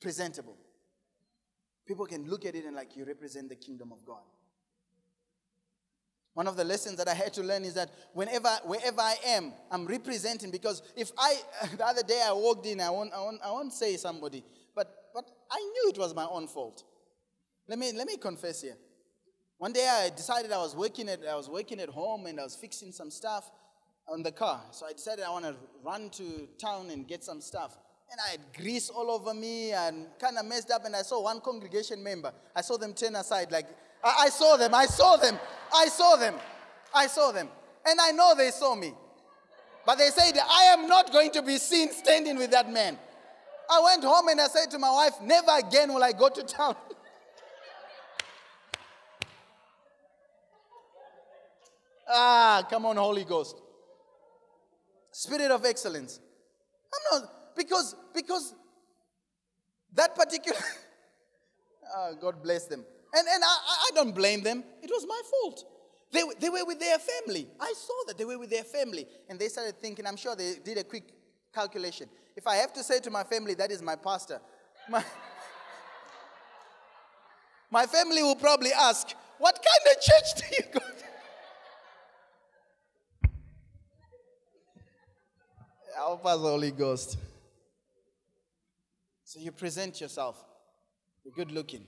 presentable. 0.02 0.58
People 1.88 2.06
can 2.06 2.30
look 2.30 2.46
at 2.46 2.56
it 2.56 2.66
and 2.66 2.76
like 2.76 2.96
you 2.96 3.04
represent 3.06 3.50
the 3.50 3.56
kingdom 3.56 3.92
of 3.92 4.06
God. 4.06 4.24
One 6.36 6.48
of 6.48 6.58
the 6.58 6.66
lessons 6.66 6.98
that 6.98 7.08
I 7.08 7.14
had 7.14 7.34
to 7.36 7.44
learn 7.44 7.64
is 7.64 7.76
that 7.76 7.90
whenever, 8.14 8.50
wherever 8.66 9.00
I 9.00 9.16
am, 9.26 9.54
I'm 9.72 9.86
representing 9.86 10.52
because 10.52 10.82
if 10.98 11.12
I, 11.18 11.38
the 11.78 11.86
other 11.86 12.04
day 12.04 12.22
I 12.24 12.34
walked 12.34 12.66
in, 12.66 12.82
I 12.82 12.90
won't, 12.90 13.14
I 13.14 13.22
won't, 13.22 13.42
I 13.44 13.52
won't 13.52 13.72
say 13.72 13.96
somebody, 13.96 14.44
but, 14.76 14.94
but 15.14 15.26
I 15.50 15.60
knew 15.60 15.92
it 15.92 15.98
was 15.98 16.14
my 16.14 16.26
own 16.26 16.48
fault. 16.48 16.84
Let 17.70 17.80
me, 17.80 17.94
let 17.94 18.06
me 18.06 18.18
confess 18.18 18.62
here. 18.62 18.76
One 19.60 19.72
day 19.72 19.88
I 19.90 20.10
decided 20.10 20.52
I 20.52 20.58
was 20.58 20.76
working 20.76 21.08
at, 21.08 21.26
I 21.26 21.36
was 21.36 21.50
working 21.50 21.80
at 21.80 21.88
home 21.88 22.26
and 22.26 22.38
I 22.38 22.44
was 22.44 22.56
fixing 22.56 22.92
some 22.92 23.10
stuff 23.10 23.50
on 24.10 24.22
the 24.22 24.32
car. 24.34 24.62
So 24.72 24.86
I 24.86 24.92
decided 24.92 25.24
I 25.24 25.30
want 25.30 25.46
to 25.46 25.56
run 25.86 26.10
to 26.12 26.50
town 26.60 26.90
and 26.90 27.08
get 27.08 27.24
some 27.24 27.40
stuff. 27.40 27.78
And 28.12 28.20
I 28.28 28.32
had 28.32 28.42
grease 28.62 28.90
all 28.90 29.10
over 29.10 29.34
me 29.34 29.72
and 29.72 30.08
kind 30.20 30.38
of 30.38 30.46
messed 30.46 30.70
up. 30.70 30.84
And 30.84 30.96
I 30.96 31.02
saw 31.02 31.24
one 31.24 31.40
congregation 31.40 32.04
member. 32.04 32.34
I 32.54 32.60
saw 32.60 32.76
them 32.76 32.94
turn 32.94 33.16
aside, 33.16 33.54
like, 33.54 33.68
I, 34.04 34.26
I 34.26 34.30
saw 34.30 34.58
them, 34.58 34.74
I 34.76 34.86
saw 34.86 35.16
them, 35.16 35.40
I 35.76 35.88
saw 35.88 36.16
them, 36.16 36.36
I 36.94 37.08
saw 37.08 37.32
them. 37.32 37.50
And 37.86 38.00
I 38.02 38.12
know 38.12 38.34
they 38.36 38.52
saw 38.52 38.76
me. 38.76 38.94
But 39.86 39.98
they 40.00 40.10
said, 40.10 40.38
I 40.38 40.64
am 40.74 40.88
not 40.88 41.12
going 41.12 41.32
to 41.32 41.42
be 41.42 41.58
seen 41.58 41.92
standing 41.92 42.38
with 42.38 42.52
that 42.52 42.72
man. 42.72 42.98
I 43.70 43.82
went 43.82 44.04
home 44.04 44.28
and 44.30 44.40
I 44.42 44.48
said 44.48 44.72
to 44.72 44.80
my 44.80 44.92
wife, 44.92 45.14
Never 45.22 45.52
again 45.58 45.94
will 45.94 46.04
I 46.04 46.12
go 46.12 46.30
to 46.30 46.42
town. 46.44 46.76
ah, 52.10 52.66
come 52.70 52.86
on, 52.88 52.96
Holy 52.98 53.26
Ghost. 53.26 53.62
Spirit 55.12 55.52
of 55.52 55.64
excellence. 55.66 56.20
I'm 56.94 57.22
not, 57.22 57.30
because, 57.56 57.96
because 58.14 58.56
that 59.94 60.16
particular, 60.16 60.60
oh, 61.96 62.16
God 62.22 62.42
bless 62.42 62.66
them. 62.66 62.84
And, 63.16 63.28
and 63.34 63.44
I, 63.44 63.48
I 63.48 63.90
don't 63.96 64.14
blame 64.14 64.44
them. 64.44 64.64
It 64.84 64.92
was 64.92 65.08
my 65.08 65.22
fault. 65.32 65.64
They, 66.12 66.22
they 66.40 66.50
were 66.50 66.66
with 66.66 66.82
their 66.82 66.98
family. 67.00 67.48
I 67.60 67.74
saw 67.76 67.94
that 68.08 68.18
they 68.18 68.26
were 68.26 68.38
with 68.38 68.50
their 68.50 68.66
family. 68.66 69.08
And 69.30 69.40
they 69.40 69.48
started 69.48 69.80
thinking, 69.80 70.06
I'm 70.06 70.18
sure 70.18 70.36
they 70.36 70.56
did 70.64 70.78
a 70.78 70.84
quick 70.84 71.14
calculation. 71.54 72.10
If 72.36 72.46
I 72.46 72.56
have 72.56 72.74
to 72.74 72.84
say 72.84 73.00
to 73.00 73.10
my 73.10 73.24
family, 73.24 73.54
that 73.54 73.72
is 73.72 73.82
my 73.82 73.96
pastor, 73.96 74.42
my, 74.90 75.02
my 77.72 77.86
family 77.86 78.22
will 78.22 78.36
probably 78.36 78.74
ask, 78.74 79.16
What 79.38 79.56
kind 79.56 79.96
of 79.96 80.02
church 80.04 80.36
do 80.36 80.44
you 80.58 80.64
go 80.74 80.80
to? 80.80 80.86
Help 85.96 86.26
us, 86.26 86.40
Holy 86.40 86.72
Ghost. 86.72 87.18
So 89.24 89.40
you 89.40 89.54
present 89.54 90.02
yourself. 90.02 90.44
You're 91.24 91.34
good 91.34 91.52
looking. 91.52 91.88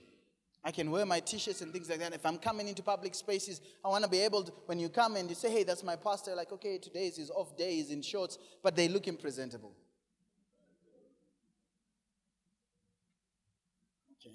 I 0.64 0.70
can 0.70 0.90
wear 0.90 1.06
my 1.06 1.20
t-shirts 1.20 1.62
and 1.62 1.72
things 1.72 1.88
like 1.88 2.00
that. 2.00 2.12
If 2.12 2.26
I'm 2.26 2.36
coming 2.36 2.68
into 2.68 2.82
public 2.82 3.14
spaces, 3.14 3.60
I 3.84 3.88
want 3.88 4.04
to 4.04 4.10
be 4.10 4.20
able 4.20 4.42
to, 4.42 4.52
when 4.66 4.78
you 4.78 4.88
come 4.88 5.16
and 5.16 5.28
you 5.28 5.34
say, 5.34 5.50
hey, 5.50 5.62
that's 5.62 5.82
my 5.84 5.96
pastor, 5.96 6.34
like, 6.34 6.52
okay, 6.52 6.78
today 6.78 7.06
is 7.06 7.16
his 7.16 7.30
off 7.30 7.56
day, 7.56 7.76
he's 7.76 7.90
in 7.90 8.02
shorts, 8.02 8.38
but 8.62 8.74
they 8.76 8.88
look 8.88 9.06
presentable. 9.18 9.72
Okay. 14.20 14.34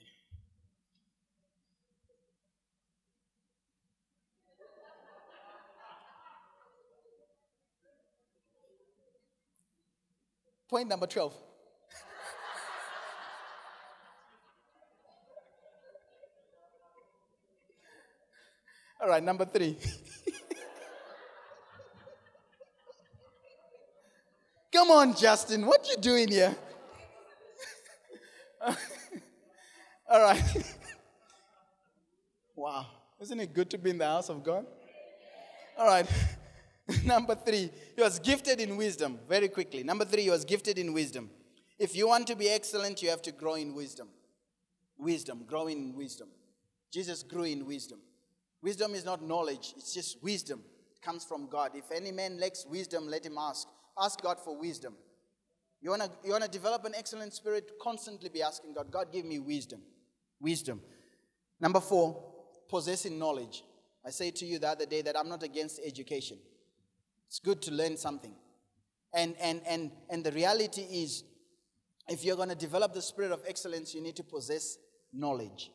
Point 10.69 10.87
number 10.89 11.05
12. 11.05 11.33
All 19.03 19.09
right, 19.09 19.21
number 19.21 19.43
three. 19.43 19.77
Come 24.71 24.91
on, 24.91 25.13
Justin, 25.13 25.65
what 25.65 25.85
you 25.89 25.97
doing 25.97 26.29
here? 26.29 26.55
All 30.09 30.21
right. 30.21 30.41
wow, 32.55 32.85
isn't 33.19 33.41
it 33.41 33.53
good 33.53 33.69
to 33.71 33.77
be 33.77 33.89
in 33.89 33.97
the 33.97 34.05
house 34.05 34.29
of 34.29 34.41
God? 34.41 34.65
All 35.77 35.87
right. 35.87 36.07
Number 37.03 37.35
three, 37.35 37.69
he 37.97 38.01
was 38.01 38.19
gifted 38.19 38.61
in 38.61 38.77
wisdom. 38.77 39.19
Very 39.27 39.49
quickly. 39.49 39.83
Number 39.83 40.05
three, 40.05 40.23
he 40.23 40.29
was 40.29 40.45
gifted 40.45 40.79
in 40.79 40.93
wisdom. 40.93 41.29
If 41.77 41.93
you 41.93 42.07
want 42.07 42.25
to 42.27 42.37
be 42.37 42.47
excellent, 42.47 43.03
you 43.03 43.09
have 43.09 43.21
to 43.23 43.33
grow 43.33 43.55
in 43.55 43.73
wisdom. 43.73 44.07
Wisdom, 44.97 45.43
grow 45.45 45.67
in 45.67 45.93
wisdom. 45.93 46.29
Jesus 46.89 47.21
grew 47.21 47.43
in 47.43 47.65
wisdom. 47.65 47.99
Wisdom 48.63 48.95
is 48.95 49.03
not 49.03 49.21
knowledge, 49.21 49.73
it's 49.77 49.93
just 49.93 50.23
wisdom. 50.23 50.61
It 50.95 51.01
comes 51.01 51.25
from 51.25 51.49
God. 51.49 51.71
If 51.75 51.91
any 51.91 52.13
man 52.13 52.39
lacks 52.39 52.65
wisdom, 52.65 53.07
let 53.07 53.25
him 53.25 53.37
ask. 53.37 53.67
Ask 53.99 54.21
God 54.21 54.39
for 54.39 54.57
wisdom. 54.57 54.95
You 55.81 55.89
want 55.89 56.03
to 56.03 56.11
you 56.23 56.31
wanna 56.31 56.47
develop 56.47 56.85
an 56.85 56.93
excellent 56.95 57.33
spirit, 57.33 57.73
constantly 57.81 58.29
be 58.29 58.41
asking 58.41 58.73
God, 58.73 58.89
God, 58.89 59.11
give 59.11 59.25
me 59.25 59.37
wisdom. 59.37 59.81
Wisdom. 60.39 60.81
Number 61.59 61.81
four, 61.81 62.33
possessing 62.69 63.19
knowledge. 63.19 63.63
I 64.05 64.11
say 64.11 64.31
to 64.31 64.45
you 64.45 64.59
the 64.59 64.69
other 64.69 64.85
day 64.85 65.01
that 65.01 65.17
I'm 65.17 65.27
not 65.27 65.43
against 65.43 65.81
education. 65.85 66.37
It's 67.27 67.39
good 67.39 67.61
to 67.63 67.71
learn 67.71 67.97
something. 67.97 68.33
And, 69.13 69.35
and, 69.41 69.61
and, 69.67 69.91
and 70.09 70.23
the 70.23 70.31
reality 70.31 70.81
is, 70.81 71.23
if 72.07 72.23
you're 72.23 72.35
going 72.35 72.49
to 72.49 72.55
develop 72.55 72.93
the 72.93 73.01
spirit 73.01 73.31
of 73.31 73.41
excellence, 73.47 73.93
you 73.93 74.01
need 74.01 74.15
to 74.15 74.23
possess 74.23 74.77
knowledge. 75.13 75.71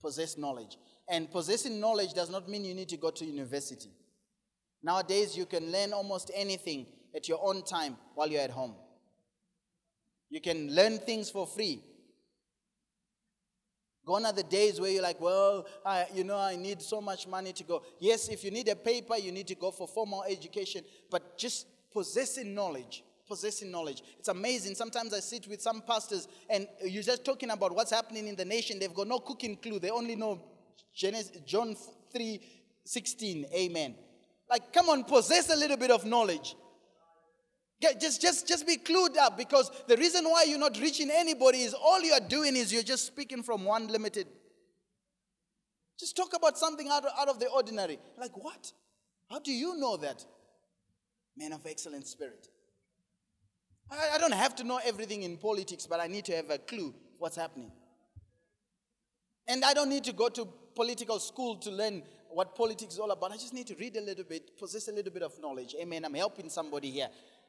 Possess 0.00 0.36
knowledge. 0.36 0.76
And 1.08 1.30
possessing 1.30 1.80
knowledge 1.80 2.12
does 2.12 2.30
not 2.30 2.48
mean 2.48 2.64
you 2.64 2.74
need 2.74 2.88
to 2.90 2.96
go 2.96 3.10
to 3.10 3.24
university. 3.24 3.90
Nowadays, 4.82 5.36
you 5.36 5.46
can 5.46 5.72
learn 5.72 5.92
almost 5.92 6.30
anything 6.34 6.86
at 7.14 7.28
your 7.28 7.40
own 7.42 7.64
time 7.64 7.96
while 8.14 8.28
you're 8.28 8.42
at 8.42 8.50
home. 8.50 8.74
You 10.30 10.40
can 10.40 10.74
learn 10.74 10.98
things 10.98 11.30
for 11.30 11.46
free. 11.46 11.82
Gone 14.04 14.24
are 14.24 14.32
the 14.32 14.42
days 14.42 14.80
where 14.80 14.90
you're 14.90 15.02
like, 15.02 15.20
well, 15.20 15.66
I, 15.84 16.06
you 16.14 16.24
know, 16.24 16.38
I 16.38 16.56
need 16.56 16.80
so 16.80 17.00
much 17.00 17.26
money 17.26 17.52
to 17.52 17.64
go. 17.64 17.82
Yes, 17.98 18.28
if 18.28 18.42
you 18.44 18.50
need 18.50 18.68
a 18.68 18.76
paper, 18.76 19.16
you 19.16 19.32
need 19.32 19.46
to 19.48 19.54
go 19.54 19.70
for 19.70 19.86
formal 19.86 20.24
education, 20.24 20.82
but 21.10 21.36
just 21.36 21.66
possessing 21.92 22.54
knowledge. 22.54 23.04
Possessing 23.26 23.70
knowledge. 23.70 24.02
It's 24.18 24.28
amazing. 24.28 24.74
Sometimes 24.76 25.12
I 25.12 25.20
sit 25.20 25.46
with 25.46 25.60
some 25.60 25.82
pastors 25.82 26.28
and 26.48 26.66
you're 26.82 27.02
just 27.02 27.24
talking 27.24 27.50
about 27.50 27.74
what's 27.74 27.90
happening 27.90 28.28
in 28.28 28.36
the 28.36 28.46
nation. 28.46 28.78
They've 28.78 28.94
got 28.94 29.08
no 29.08 29.18
cooking 29.18 29.56
clue. 29.56 29.78
They 29.78 29.90
only 29.90 30.16
know 30.16 30.40
Genesis, 30.94 31.40
John 31.46 31.76
3 32.12 32.40
16. 32.84 33.46
Amen. 33.54 33.94
Like, 34.50 34.72
come 34.72 34.88
on, 34.88 35.04
possess 35.04 35.52
a 35.52 35.56
little 35.56 35.76
bit 35.76 35.90
of 35.90 36.04
knowledge. 36.04 36.56
Get, 37.80 38.00
just, 38.00 38.20
just, 38.20 38.48
just 38.48 38.66
be 38.66 38.76
clued 38.76 39.16
up 39.16 39.36
because 39.36 39.70
the 39.86 39.96
reason 39.96 40.24
why 40.24 40.44
you're 40.48 40.58
not 40.58 40.78
reaching 40.80 41.10
anybody 41.12 41.58
is 41.58 41.74
all 41.74 42.02
you're 42.02 42.18
doing 42.20 42.56
is 42.56 42.72
you're 42.72 42.82
just 42.82 43.06
speaking 43.06 43.42
from 43.42 43.64
one 43.64 43.86
limited. 43.86 44.26
Just 45.98 46.16
talk 46.16 46.34
about 46.34 46.58
something 46.58 46.88
out 46.88 47.04
of, 47.04 47.12
out 47.18 47.28
of 47.28 47.38
the 47.38 47.48
ordinary. 47.48 47.98
Like, 48.18 48.36
what? 48.36 48.72
How 49.30 49.38
do 49.38 49.52
you 49.52 49.76
know 49.78 49.96
that? 49.98 50.24
Man 51.36 51.52
of 51.52 51.64
excellent 51.66 52.06
spirit. 52.06 52.48
I, 53.90 54.14
I 54.14 54.18
don't 54.18 54.32
have 54.34 54.56
to 54.56 54.64
know 54.64 54.80
everything 54.84 55.22
in 55.22 55.36
politics, 55.36 55.86
but 55.86 56.00
I 56.00 56.06
need 56.06 56.24
to 56.26 56.36
have 56.36 56.50
a 56.50 56.58
clue 56.58 56.94
what's 57.18 57.36
happening. 57.36 57.70
And 59.46 59.64
I 59.64 59.72
don't 59.72 59.88
need 59.88 60.04
to 60.04 60.12
go 60.12 60.28
to 60.28 60.48
political 60.78 61.18
school 61.18 61.56
to 61.56 61.72
learn 61.72 62.04
what 62.30 62.54
politics 62.54 62.94
is 62.94 63.00
all 63.00 63.10
about. 63.10 63.32
I 63.32 63.34
just 63.36 63.52
need 63.52 63.66
to 63.66 63.74
read 63.74 63.96
a 63.96 64.00
little 64.00 64.22
bit, 64.22 64.56
possess 64.56 64.86
a 64.86 64.92
little 64.92 65.12
bit 65.12 65.24
of 65.24 65.32
knowledge. 65.40 65.74
Amen. 65.80 66.04
I'm 66.04 66.14
helping 66.14 66.48
somebody 66.48 66.92
here. 66.92 67.08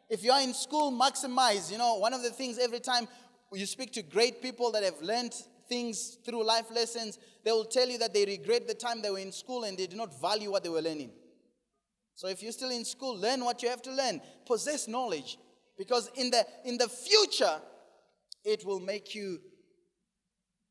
If 0.10 0.24
you 0.24 0.32
are 0.32 0.42
in 0.42 0.52
school, 0.52 0.92
maximize. 0.92 1.72
You 1.72 1.78
know, 1.78 1.94
one 1.98 2.12
of 2.16 2.24
the 2.24 2.32
things 2.32 2.58
every 2.58 2.80
time 2.80 3.08
you 3.54 3.68
speak 3.68 3.94
to 3.94 4.02
great 4.02 4.42
people 4.42 4.72
that 4.72 4.84
have 4.84 5.00
learned 5.04 5.36
things 5.68 6.18
through 6.26 6.44
life 6.44 6.72
lessons, 6.74 7.20
they 7.46 7.52
will 7.52 7.66
tell 7.66 7.88
you 7.88 8.00
that 8.00 8.16
they 8.16 8.26
regret 8.26 8.68
the 8.68 8.74
time 8.74 9.04
they 9.04 9.12
were 9.12 9.20
in 9.20 9.32
school 9.32 9.66
and 9.66 9.78
they 9.78 9.86
did 9.86 9.98
not 9.98 10.20
value 10.20 10.50
what 10.50 10.64
they 10.64 10.70
were 10.70 10.82
learning. 10.82 11.12
So 12.16 12.30
if 12.30 12.42
you're 12.42 12.52
still 12.52 12.72
in 12.72 12.84
school, 12.84 13.16
learn 13.16 13.46
what 13.46 13.62
you 13.62 13.70
have 13.70 13.84
to 13.84 13.92
learn. 13.92 14.22
Possess 14.48 14.88
knowledge. 14.88 15.38
Because 15.78 16.10
in 16.16 16.32
the 16.32 16.44
in 16.66 16.80
the 16.80 16.90
future, 16.90 17.62
it 18.44 18.66
will 18.66 18.80
make 18.80 19.14
you 19.14 19.40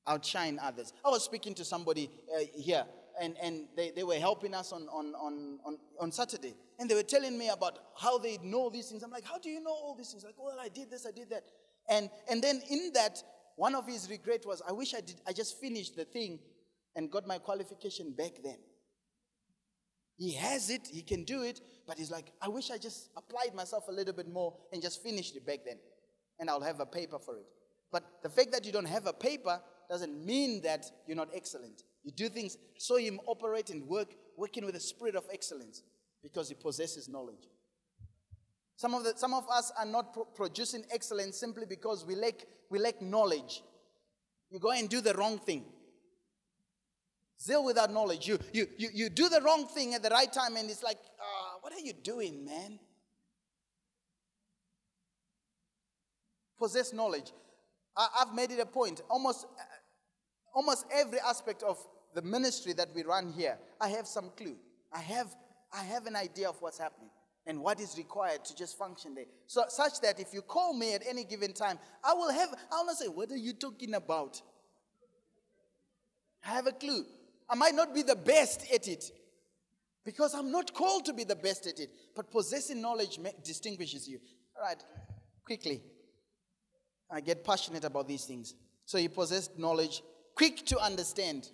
outshine 0.09 0.59
others. 0.63 0.93
I 1.05 1.11
was 1.11 1.25
speaking 1.25 1.55
to 1.55 1.65
somebody 1.65 2.11
uh, 2.35 2.45
here 2.57 2.85
and, 3.21 3.37
and 3.43 3.67
they, 3.77 3.91
they 3.91 4.05
were 4.05 4.15
helping 4.15 4.55
us 4.55 4.73
on, 4.73 4.83
on, 4.89 5.15
on, 5.15 5.59
on, 5.65 5.79
on 6.01 6.13
Saturday. 6.13 6.55
And 6.79 6.89
they 6.89 6.95
were 6.95 7.03
telling 7.03 7.37
me 7.37 7.49
about 7.49 7.79
how 7.97 8.19
they 8.19 8.39
know 8.43 8.71
these 8.71 8.89
things. 8.89 9.03
I'm 9.03 9.11
like, 9.11 9.25
how 9.25 9.39
do 9.39 9.51
you 9.51 9.61
know 9.63 9.71
all 9.71 9.95
these 9.97 10.11
things? 10.11 10.25
Like, 10.25 10.35
well, 10.39 10.59
I 10.61 10.69
did 10.69 10.91
this, 10.91 11.07
I 11.07 11.11
did 11.11 11.31
that. 11.31 11.45
And, 11.89 12.11
and 12.31 12.43
then 12.43 12.61
in 12.71 12.93
that, 12.95 13.23
one 13.57 13.75
of 13.75 13.87
his 13.87 14.09
regret 14.09 14.45
was, 14.47 14.63
I 14.67 14.73
wish 14.73 14.95
I 14.95 15.01
did, 15.01 15.17
I 15.27 15.33
just 15.33 15.61
finished 15.61 15.97
the 15.97 16.05
thing 16.05 16.39
and 16.95 17.11
got 17.11 17.27
my 17.27 17.39
qualification 17.39 18.13
back 18.13 18.33
then. 18.43 18.59
He 20.17 20.33
has 20.35 20.71
it, 20.71 20.89
he 20.91 21.03
can 21.03 21.25
do 21.25 21.43
it, 21.43 21.61
but 21.87 21.97
he's 21.97 22.11
like, 22.11 22.33
I 22.43 22.49
wish 22.49 22.71
I 22.71 22.79
just 22.79 23.11
applied 23.17 23.55
myself 23.55 23.85
a 23.89 23.93
little 23.93 24.15
bit 24.15 24.29
more 24.29 24.55
and 24.73 24.83
just 24.83 25.03
finished 25.03 25.37
it 25.37 25.47
back 25.47 25.61
then. 25.65 25.77
And 26.41 26.51
I'll 26.51 26.61
have 26.61 26.81
a 26.81 26.87
paper 26.87 27.19
for 27.19 27.37
it. 27.37 27.47
But 27.91 28.05
the 28.23 28.29
fact 28.29 28.53
that 28.53 28.67
you 28.67 28.73
don't 28.73 28.89
have 28.89 29.07
a 29.07 29.13
paper 29.13 29.61
doesn't 29.89 30.25
mean 30.25 30.63
that 30.63 30.87
you're 31.07 31.17
not 31.17 31.29
excellent. 31.35 31.83
You 32.05 32.13
do 32.13 32.29
things, 32.29 32.57
saw 32.79 32.97
him 32.97 33.21
operate 33.27 33.71
and 33.71 33.87
work, 33.87 34.15
working 34.37 34.65
with 34.65 34.77
a 34.77 34.81
spirit 34.81 35.15
of 35.15 35.25
excellence 35.33 35.83
because 36.23 36.49
he 36.49 36.55
possesses 36.55 37.09
knowledge. 37.09 37.49
Some 38.77 38.95
of, 38.95 39.03
the, 39.03 39.15
some 39.17 39.35
of 39.35 39.49
us 39.49 39.73
are 39.79 39.87
not 39.87 40.13
pro- 40.13 40.25
producing 40.25 40.85
excellence 40.93 41.37
simply 41.37 41.67
because 41.67 42.07
we 42.07 42.15
lack, 42.15 42.45
we 42.71 42.79
lack 42.79 43.03
knowledge. 43.03 43.63
You 44.51 44.59
go 44.59 44.71
and 44.71 44.89
do 44.89 45.01
the 45.01 45.15
wrong 45.15 45.39
thing. 45.39 45.65
Zeal 47.41 47.65
without 47.65 47.93
knowledge. 47.93 48.27
You, 48.27 48.39
you, 48.53 48.67
you, 48.77 48.89
you 48.93 49.09
do 49.11 49.29
the 49.29 49.41
wrong 49.41 49.67
thing 49.67 49.95
at 49.95 50.03
the 50.03 50.11
right 50.11 50.33
time, 50.33 50.57
and 50.57 50.69
it's 50.71 50.83
like, 50.83 50.99
uh, 51.19 51.59
what 51.61 51.73
are 51.73 51.81
you 51.81 51.93
doing, 51.93 52.45
man? 52.45 52.79
Possess 56.59 56.93
knowledge. 56.93 57.33
I, 57.97 58.09
I've 58.21 58.35
made 58.35 58.51
it 58.51 58.61
a 58.61 58.67
point. 58.67 59.03
Almost, 59.09 59.47
almost 60.55 60.87
every 60.93 61.19
aspect 61.21 61.63
of 61.63 61.79
the 62.15 62.23
ministry 62.23 62.73
that 62.75 62.89
we 62.95 63.03
run 63.03 63.33
here, 63.33 63.59
I 63.81 63.89
have 63.91 64.07
some 64.07 64.31
clue. 64.37 64.57
I 64.93 65.01
have, 65.01 65.35
I 65.73 65.85
have 65.85 66.07
an 66.07 66.17
idea 66.17 66.49
of 66.49 66.61
what's 66.61 66.79
happening 66.79 67.11
and 67.47 67.61
what 67.61 67.81
is 67.81 67.97
required 67.97 68.45
to 68.45 68.57
just 68.57 68.79
function 68.79 69.15
there. 69.15 69.25
So, 69.47 69.65
such 69.69 70.01
that 70.03 70.21
if 70.21 70.35
you 70.35 70.43
call 70.43 70.75
me 70.75 70.95
at 70.95 71.03
any 71.09 71.25
given 71.25 71.53
time, 71.53 71.79
I 72.05 72.13
will 72.15 72.31
have, 72.31 72.51
I 72.73 72.79
will 72.79 72.87
not 72.87 72.97
say, 72.97 73.09
What 73.09 73.31
are 73.31 73.37
you 73.37 73.53
talking 73.53 73.95
about? 73.95 74.41
I 76.45 76.51
have 76.51 76.67
a 76.67 76.73
clue. 76.73 77.05
I 77.49 77.55
might 77.55 77.75
not 77.75 77.95
be 77.95 78.03
the 78.03 78.17
best 78.17 78.71
at 78.73 78.87
it 78.89 79.11
because 80.05 80.35
I'm 80.35 80.51
not 80.51 80.73
called 80.75 81.05
to 81.07 81.13
be 81.13 81.25
the 81.25 81.37
best 81.37 81.67
at 81.67 81.81
it, 81.81 81.91
but 82.15 82.31
possessing 82.31 82.81
knowledge 82.81 83.19
distinguishes 83.45 84.09
you. 84.09 84.19
All 84.57 84.63
right, 84.63 84.83
quickly. 85.45 85.83
I 87.11 87.21
get 87.21 87.45
passionate 87.45 87.85
about 87.85 88.07
these 88.07 88.25
things. 88.25 88.55
So 88.85 88.99
you 88.99 89.09
possess 89.09 89.51
knowledge, 89.57 90.03
quick 90.39 90.65
to 90.65 90.79
understand. 90.79 91.51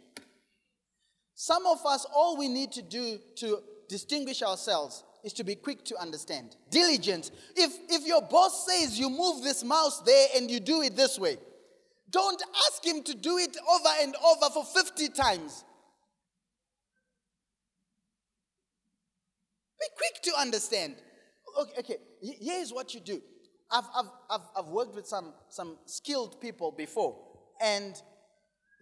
Some 1.35 1.67
of 1.67 1.85
us, 1.87 2.07
all 2.15 2.37
we 2.37 2.49
need 2.49 2.71
to 2.73 2.83
do 2.83 3.19
to 3.37 3.59
distinguish 3.89 4.43
ourselves 4.43 5.03
is 5.25 5.33
to 5.33 5.43
be 5.43 5.55
quick 5.55 5.85
to 5.87 5.97
understand. 5.97 6.55
Diligent. 6.71 7.31
If, 7.57 7.73
if 7.89 8.07
your 8.07 8.21
boss 8.21 8.67
says 8.69 9.01
you 9.01 9.09
move 9.09 9.43
this 9.43 9.65
mouse 9.65 10.01
there 10.03 10.29
and 10.37 10.51
you 10.51 10.61
do 10.61 10.83
it 10.83 10.97
this 10.97 11.19
way, 11.19 11.39
don't 12.11 12.41
ask 12.69 12.85
him 12.85 13.03
to 13.05 13.15
do 13.15 13.39
it 13.39 13.57
over 13.69 13.89
and 14.03 14.15
over 14.17 14.53
for 14.53 14.65
50 14.65 15.09
times. 15.09 15.65
Be 19.81 19.87
quick 19.97 20.23
to 20.25 20.39
understand. 20.39 20.97
Okay, 21.59 21.73
okay. 21.81 21.97
here's 22.21 22.73
what 22.73 22.93
you 22.93 23.01
do. 23.01 23.23
I've, 23.73 23.85
I've, 23.97 24.11
I've, 24.31 24.47
I've 24.59 24.69
worked 24.69 24.95
with 24.95 25.07
some, 25.07 25.33
some 25.49 25.79
skilled 25.87 26.41
people 26.41 26.71
before, 26.71 27.17
and 27.63 28.01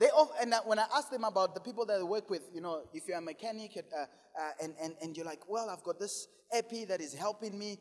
they 0.01 0.09
and 0.41 0.55
when 0.65 0.79
I 0.79 0.87
ask 0.97 1.11
them 1.11 1.25
about 1.25 1.55
the 1.55 1.61
people 1.61 1.87
that 1.87 2.01
I 2.01 2.03
work 2.03 2.31
with, 2.31 2.43
you 2.53 2.61
know, 2.61 2.83
if 2.93 3.07
you're 3.07 3.19
a 3.19 3.23
mechanic 3.23 3.73
uh, 3.77 4.01
uh, 4.03 4.51
and, 4.63 4.75
and, 4.83 4.95
and 5.03 5.17
you're 5.17 5.27
like, 5.27 5.49
well, 5.49 5.71
I've 5.71 5.83
got 5.85 6.01
this 6.01 6.29
epi 6.53 6.85
that 6.87 7.01
is 7.01 7.15
helping 7.15 7.59
me, 7.59 7.79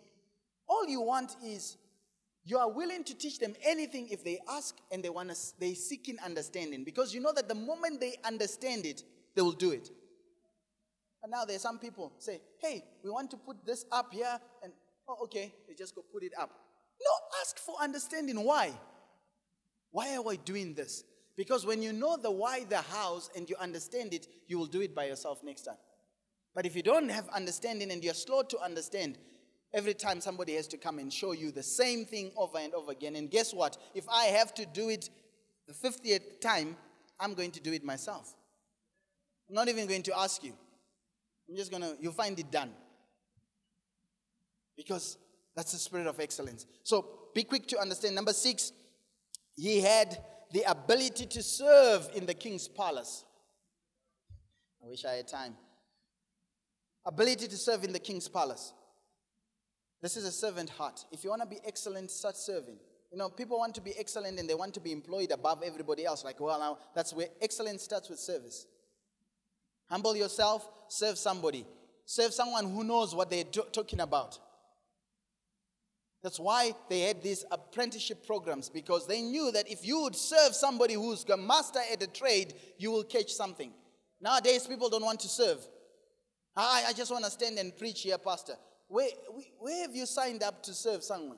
all 0.67 0.87
you 0.87 1.01
want 1.01 1.35
is 1.43 1.77
you 2.43 2.57
are 2.57 2.69
willing 2.71 3.03
to 3.03 3.15
teach 3.15 3.39
them 3.39 3.55
anything 3.63 4.09
if 4.09 4.23
they 4.23 4.39
ask 4.49 4.75
and 4.91 5.03
they 5.03 5.09
want 5.09 5.29
to, 5.29 5.37
they 5.59 5.73
seeking 5.73 6.17
understanding 6.23 6.83
because 6.83 7.13
you 7.13 7.21
know 7.21 7.33
that 7.33 7.47
the 7.47 7.55
moment 7.55 7.99
they 7.99 8.15
understand 8.23 8.85
it, 8.85 9.03
they 9.35 9.41
will 9.41 9.51
do 9.51 9.71
it. 9.71 9.89
And 11.23 11.31
now 11.31 11.45
there 11.45 11.55
are 11.55 11.59
some 11.59 11.77
people 11.77 12.13
say, 12.17 12.41
hey, 12.59 12.83
we 13.03 13.11
want 13.11 13.29
to 13.31 13.37
put 13.37 13.63
this 13.65 13.85
up 13.91 14.11
here, 14.11 14.39
and 14.63 14.73
oh, 15.07 15.17
okay, 15.23 15.53
they 15.67 15.75
just 15.75 15.93
go 15.93 16.03
put 16.11 16.23
it 16.23 16.31
up. 16.39 16.49
No, 16.99 17.11
ask 17.41 17.59
for 17.59 17.75
understanding 17.79 18.43
why. 18.43 18.71
Why 19.91 20.15
are 20.15 20.21
we 20.21 20.37
doing 20.37 20.73
this? 20.73 21.03
Because 21.41 21.65
when 21.65 21.81
you 21.81 21.91
know 21.91 22.17
the 22.17 22.29
why, 22.29 22.65
the 22.69 22.77
hows, 22.77 23.31
and 23.35 23.49
you 23.49 23.55
understand 23.59 24.13
it, 24.13 24.27
you 24.45 24.59
will 24.59 24.67
do 24.67 24.79
it 24.81 24.93
by 24.93 25.05
yourself 25.05 25.43
next 25.43 25.63
time. 25.63 25.77
But 26.53 26.67
if 26.67 26.75
you 26.75 26.83
don't 26.83 27.09
have 27.09 27.27
understanding 27.29 27.89
and 27.89 28.03
you're 28.03 28.13
slow 28.13 28.43
to 28.43 28.59
understand, 28.59 29.17
every 29.73 29.95
time 29.95 30.21
somebody 30.21 30.53
has 30.53 30.67
to 30.67 30.77
come 30.77 30.99
and 30.99 31.11
show 31.11 31.31
you 31.31 31.51
the 31.51 31.63
same 31.63 32.05
thing 32.05 32.31
over 32.37 32.59
and 32.59 32.75
over 32.75 32.91
again. 32.91 33.15
And 33.15 33.27
guess 33.27 33.55
what? 33.55 33.75
If 33.95 34.07
I 34.07 34.25
have 34.25 34.53
to 34.53 34.67
do 34.67 34.89
it 34.89 35.09
the 35.67 35.73
50th 35.73 36.41
time, 36.41 36.77
I'm 37.19 37.33
going 37.33 37.49
to 37.53 37.59
do 37.59 37.73
it 37.73 37.83
myself. 37.83 38.35
I'm 39.49 39.55
not 39.55 39.67
even 39.67 39.87
going 39.87 40.03
to 40.03 40.19
ask 40.19 40.43
you. 40.43 40.53
I'm 41.49 41.55
just 41.55 41.71
going 41.71 41.81
to, 41.81 41.95
you'll 41.99 42.13
find 42.13 42.37
it 42.37 42.51
done. 42.51 42.69
Because 44.77 45.17
that's 45.55 45.71
the 45.71 45.79
spirit 45.79 46.05
of 46.05 46.19
excellence. 46.19 46.67
So 46.83 47.03
be 47.33 47.43
quick 47.45 47.65
to 47.69 47.79
understand. 47.79 48.13
Number 48.13 48.33
six, 48.33 48.71
he 49.55 49.81
had 49.81 50.19
the 50.51 50.63
ability 50.69 51.25
to 51.25 51.43
serve 51.43 52.09
in 52.13 52.25
the 52.25 52.33
king's 52.33 52.67
palace. 52.67 53.25
I 54.83 54.87
wish 54.87 55.05
I 55.05 55.13
had 55.13 55.27
time. 55.27 55.55
Ability 57.05 57.47
to 57.47 57.57
serve 57.57 57.83
in 57.83 57.93
the 57.93 57.99
king's 57.99 58.27
palace. 58.27 58.73
This 60.01 60.17
is 60.17 60.25
a 60.25 60.31
servant 60.31 60.69
heart. 60.69 61.05
If 61.11 61.23
you 61.23 61.29
want 61.29 61.43
to 61.43 61.47
be 61.47 61.59
excellent, 61.65 62.11
start 62.11 62.35
serving. 62.35 62.77
You 63.11 63.17
know, 63.17 63.29
people 63.29 63.57
want 63.57 63.75
to 63.75 63.81
be 63.81 63.93
excellent 63.97 64.39
and 64.39 64.49
they 64.49 64.55
want 64.55 64.73
to 64.75 64.79
be 64.79 64.91
employed 64.91 65.31
above 65.31 65.63
everybody 65.63 66.05
else. 66.05 66.23
Like, 66.23 66.39
well, 66.39 66.59
now 66.59 66.77
that's 66.95 67.13
where 67.13 67.27
excellence 67.41 67.83
starts 67.83 68.09
with 68.09 68.19
service. 68.19 68.65
Humble 69.89 70.15
yourself, 70.15 70.67
serve 70.87 71.17
somebody. 71.17 71.65
Serve 72.05 72.33
someone 72.33 72.69
who 72.69 72.83
knows 72.83 73.13
what 73.13 73.29
they're 73.29 73.43
talking 73.43 73.99
about. 73.99 74.39
That's 76.23 76.39
why 76.39 76.73
they 76.87 77.01
had 77.01 77.23
these 77.23 77.45
apprenticeship 77.51 78.25
programs 78.27 78.69
because 78.69 79.07
they 79.07 79.21
knew 79.21 79.51
that 79.51 79.67
if 79.69 79.85
you 79.85 80.01
would 80.01 80.15
serve 80.15 80.53
somebody 80.53 80.93
who's 80.93 81.25
a 81.29 81.37
master 81.37 81.79
at 81.91 82.03
a 82.03 82.07
trade, 82.07 82.53
you 82.77 82.91
will 82.91 83.03
catch 83.03 83.33
something. 83.33 83.71
Nowadays, 84.21 84.67
people 84.67 84.89
don't 84.89 85.03
want 85.03 85.19
to 85.21 85.27
serve. 85.27 85.57
I, 86.55 86.85
I 86.89 86.93
just 86.93 87.11
want 87.11 87.25
to 87.25 87.31
stand 87.31 87.57
and 87.57 87.75
preach 87.75 88.03
here, 88.03 88.19
Pastor. 88.19 88.53
Where, 88.87 89.07
where 89.57 89.81
have 89.87 89.95
you 89.95 90.05
signed 90.05 90.43
up 90.43 90.61
to 90.63 90.73
serve 90.73 91.03
someone? 91.03 91.37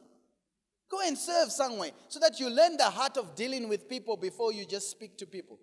Go 0.89 0.99
and 1.05 1.17
serve 1.17 1.51
somewhere 1.51 1.91
so 2.09 2.19
that 2.19 2.39
you 2.39 2.49
learn 2.49 2.75
the 2.75 2.83
heart 2.83 3.17
of 3.17 3.35
dealing 3.35 3.69
with 3.69 3.87
people 3.87 4.17
before 4.17 4.51
you 4.51 4.65
just 4.65 4.91
speak 4.91 5.17
to 5.17 5.25
people. 5.25 5.59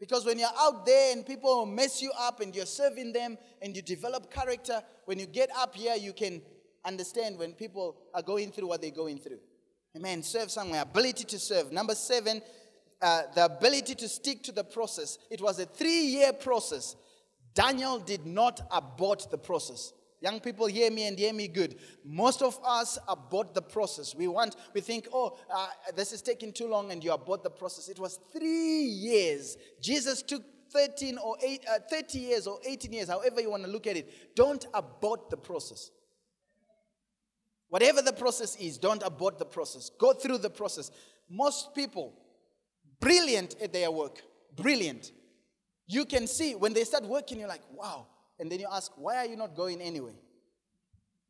Because 0.00 0.24
when 0.24 0.38
you're 0.38 0.48
out 0.58 0.86
there 0.86 1.12
and 1.12 1.26
people 1.26 1.66
mess 1.66 2.00
you 2.00 2.12
up 2.18 2.40
and 2.40 2.54
you're 2.54 2.66
serving 2.66 3.12
them 3.12 3.36
and 3.60 3.74
you 3.76 3.82
develop 3.82 4.32
character, 4.32 4.80
when 5.04 5.18
you 5.18 5.26
get 5.26 5.50
up 5.56 5.74
here, 5.74 5.96
you 5.96 6.12
can 6.12 6.40
understand 6.88 7.38
when 7.38 7.52
people 7.52 7.96
are 8.14 8.22
going 8.22 8.50
through 8.50 8.68
what 8.68 8.82
they're 8.82 8.90
going 8.90 9.18
through. 9.18 9.38
Amen. 9.96 10.22
Serve 10.22 10.50
somewhere. 10.50 10.82
Ability 10.82 11.24
to 11.24 11.38
serve. 11.38 11.72
Number 11.72 11.94
seven, 11.94 12.42
uh, 13.00 13.22
the 13.34 13.44
ability 13.44 13.94
to 13.94 14.08
stick 14.08 14.42
to 14.44 14.52
the 14.52 14.64
process. 14.64 15.18
It 15.30 15.40
was 15.40 15.58
a 15.58 15.66
three 15.66 16.00
year 16.00 16.32
process. 16.32 16.96
Daniel 17.54 17.98
did 17.98 18.26
not 18.26 18.60
abort 18.70 19.28
the 19.30 19.38
process. 19.38 19.92
Young 20.20 20.40
people 20.40 20.66
hear 20.66 20.90
me 20.90 21.06
and 21.06 21.16
hear 21.16 21.32
me 21.32 21.46
good. 21.46 21.76
Most 22.04 22.42
of 22.42 22.58
us 22.64 22.98
abort 23.06 23.54
the 23.54 23.62
process. 23.62 24.16
We 24.16 24.26
want, 24.26 24.56
we 24.74 24.80
think, 24.80 25.06
oh, 25.12 25.38
uh, 25.52 25.68
this 25.94 26.12
is 26.12 26.22
taking 26.22 26.52
too 26.52 26.66
long, 26.66 26.90
and 26.90 27.02
you 27.04 27.12
abort 27.12 27.44
the 27.44 27.50
process. 27.50 27.88
It 27.88 28.00
was 28.00 28.18
three 28.32 28.82
years. 28.82 29.56
Jesus 29.80 30.22
took 30.22 30.42
13 30.72 31.18
or 31.18 31.36
eight, 31.42 31.64
uh, 31.70 31.78
30 31.88 32.18
years 32.18 32.46
or 32.46 32.58
18 32.66 32.92
years, 32.92 33.08
however 33.08 33.40
you 33.40 33.50
want 33.50 33.64
to 33.64 33.70
look 33.70 33.86
at 33.86 33.96
it. 33.96 34.34
Don't 34.34 34.66
abort 34.74 35.30
the 35.30 35.36
process. 35.36 35.90
Whatever 37.68 38.00
the 38.00 38.12
process 38.12 38.56
is, 38.56 38.78
don't 38.78 39.02
abort 39.02 39.38
the 39.38 39.44
process. 39.44 39.90
Go 39.98 40.12
through 40.12 40.38
the 40.38 40.50
process. 40.50 40.90
Most 41.28 41.74
people, 41.74 42.14
brilliant 43.00 43.56
at 43.60 43.72
their 43.72 43.90
work, 43.90 44.22
brilliant. 44.56 45.12
You 45.86 46.04
can 46.04 46.26
see 46.26 46.54
when 46.54 46.72
they 46.72 46.84
start 46.84 47.04
working, 47.04 47.38
you're 47.38 47.48
like, 47.48 47.62
wow. 47.72 48.06
And 48.38 48.50
then 48.50 48.60
you 48.60 48.68
ask, 48.70 48.92
why 48.96 49.16
are 49.16 49.26
you 49.26 49.36
not 49.36 49.54
going 49.54 49.80
anyway? 49.80 50.14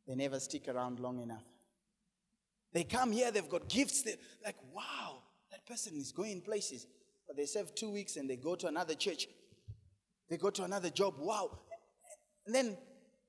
They 0.07 0.15
never 0.15 0.39
stick 0.39 0.67
around 0.67 0.99
long 0.99 1.21
enough. 1.21 1.43
They 2.73 2.83
come 2.83 3.11
here, 3.11 3.31
they've 3.31 3.49
got 3.49 3.67
gifts. 3.67 4.03
They're 4.03 4.15
like, 4.45 4.55
wow, 4.73 5.23
that 5.51 5.65
person 5.65 5.97
is 5.97 6.11
going 6.11 6.41
places. 6.41 6.87
But 7.27 7.35
they 7.35 7.45
serve 7.45 7.75
two 7.75 7.91
weeks 7.91 8.15
and 8.15 8.29
they 8.29 8.35
go 8.35 8.55
to 8.55 8.67
another 8.67 8.95
church. 8.95 9.27
They 10.29 10.37
go 10.37 10.51
to 10.51 10.63
another 10.63 10.89
job. 10.89 11.15
Wow. 11.17 11.59
And 12.45 12.55
then 12.55 12.77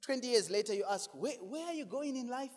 20 0.03 0.27
years 0.27 0.51
later, 0.51 0.75
you 0.75 0.85
ask, 0.89 1.11
where, 1.15 1.35
where 1.41 1.67
are 1.67 1.75
you 1.75 1.87
going 1.87 2.17
in 2.17 2.29
life? 2.29 2.51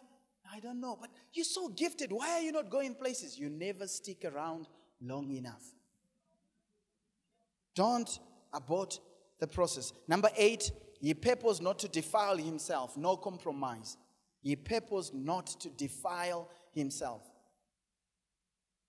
I 0.53 0.59
don't 0.59 0.79
know, 0.79 0.97
but 0.99 1.09
you're 1.33 1.45
so 1.45 1.69
gifted. 1.69 2.11
Why 2.11 2.31
are 2.33 2.41
you 2.41 2.51
not 2.51 2.69
going 2.69 2.93
places? 2.93 3.39
You 3.39 3.49
never 3.49 3.87
stick 3.87 4.23
around 4.23 4.67
long 5.01 5.31
enough. 5.31 5.63
Don't 7.73 8.19
abort 8.53 8.99
the 9.39 9.47
process. 9.47 9.93
Number 10.07 10.29
eight, 10.37 10.71
he 11.01 11.15
purposed 11.15 11.61
not 11.61 11.79
to 11.79 11.87
defile 11.87 12.37
himself, 12.37 12.95
no 12.95 13.17
compromise. 13.17 13.97
He 14.43 14.55
purposed 14.55 15.15
not 15.15 15.47
to 15.61 15.69
defile 15.69 16.49
himself. 16.71 17.23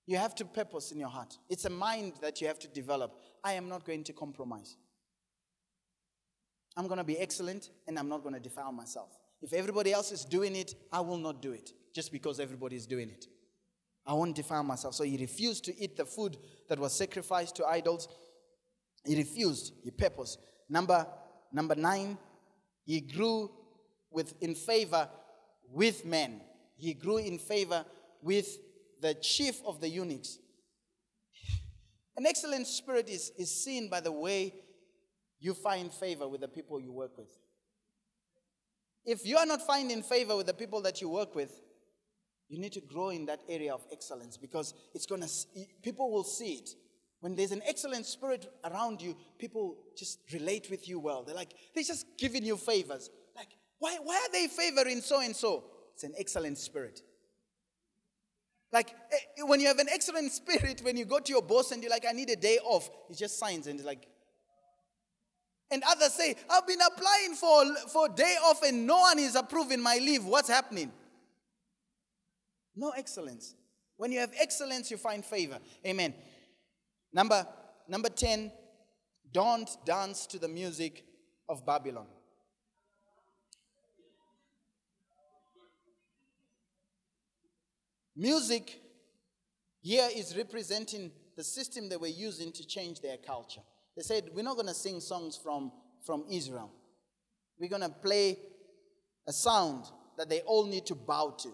You 0.07 0.19
have 0.19 0.35
to 0.35 0.45
purpose 0.45 0.93
in 0.93 1.01
your 1.01 1.09
heart. 1.09 1.39
It's 1.49 1.65
a 1.65 1.71
mind 1.71 2.15
that 2.21 2.43
you 2.43 2.47
have 2.47 2.59
to 2.59 2.69
develop. 2.69 3.19
I 3.43 3.55
am 3.55 3.71
not 3.71 3.87
going 3.87 4.05
to 4.05 4.13
compromise. 4.13 4.77
I'm 6.77 6.89
going 6.89 6.99
to 6.99 7.05
be 7.05 7.19
excellent 7.19 7.71
and 7.89 7.99
I'm 7.99 8.09
not 8.09 8.23
going 8.23 8.35
to 8.35 8.41
defile 8.41 8.73
myself. 8.73 9.19
If 9.45 9.53
everybody 9.53 9.93
else 9.93 10.11
is 10.11 10.25
doing 10.25 10.57
it, 10.57 10.75
I 10.91 11.01
will 11.01 11.19
not 11.19 11.43
do 11.43 11.53
it 11.53 11.71
just 11.95 12.11
because 12.11 12.41
everybody 12.41 12.77
is 12.77 12.87
doing 12.87 13.11
it. 13.11 13.27
I 14.07 14.15
won't 14.15 14.35
defile 14.35 14.63
myself. 14.63 14.95
So 14.95 15.05
he 15.05 15.19
refused 15.19 15.67
to 15.67 15.79
eat 15.79 15.99
the 15.99 16.07
food 16.07 16.39
that 16.71 16.79
was 16.79 16.95
sacrificed 16.95 17.55
to 17.57 17.67
idols. 17.67 18.09
He 19.05 19.15
refused. 19.15 19.75
He 19.85 19.91
purposed. 19.91 20.39
Number, 20.71 21.07
number 21.53 21.75
nine, 21.75 22.17
he 22.87 23.03
grew 23.03 23.51
with, 24.11 24.33
in 24.41 24.55
favor 24.55 25.11
with 25.71 26.07
men. 26.07 26.41
He 26.79 26.95
grew 26.95 27.19
in 27.19 27.39
favor 27.39 27.85
with 28.23 28.49
the 29.03 29.13
chief 29.13 29.61
of 29.67 29.79
the 29.79 29.91
eunuchs. 29.91 30.39
An 32.17 32.25
excellent 32.25 32.67
spirit 32.67 33.11
is, 33.11 33.31
is 33.39 33.63
seen 33.63 33.91
by 33.91 34.01
the 34.01 34.13
way 34.13 34.55
you 35.39 35.53
find 35.53 35.93
favor 35.93 36.27
with 36.27 36.41
the 36.41 36.49
people 36.49 36.81
you 36.81 36.93
work 36.93 37.19
with. 37.19 37.29
If 39.05 39.27
you 39.27 39.37
are 39.37 39.47
not 39.47 39.63
finding 39.63 40.03
favor 40.03 40.37
with 40.37 40.47
the 40.47 40.55
people 40.55 40.81
that 40.83 41.01
you 41.01 41.09
work 41.09 41.35
with, 41.35 41.61
you 42.49 42.59
need 42.59 42.73
to 42.73 42.81
grow 42.81 43.11
in 43.11 43.27
that 43.27 43.41
area 43.49 43.73
of 43.73 43.85
excellence 43.91 44.37
because 44.37 44.75
it's 44.95 45.07
going 45.07 45.23
to 45.23 45.29
people 45.83 46.11
will 46.11 46.25
see 46.25 46.55
it. 46.55 46.71
When 47.21 47.35
there's 47.35 47.53
an 47.53 47.63
excellent 47.67 48.05
spirit 48.05 48.53
around 48.65 49.01
you, 49.01 49.17
people 49.39 49.79
just 49.97 50.21
relate 50.33 50.69
with 50.71 50.87
you 50.89 50.99
well. 50.99 51.23
They're 51.23 51.35
like, 51.35 51.55
they're 51.75 51.83
just 51.83 52.07
giving 52.19 52.45
you 52.45 52.59
favors. 52.59 53.09
Like, 53.35 53.49
why, 53.79 53.97
why 54.03 54.17
are 54.17 54.33
they 54.33 54.47
favoring 54.47 55.01
so 55.01 55.21
and 55.21 55.35
so? 55.35 55.65
It's 55.95 56.05
an 56.05 56.13
excellent 56.19 56.59
spirit. 56.59 57.01
Like 58.73 58.91
eh, 58.91 59.43
when 59.45 59.61
you 59.61 59.69
have 59.69 59.79
an 59.79 59.89
excellent 59.91 60.33
spirit, 60.41 60.83
when 60.83 60.97
you 60.97 61.07
go 61.07 61.19
to 61.21 61.33
your 61.33 61.43
boss 61.43 61.71
and 61.71 61.83
you're 61.83 61.91
like, 61.91 62.05
I 62.07 62.13
need 62.13 62.29
a 62.29 62.37
day 62.37 62.59
off, 62.63 62.91
he 63.09 63.15
just 63.15 63.39
signs 63.39 63.69
and 63.69 63.79
he's 63.79 63.87
like, 63.87 64.07
and 65.75 65.83
others 65.89 66.13
say, 66.13 66.37
I've 66.49 66.67
been 66.69 66.79
applying 66.81 67.35
for, 67.35 67.65
for 67.89 68.09
day 68.09 68.37
off 68.45 68.63
and 68.63 68.87
no 68.87 68.97
one 68.99 69.19
is 69.19 69.35
approving 69.35 69.83
my 69.83 69.99
leave. 70.01 70.25
What's 70.25 70.49
happening? 70.49 70.93
No 72.77 72.91
excellence. 72.91 73.57
When 73.97 74.13
you 74.13 74.21
have 74.21 74.33
excellence, 74.39 74.89
you 74.93 74.97
find 74.97 75.25
favor. 75.25 75.59
Amen. 75.85 76.15
Number, 77.13 77.45
number 77.89 78.09
10, 78.09 78.53
don't 79.33 79.69
dance 79.85 80.27
to 80.27 80.39
the 80.39 80.47
music 80.47 81.05
of 81.49 81.67
Babylon. 81.67 82.07
Music 88.15 88.81
here 89.81 90.09
is 90.15 90.37
representing 90.37 91.11
the 91.37 91.43
system 91.43 91.89
they 91.89 91.97
were 91.97 92.07
using 92.07 92.53
to 92.53 92.65
change 92.65 93.01
their 93.01 93.17
culture. 93.17 93.63
They 93.97 94.03
said, 94.03 94.31
We're 94.35 94.43
not 94.43 94.55
going 94.55 94.69
to 94.69 94.75
sing 94.75 95.01
songs 95.01 95.39
from, 95.43 95.73
from 96.05 96.25
Israel. 96.31 96.71
We're 97.59 97.69
going 97.69 97.83
to 97.83 97.89
play 97.89 98.39
a 99.27 99.33
sound 99.33 99.85
that 100.17 100.29
they 100.29 100.41
all 100.41 100.67
need 100.67 100.87
to 100.87 100.95
bow 100.95 101.35
to. 101.43 101.53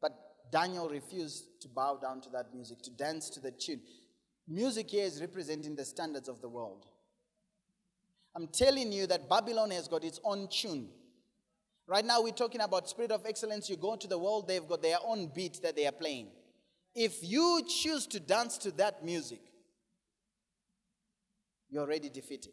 But 0.00 0.12
Daniel 0.50 0.88
refused 0.88 1.60
to 1.62 1.68
bow 1.68 1.98
down 2.00 2.20
to 2.22 2.30
that 2.30 2.54
music, 2.54 2.82
to 2.82 2.90
dance 2.90 3.30
to 3.30 3.40
the 3.40 3.50
tune. 3.50 3.80
Music 4.48 4.90
here 4.90 5.04
is 5.04 5.20
representing 5.20 5.76
the 5.76 5.84
standards 5.84 6.28
of 6.28 6.40
the 6.40 6.48
world. 6.48 6.86
I'm 8.34 8.48
telling 8.48 8.92
you 8.92 9.06
that 9.06 9.28
Babylon 9.28 9.70
has 9.70 9.88
got 9.88 10.04
its 10.04 10.20
own 10.24 10.48
tune. 10.48 10.88
Right 11.86 12.04
now, 12.04 12.22
we're 12.22 12.32
talking 12.32 12.60
about 12.60 12.88
spirit 12.88 13.10
of 13.10 13.26
excellence. 13.26 13.68
You 13.68 13.76
go 13.76 13.96
to 13.96 14.08
the 14.08 14.18
world, 14.18 14.48
they've 14.48 14.66
got 14.66 14.82
their 14.82 14.98
own 15.04 15.30
beat 15.34 15.60
that 15.62 15.76
they 15.76 15.86
are 15.86 15.92
playing. 15.92 16.28
If 16.94 17.18
you 17.22 17.62
choose 17.68 18.06
to 18.08 18.20
dance 18.20 18.58
to 18.58 18.70
that 18.72 19.04
music, 19.04 19.40
you're 21.72 21.82
already 21.82 22.10
defeated. 22.10 22.52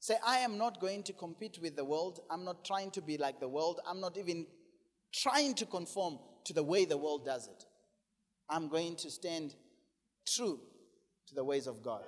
Say, 0.00 0.16
I 0.26 0.38
am 0.38 0.56
not 0.56 0.80
going 0.80 1.02
to 1.04 1.12
compete 1.12 1.58
with 1.60 1.76
the 1.76 1.84
world. 1.84 2.20
I'm 2.30 2.42
not 2.42 2.64
trying 2.64 2.90
to 2.92 3.02
be 3.02 3.18
like 3.18 3.38
the 3.38 3.48
world. 3.48 3.80
I'm 3.86 4.00
not 4.00 4.16
even 4.16 4.46
trying 5.12 5.54
to 5.56 5.66
conform 5.66 6.18
to 6.46 6.54
the 6.54 6.62
way 6.62 6.86
the 6.86 6.96
world 6.96 7.26
does 7.26 7.46
it. 7.48 7.64
I'm 8.48 8.68
going 8.68 8.96
to 8.96 9.10
stand 9.10 9.54
true 10.26 10.58
to 11.28 11.34
the 11.34 11.44
ways 11.44 11.66
of 11.66 11.82
God. 11.82 12.02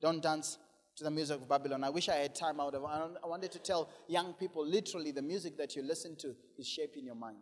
Don't 0.00 0.22
dance 0.22 0.56
to 0.96 1.04
the 1.04 1.10
music 1.10 1.42
of 1.42 1.48
Babylon. 1.48 1.84
I 1.84 1.90
wish 1.90 2.08
I 2.08 2.14
had 2.14 2.34
time 2.34 2.58
out 2.58 2.74
of 2.74 2.82
I 2.82 3.26
wanted 3.26 3.52
to 3.52 3.58
tell 3.58 3.90
young 4.08 4.32
people 4.32 4.66
literally 4.66 5.10
the 5.10 5.22
music 5.22 5.58
that 5.58 5.76
you 5.76 5.82
listen 5.82 6.16
to 6.20 6.34
is 6.58 6.66
shaping 6.66 7.04
your 7.04 7.14
mind. 7.14 7.36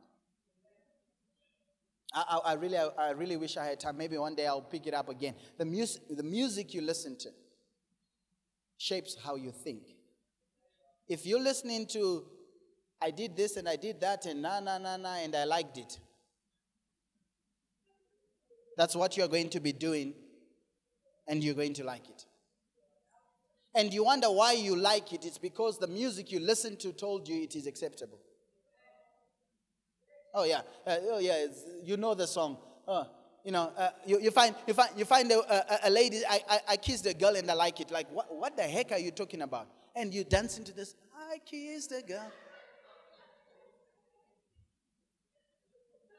I, 2.12 2.24
I, 2.28 2.50
I 2.50 2.54
really, 2.54 2.78
I, 2.78 2.88
I, 2.98 3.10
really 3.10 3.36
wish 3.36 3.56
I 3.56 3.64
had 3.64 3.80
time. 3.80 3.96
Maybe 3.96 4.18
one 4.18 4.34
day 4.34 4.46
I'll 4.46 4.60
pick 4.60 4.86
it 4.86 4.94
up 4.94 5.08
again. 5.08 5.34
The, 5.58 5.64
music, 5.64 6.02
the 6.10 6.22
music 6.22 6.74
you 6.74 6.80
listen 6.80 7.16
to 7.18 7.28
shapes 8.78 9.16
how 9.24 9.36
you 9.36 9.50
think. 9.50 9.82
If 11.08 11.26
you're 11.26 11.40
listening 11.40 11.86
to, 11.88 12.24
I 13.02 13.10
did 13.10 13.36
this 13.36 13.56
and 13.56 13.68
I 13.68 13.76
did 13.76 14.00
that 14.00 14.26
and 14.26 14.42
na 14.42 14.60
na 14.60 14.78
na 14.78 14.96
na 14.96 15.14
and 15.16 15.34
I 15.34 15.44
liked 15.44 15.78
it, 15.78 15.98
that's 18.76 18.96
what 18.96 19.16
you're 19.16 19.28
going 19.28 19.50
to 19.50 19.60
be 19.60 19.72
doing 19.72 20.14
and 21.28 21.42
you're 21.42 21.54
going 21.54 21.74
to 21.74 21.84
like 21.84 22.08
it 22.08 22.24
and 23.74 23.92
you 23.92 24.04
wonder 24.04 24.30
why 24.30 24.52
you 24.52 24.76
like 24.76 25.12
it, 25.12 25.24
it's 25.24 25.38
because 25.38 25.78
the 25.78 25.88
music 25.88 26.30
you 26.30 26.38
listen 26.38 26.76
to 26.76 26.92
told 26.92 27.28
you 27.28 27.42
it 27.42 27.56
is 27.56 27.66
acceptable. 27.66 28.20
Oh 30.32 30.44
yeah, 30.44 30.60
uh, 30.86 30.96
oh 31.10 31.18
yeah, 31.18 31.46
you 31.82 31.96
know 31.96 32.14
the 32.14 32.26
song. 32.26 32.58
Uh, 32.86 33.04
you 33.44 33.52
know, 33.52 33.70
uh, 33.76 33.90
you, 34.06 34.20
you, 34.20 34.30
find 34.30 34.54
you 34.66 34.72
find 34.72 34.90
you 34.96 35.04
find 35.04 35.30
a, 35.30 35.38
a, 35.38 35.88
a 35.88 35.90
lady. 35.90 36.22
I, 36.28 36.40
I, 36.48 36.60
I 36.70 36.76
kissed 36.76 37.06
a 37.06 37.12
girl 37.14 37.36
and 37.36 37.50
I 37.50 37.54
like 37.54 37.78
it. 37.80 37.90
Like 37.90 38.10
what 38.10 38.34
what 38.34 38.56
the 38.56 38.62
heck 38.62 38.90
are 38.92 38.98
you 38.98 39.10
talking 39.10 39.42
about? 39.42 39.68
And 39.94 40.12
you 40.12 40.24
dance 40.24 40.58
into 40.58 40.72
this. 40.72 40.94
I 41.30 41.38
kissed 41.38 41.92
a 41.92 42.02
girl. 42.02 42.32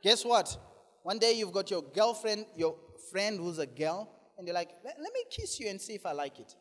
Guess 0.04 0.24
what? 0.24 0.56
One 1.02 1.18
day 1.18 1.34
you've 1.34 1.52
got 1.52 1.72
your 1.72 1.82
girlfriend, 1.82 2.46
your 2.56 2.76
friend 3.12 3.40
who's 3.40 3.58
a 3.58 3.66
girl, 3.66 4.08
and 4.38 4.48
you're 4.48 4.54
like, 4.54 4.70
let, 4.84 4.98
let 5.02 5.12
me 5.14 5.24
kiss 5.32 5.60
you 5.60 5.68
and 5.68 5.82
see 5.82 5.94
if 5.94 6.06
I 6.06 6.12
like 6.12 6.40
it. 6.40 6.56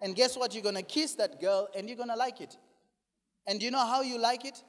And 0.00 0.14
guess 0.14 0.36
what? 0.36 0.54
You're 0.54 0.62
going 0.62 0.74
to 0.74 0.82
kiss 0.82 1.14
that 1.14 1.40
girl 1.40 1.68
and 1.76 1.88
you're 1.88 1.96
going 1.96 2.08
to 2.08 2.16
like 2.16 2.40
it. 2.40 2.56
And 3.46 3.62
you 3.62 3.70
know 3.70 3.84
how 3.84 4.02
you 4.02 4.18
like 4.18 4.44
it? 4.44 4.62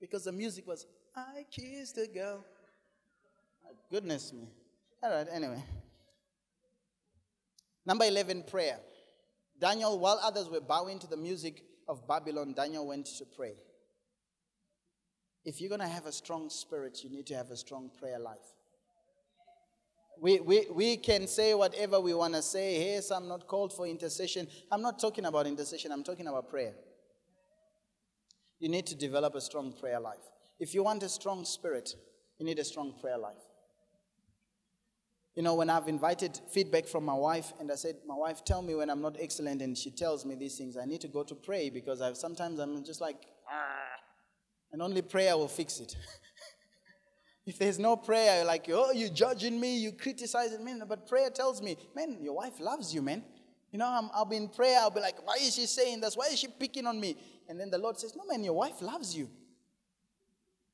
Because 0.00 0.24
the 0.24 0.32
music 0.32 0.66
was, 0.66 0.86
I 1.14 1.44
kissed 1.50 1.98
a 1.98 2.06
girl. 2.06 2.44
Goodness 3.90 4.32
me. 4.32 4.48
All 5.02 5.10
right, 5.10 5.26
anyway. 5.30 5.62
Number 7.86 8.04
11, 8.04 8.44
prayer. 8.44 8.78
Daniel, 9.60 9.98
while 9.98 10.18
others 10.22 10.48
were 10.48 10.60
bowing 10.60 10.98
to 10.98 11.06
the 11.06 11.16
music 11.16 11.62
of 11.88 12.06
Babylon, 12.08 12.54
Daniel 12.54 12.86
went 12.86 13.06
to 13.06 13.24
pray. 13.36 13.54
If 15.44 15.60
you're 15.60 15.68
going 15.68 15.80
to 15.80 15.86
have 15.86 16.06
a 16.06 16.12
strong 16.12 16.48
spirit, 16.48 17.04
you 17.04 17.10
need 17.10 17.26
to 17.26 17.34
have 17.34 17.50
a 17.50 17.56
strong 17.56 17.90
prayer 17.98 18.18
life. 18.18 18.38
We, 20.20 20.40
we, 20.40 20.66
we 20.72 20.96
can 20.96 21.26
say 21.26 21.54
whatever 21.54 22.00
we 22.00 22.14
want 22.14 22.34
to 22.34 22.42
say. 22.42 22.94
Yes, 22.94 23.10
I'm 23.10 23.28
not 23.28 23.46
called 23.46 23.72
for 23.72 23.86
intercession. 23.86 24.48
I'm 24.70 24.80
not 24.80 24.98
talking 24.98 25.26
about 25.26 25.46
intercession, 25.46 25.92
I'm 25.92 26.04
talking 26.04 26.26
about 26.26 26.48
prayer. 26.48 26.74
You 28.58 28.68
need 28.68 28.86
to 28.86 28.94
develop 28.94 29.34
a 29.34 29.40
strong 29.40 29.72
prayer 29.72 30.00
life. 30.00 30.24
If 30.58 30.72
you 30.72 30.84
want 30.84 31.02
a 31.02 31.08
strong 31.08 31.44
spirit, 31.44 31.94
you 32.38 32.46
need 32.46 32.58
a 32.58 32.64
strong 32.64 32.94
prayer 32.98 33.18
life. 33.18 33.34
You 35.34 35.42
know, 35.42 35.54
when 35.54 35.68
I've 35.68 35.88
invited 35.88 36.38
feedback 36.50 36.86
from 36.86 37.04
my 37.04 37.14
wife, 37.14 37.52
and 37.58 37.70
I 37.70 37.74
said, 37.74 37.96
My 38.06 38.14
wife, 38.14 38.44
tell 38.44 38.62
me 38.62 38.74
when 38.74 38.88
I'm 38.88 39.02
not 39.02 39.16
excellent, 39.18 39.62
and 39.62 39.76
she 39.76 39.90
tells 39.90 40.24
me 40.24 40.36
these 40.36 40.56
things, 40.56 40.76
I 40.76 40.84
need 40.84 41.00
to 41.00 41.08
go 41.08 41.24
to 41.24 41.34
pray 41.34 41.70
because 41.70 42.00
I've, 42.00 42.16
sometimes 42.16 42.60
I'm 42.60 42.84
just 42.84 43.00
like, 43.00 43.16
ah, 43.50 44.00
and 44.72 44.80
only 44.80 45.02
prayer 45.02 45.36
will 45.36 45.48
fix 45.48 45.80
it. 45.80 45.96
If 47.46 47.58
there's 47.58 47.78
no 47.78 47.96
prayer, 47.96 48.38
you're 48.38 48.46
like, 48.46 48.66
oh, 48.70 48.92
you're 48.92 49.10
judging 49.10 49.60
me, 49.60 49.76
you're 49.76 49.92
criticizing 49.92 50.64
me. 50.64 50.80
But 50.88 51.06
prayer 51.06 51.28
tells 51.28 51.60
me, 51.60 51.76
man, 51.94 52.16
your 52.22 52.34
wife 52.34 52.58
loves 52.58 52.94
you, 52.94 53.02
man. 53.02 53.22
You 53.70 53.78
know, 53.78 53.86
i 53.86 54.18
will 54.18 54.24
be 54.24 54.36
in 54.36 54.48
prayer, 54.48 54.78
I'll 54.80 54.90
be 54.90 55.00
like, 55.00 55.26
why 55.26 55.34
is 55.34 55.54
she 55.54 55.66
saying 55.66 56.00
this? 56.00 56.16
Why 56.16 56.26
is 56.26 56.38
she 56.38 56.46
picking 56.46 56.86
on 56.86 56.98
me? 56.98 57.16
And 57.48 57.60
then 57.60 57.70
the 57.70 57.78
Lord 57.78 57.98
says, 57.98 58.14
no, 58.16 58.24
man, 58.24 58.44
your 58.44 58.54
wife 58.54 58.80
loves 58.80 59.14
you. 59.16 59.28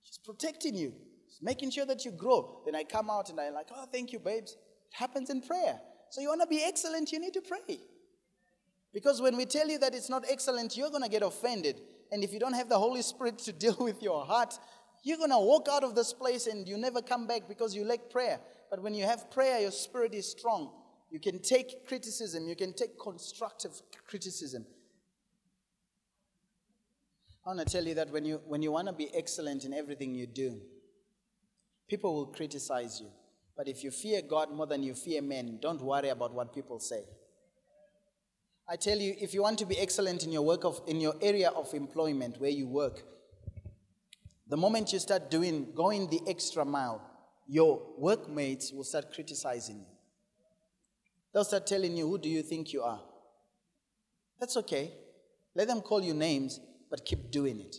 She's 0.03 0.19
protecting 0.19 0.77
you, 0.77 0.93
making 1.41 1.71
sure 1.71 1.87
that 1.87 2.05
you 2.05 2.11
grow. 2.11 2.61
Then 2.65 2.75
I 2.75 2.85
come 2.85 3.11
out 3.11 3.31
and 3.31 3.41
I'm 3.41 3.55
like, 3.55 3.69
oh, 3.75 3.87
thank 3.93 4.13
you, 4.13 4.19
babes. 4.19 4.53
It 4.53 4.97
happens 4.97 5.31
in 5.31 5.41
prayer. 5.41 5.81
So 6.11 6.21
you 6.21 6.29
want 6.29 6.41
to 6.41 6.47
be 6.47 6.63
excellent, 6.63 7.13
you 7.13 7.21
need 7.21 7.35
to 7.35 7.41
pray. 7.41 7.79
Because 8.93 9.21
when 9.23 9.37
we 9.37 9.47
tell 9.47 9.69
you 9.69 9.79
that 9.79 9.95
it's 9.95 10.11
not 10.11 10.25
excellent, 10.29 10.77
you're 10.77 10.91
going 10.91 11.05
to 11.05 11.09
get 11.09 11.23
offended. 11.23 11.81
And 12.11 12.25
if 12.25 12.33
you 12.33 12.41
don't 12.41 12.55
have 12.55 12.69
the 12.69 12.79
Holy 12.79 13.03
Spirit 13.03 13.39
to 13.41 13.53
deal 13.53 13.77
with 13.81 14.03
your 14.03 14.25
heart, 14.25 14.59
you're 15.03 15.19
going 15.19 15.31
to 15.31 15.39
walk 15.39 15.69
out 15.71 15.85
of 15.85 15.95
this 15.95 16.13
place 16.13 16.47
and 16.47 16.69
you 16.69 16.77
never 16.77 17.01
come 17.01 17.27
back 17.27 17.49
because 17.49 17.75
you 17.75 17.85
lack 17.85 18.11
prayer. 18.11 18.41
But 18.71 18.83
when 18.83 18.95
you 18.95 19.05
have 19.05 19.31
prayer, 19.31 19.61
your 19.61 19.71
spirit 19.71 20.15
is 20.15 20.31
strong. 20.31 20.73
You 21.11 21.19
can 21.19 21.41
take 21.41 21.87
criticism, 21.87 22.47
you 22.47 22.55
can 22.55 22.73
take 22.73 22.99
constructive 22.99 23.73
criticism. 24.07 24.65
I 27.45 27.49
want 27.49 27.61
to 27.61 27.65
tell 27.65 27.85
you 27.85 27.95
that 27.95 28.11
when 28.11 28.25
you, 28.25 28.41
when 28.47 28.63
you 28.63 28.71
want 28.71 28.87
to 28.89 28.93
be 28.93 29.09
excellent 29.15 29.65
in 29.65 29.73
everything 29.73 30.15
you 30.15 30.27
do, 30.27 30.61
people 31.91 32.15
will 32.15 32.27
criticize 32.27 33.01
you. 33.01 33.09
But 33.57 33.69
if 33.69 33.85
you 33.85 33.91
fear 33.91 34.23
God 34.23 34.53
more 34.53 34.67
than 34.67 34.83
you 34.83 34.95
fear 34.95 35.21
men, 35.21 35.59
don't 35.61 35.83
worry 35.83 36.09
about 36.09 36.33
what 36.33 36.55
people 36.55 36.79
say. 36.79 37.03
I 38.67 38.77
tell 38.77 38.97
you, 38.97 39.17
if 39.21 39.35
you 39.35 39.43
want 39.43 39.59
to 39.59 39.67
be 39.67 39.79
excellent 39.79 40.23
in 40.23 40.31
your 40.31 40.43
work 40.43 40.65
of, 40.65 40.81
in 40.87 41.01
your 41.01 41.15
area 41.21 41.51
of 41.51 41.75
employment 41.75 42.41
where 42.41 42.51
you 42.51 42.69
work, 42.69 43.03
the 44.47 44.57
moment 44.57 44.93
you 44.93 45.01
start 45.01 45.31
doing, 45.31 45.73
going 45.75 46.09
the 46.09 46.21
extra 46.29 46.65
mile, 46.65 47.03
your 47.49 47.83
workmates 47.99 48.73
will 48.73 48.85
start 48.85 49.13
criticizing 49.13 49.81
you. 49.81 49.87
They'll 51.35 51.45
start 51.45 51.67
telling 51.67 51.97
you, 51.97 52.07
who 52.09 52.19
do 52.19 52.29
you 52.29 52.43
think 52.43 52.73
you 52.73 52.83
are? 52.83 53.01
That's 54.39 54.57
okay. 54.59 54.93
Let 55.57 55.67
them 55.67 55.81
call 55.81 56.03
you 56.03 56.15
names, 56.15 56.61
but 56.89 57.05
keep 57.05 57.31
doing 57.33 57.61
it. 57.61 57.77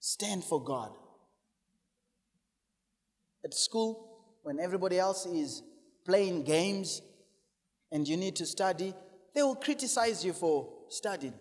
Stand 0.00 0.42
for 0.44 0.64
God. 0.64 0.92
At 3.44 3.54
school, 3.54 4.08
when 4.42 4.60
everybody 4.60 4.98
else 4.98 5.26
is 5.26 5.62
playing 6.04 6.44
games, 6.44 7.02
and 7.92 8.08
you 8.08 8.16
need 8.16 8.34
to 8.36 8.46
study, 8.46 8.94
they 9.34 9.42
will 9.42 9.54
criticize 9.54 10.24
you 10.24 10.32
for 10.32 10.68
studying. 10.88 11.34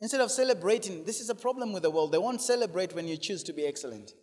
Instead 0.00 0.20
of 0.20 0.32
celebrating, 0.32 1.04
this 1.04 1.20
is 1.20 1.28
a 1.28 1.34
problem 1.34 1.72
with 1.72 1.84
the 1.84 1.90
world. 1.90 2.10
They 2.10 2.18
won't 2.18 2.40
celebrate 2.40 2.92
when 2.94 3.06
you 3.06 3.16
choose 3.16 3.42
to 3.44 3.52
be 3.52 3.64
excellent. 3.64 4.14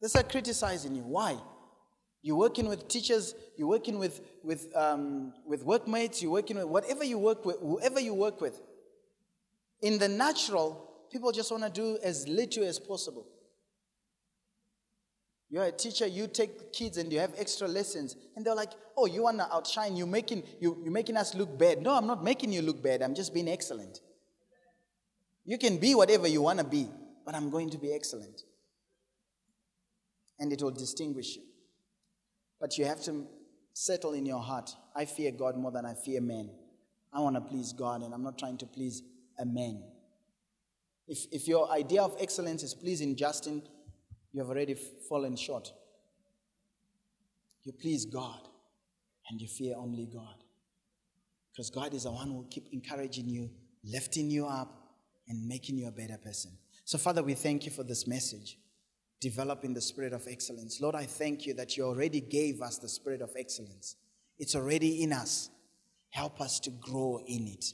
They 0.00 0.08
start 0.08 0.30
criticizing 0.30 0.94
you. 0.94 1.02
Why? 1.02 1.38
You're 2.22 2.36
working 2.36 2.68
with 2.68 2.86
teachers, 2.86 3.34
you're 3.56 3.68
working 3.68 3.98
with, 3.98 4.20
with, 4.42 4.74
um, 4.76 5.32
with 5.46 5.64
workmates, 5.64 6.22
you're 6.22 6.30
working 6.30 6.56
with 6.56 6.66
whatever 6.66 7.02
you 7.02 7.18
work 7.18 7.44
with, 7.44 7.56
whoever 7.60 8.00
you 8.00 8.14
work 8.14 8.40
with. 8.40 8.60
In 9.82 9.98
the 9.98 10.08
natural, 10.08 10.90
people 11.10 11.32
just 11.32 11.50
want 11.50 11.64
to 11.64 11.70
do 11.70 11.98
as 12.02 12.28
little 12.28 12.64
as 12.64 12.78
possible. 12.78 13.26
You're 15.54 15.66
a 15.66 15.70
teacher, 15.70 16.04
you 16.08 16.26
take 16.26 16.72
kids 16.72 16.98
and 16.98 17.12
you 17.12 17.20
have 17.20 17.32
extra 17.38 17.68
lessons. 17.68 18.16
And 18.34 18.44
they're 18.44 18.56
like, 18.56 18.72
oh, 18.96 19.06
you 19.06 19.22
want 19.22 19.38
to 19.38 19.54
outshine, 19.54 19.94
you're 19.94 20.04
making, 20.04 20.42
you, 20.58 20.76
you're 20.82 20.92
making 20.92 21.16
us 21.16 21.32
look 21.32 21.56
bad. 21.56 21.80
No, 21.80 21.92
I'm 21.92 22.08
not 22.08 22.24
making 22.24 22.52
you 22.52 22.60
look 22.60 22.82
bad. 22.82 23.02
I'm 23.02 23.14
just 23.14 23.32
being 23.32 23.48
excellent. 23.48 24.00
You 25.44 25.56
can 25.56 25.76
be 25.76 25.94
whatever 25.94 26.26
you 26.26 26.42
want 26.42 26.58
to 26.58 26.64
be, 26.64 26.88
but 27.24 27.36
I'm 27.36 27.50
going 27.50 27.70
to 27.70 27.78
be 27.78 27.94
excellent. 27.94 28.42
And 30.40 30.52
it 30.52 30.60
will 30.60 30.72
distinguish 30.72 31.36
you. 31.36 31.42
But 32.60 32.76
you 32.76 32.86
have 32.86 33.00
to 33.04 33.24
settle 33.74 34.14
in 34.14 34.26
your 34.26 34.40
heart 34.40 34.74
I 34.96 35.04
fear 35.04 35.30
God 35.30 35.56
more 35.56 35.70
than 35.70 35.86
I 35.86 35.94
fear 35.94 36.20
men. 36.20 36.50
I 37.12 37.20
want 37.20 37.36
to 37.36 37.40
please 37.40 37.72
God, 37.72 38.02
and 38.02 38.12
I'm 38.12 38.24
not 38.24 38.38
trying 38.38 38.58
to 38.58 38.66
please 38.66 39.04
a 39.38 39.46
man. 39.46 39.84
If, 41.06 41.26
if 41.30 41.46
your 41.46 41.70
idea 41.70 42.02
of 42.02 42.16
excellence 42.18 42.64
is 42.64 42.74
pleasing 42.74 43.14
Justin, 43.14 43.62
you 44.34 44.40
have 44.40 44.50
already 44.50 44.74
fallen 45.08 45.36
short. 45.36 45.72
You 47.62 47.72
please 47.72 48.04
God 48.04 48.40
and 49.30 49.40
you 49.40 49.46
fear 49.46 49.76
only 49.78 50.06
God. 50.12 50.42
Because 51.52 51.70
God 51.70 51.94
is 51.94 52.02
the 52.02 52.10
one 52.10 52.26
who 52.26 52.34
will 52.34 52.48
keep 52.50 52.66
encouraging 52.72 53.28
you, 53.28 53.48
lifting 53.84 54.28
you 54.28 54.46
up, 54.46 54.90
and 55.28 55.46
making 55.46 55.78
you 55.78 55.86
a 55.86 55.92
better 55.92 56.18
person. 56.18 56.50
So, 56.84 56.98
Father, 56.98 57.22
we 57.22 57.34
thank 57.34 57.64
you 57.64 57.70
for 57.70 57.84
this 57.84 58.08
message, 58.08 58.58
developing 59.20 59.72
the 59.72 59.80
spirit 59.80 60.12
of 60.12 60.26
excellence. 60.28 60.80
Lord, 60.80 60.96
I 60.96 61.04
thank 61.04 61.46
you 61.46 61.54
that 61.54 61.76
you 61.76 61.84
already 61.84 62.20
gave 62.20 62.60
us 62.60 62.78
the 62.78 62.88
spirit 62.88 63.22
of 63.22 63.30
excellence. 63.38 63.94
It's 64.40 64.56
already 64.56 65.00
in 65.04 65.12
us. 65.12 65.48
Help 66.10 66.40
us 66.40 66.58
to 66.60 66.70
grow 66.70 67.20
in 67.24 67.46
it. 67.46 67.66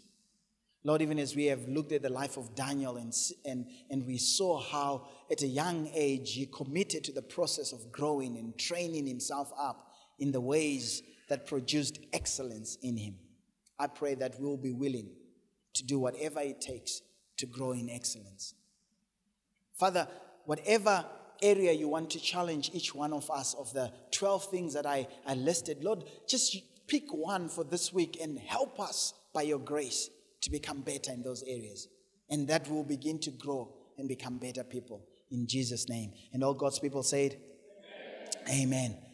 Lord, 0.82 1.02
even 1.02 1.18
as 1.18 1.36
we 1.36 1.46
have 1.46 1.68
looked 1.68 1.92
at 1.92 2.02
the 2.02 2.08
life 2.08 2.38
of 2.38 2.54
Daniel 2.54 2.96
and, 2.96 3.14
and, 3.44 3.66
and 3.90 4.06
we 4.06 4.16
saw 4.16 4.60
how 4.60 5.08
at 5.30 5.42
a 5.42 5.46
young 5.46 5.90
age 5.94 6.32
he 6.32 6.46
committed 6.46 7.04
to 7.04 7.12
the 7.12 7.22
process 7.22 7.72
of 7.72 7.92
growing 7.92 8.38
and 8.38 8.56
training 8.56 9.06
himself 9.06 9.52
up 9.58 9.92
in 10.18 10.32
the 10.32 10.40
ways 10.40 11.02
that 11.28 11.46
produced 11.46 11.98
excellence 12.12 12.78
in 12.82 12.96
him. 12.96 13.16
I 13.78 13.88
pray 13.88 14.14
that 14.16 14.40
we'll 14.40 14.56
be 14.56 14.72
willing 14.72 15.10
to 15.74 15.84
do 15.84 15.98
whatever 15.98 16.40
it 16.40 16.60
takes 16.62 17.02
to 17.36 17.46
grow 17.46 17.72
in 17.72 17.90
excellence. 17.90 18.54
Father, 19.78 20.08
whatever 20.46 21.04
area 21.42 21.72
you 21.72 21.88
want 21.88 22.10
to 22.10 22.20
challenge 22.20 22.70
each 22.72 22.94
one 22.94 23.12
of 23.12 23.30
us 23.30 23.54
of 23.54 23.72
the 23.72 23.92
12 24.12 24.50
things 24.50 24.74
that 24.74 24.86
I, 24.86 25.06
I 25.26 25.34
listed, 25.34 25.84
Lord, 25.84 26.04
just 26.26 26.56
pick 26.86 27.04
one 27.12 27.48
for 27.48 27.64
this 27.64 27.92
week 27.92 28.18
and 28.20 28.38
help 28.38 28.80
us 28.80 29.14
by 29.32 29.42
your 29.42 29.58
grace 29.58 30.10
to 30.42 30.50
become 30.50 30.80
better 30.80 31.12
in 31.12 31.22
those 31.22 31.42
areas. 31.46 31.88
And 32.30 32.48
that 32.48 32.68
will 32.70 32.84
begin 32.84 33.18
to 33.20 33.30
grow 33.30 33.74
and 33.98 34.08
become 34.08 34.38
better 34.38 34.64
people 34.64 35.04
in 35.30 35.46
Jesus' 35.46 35.88
name. 35.88 36.12
And 36.32 36.42
all 36.42 36.54
God's 36.54 36.78
people 36.78 37.02
said, 37.02 37.36
Amen. 38.48 38.62
Amen. 38.62 39.09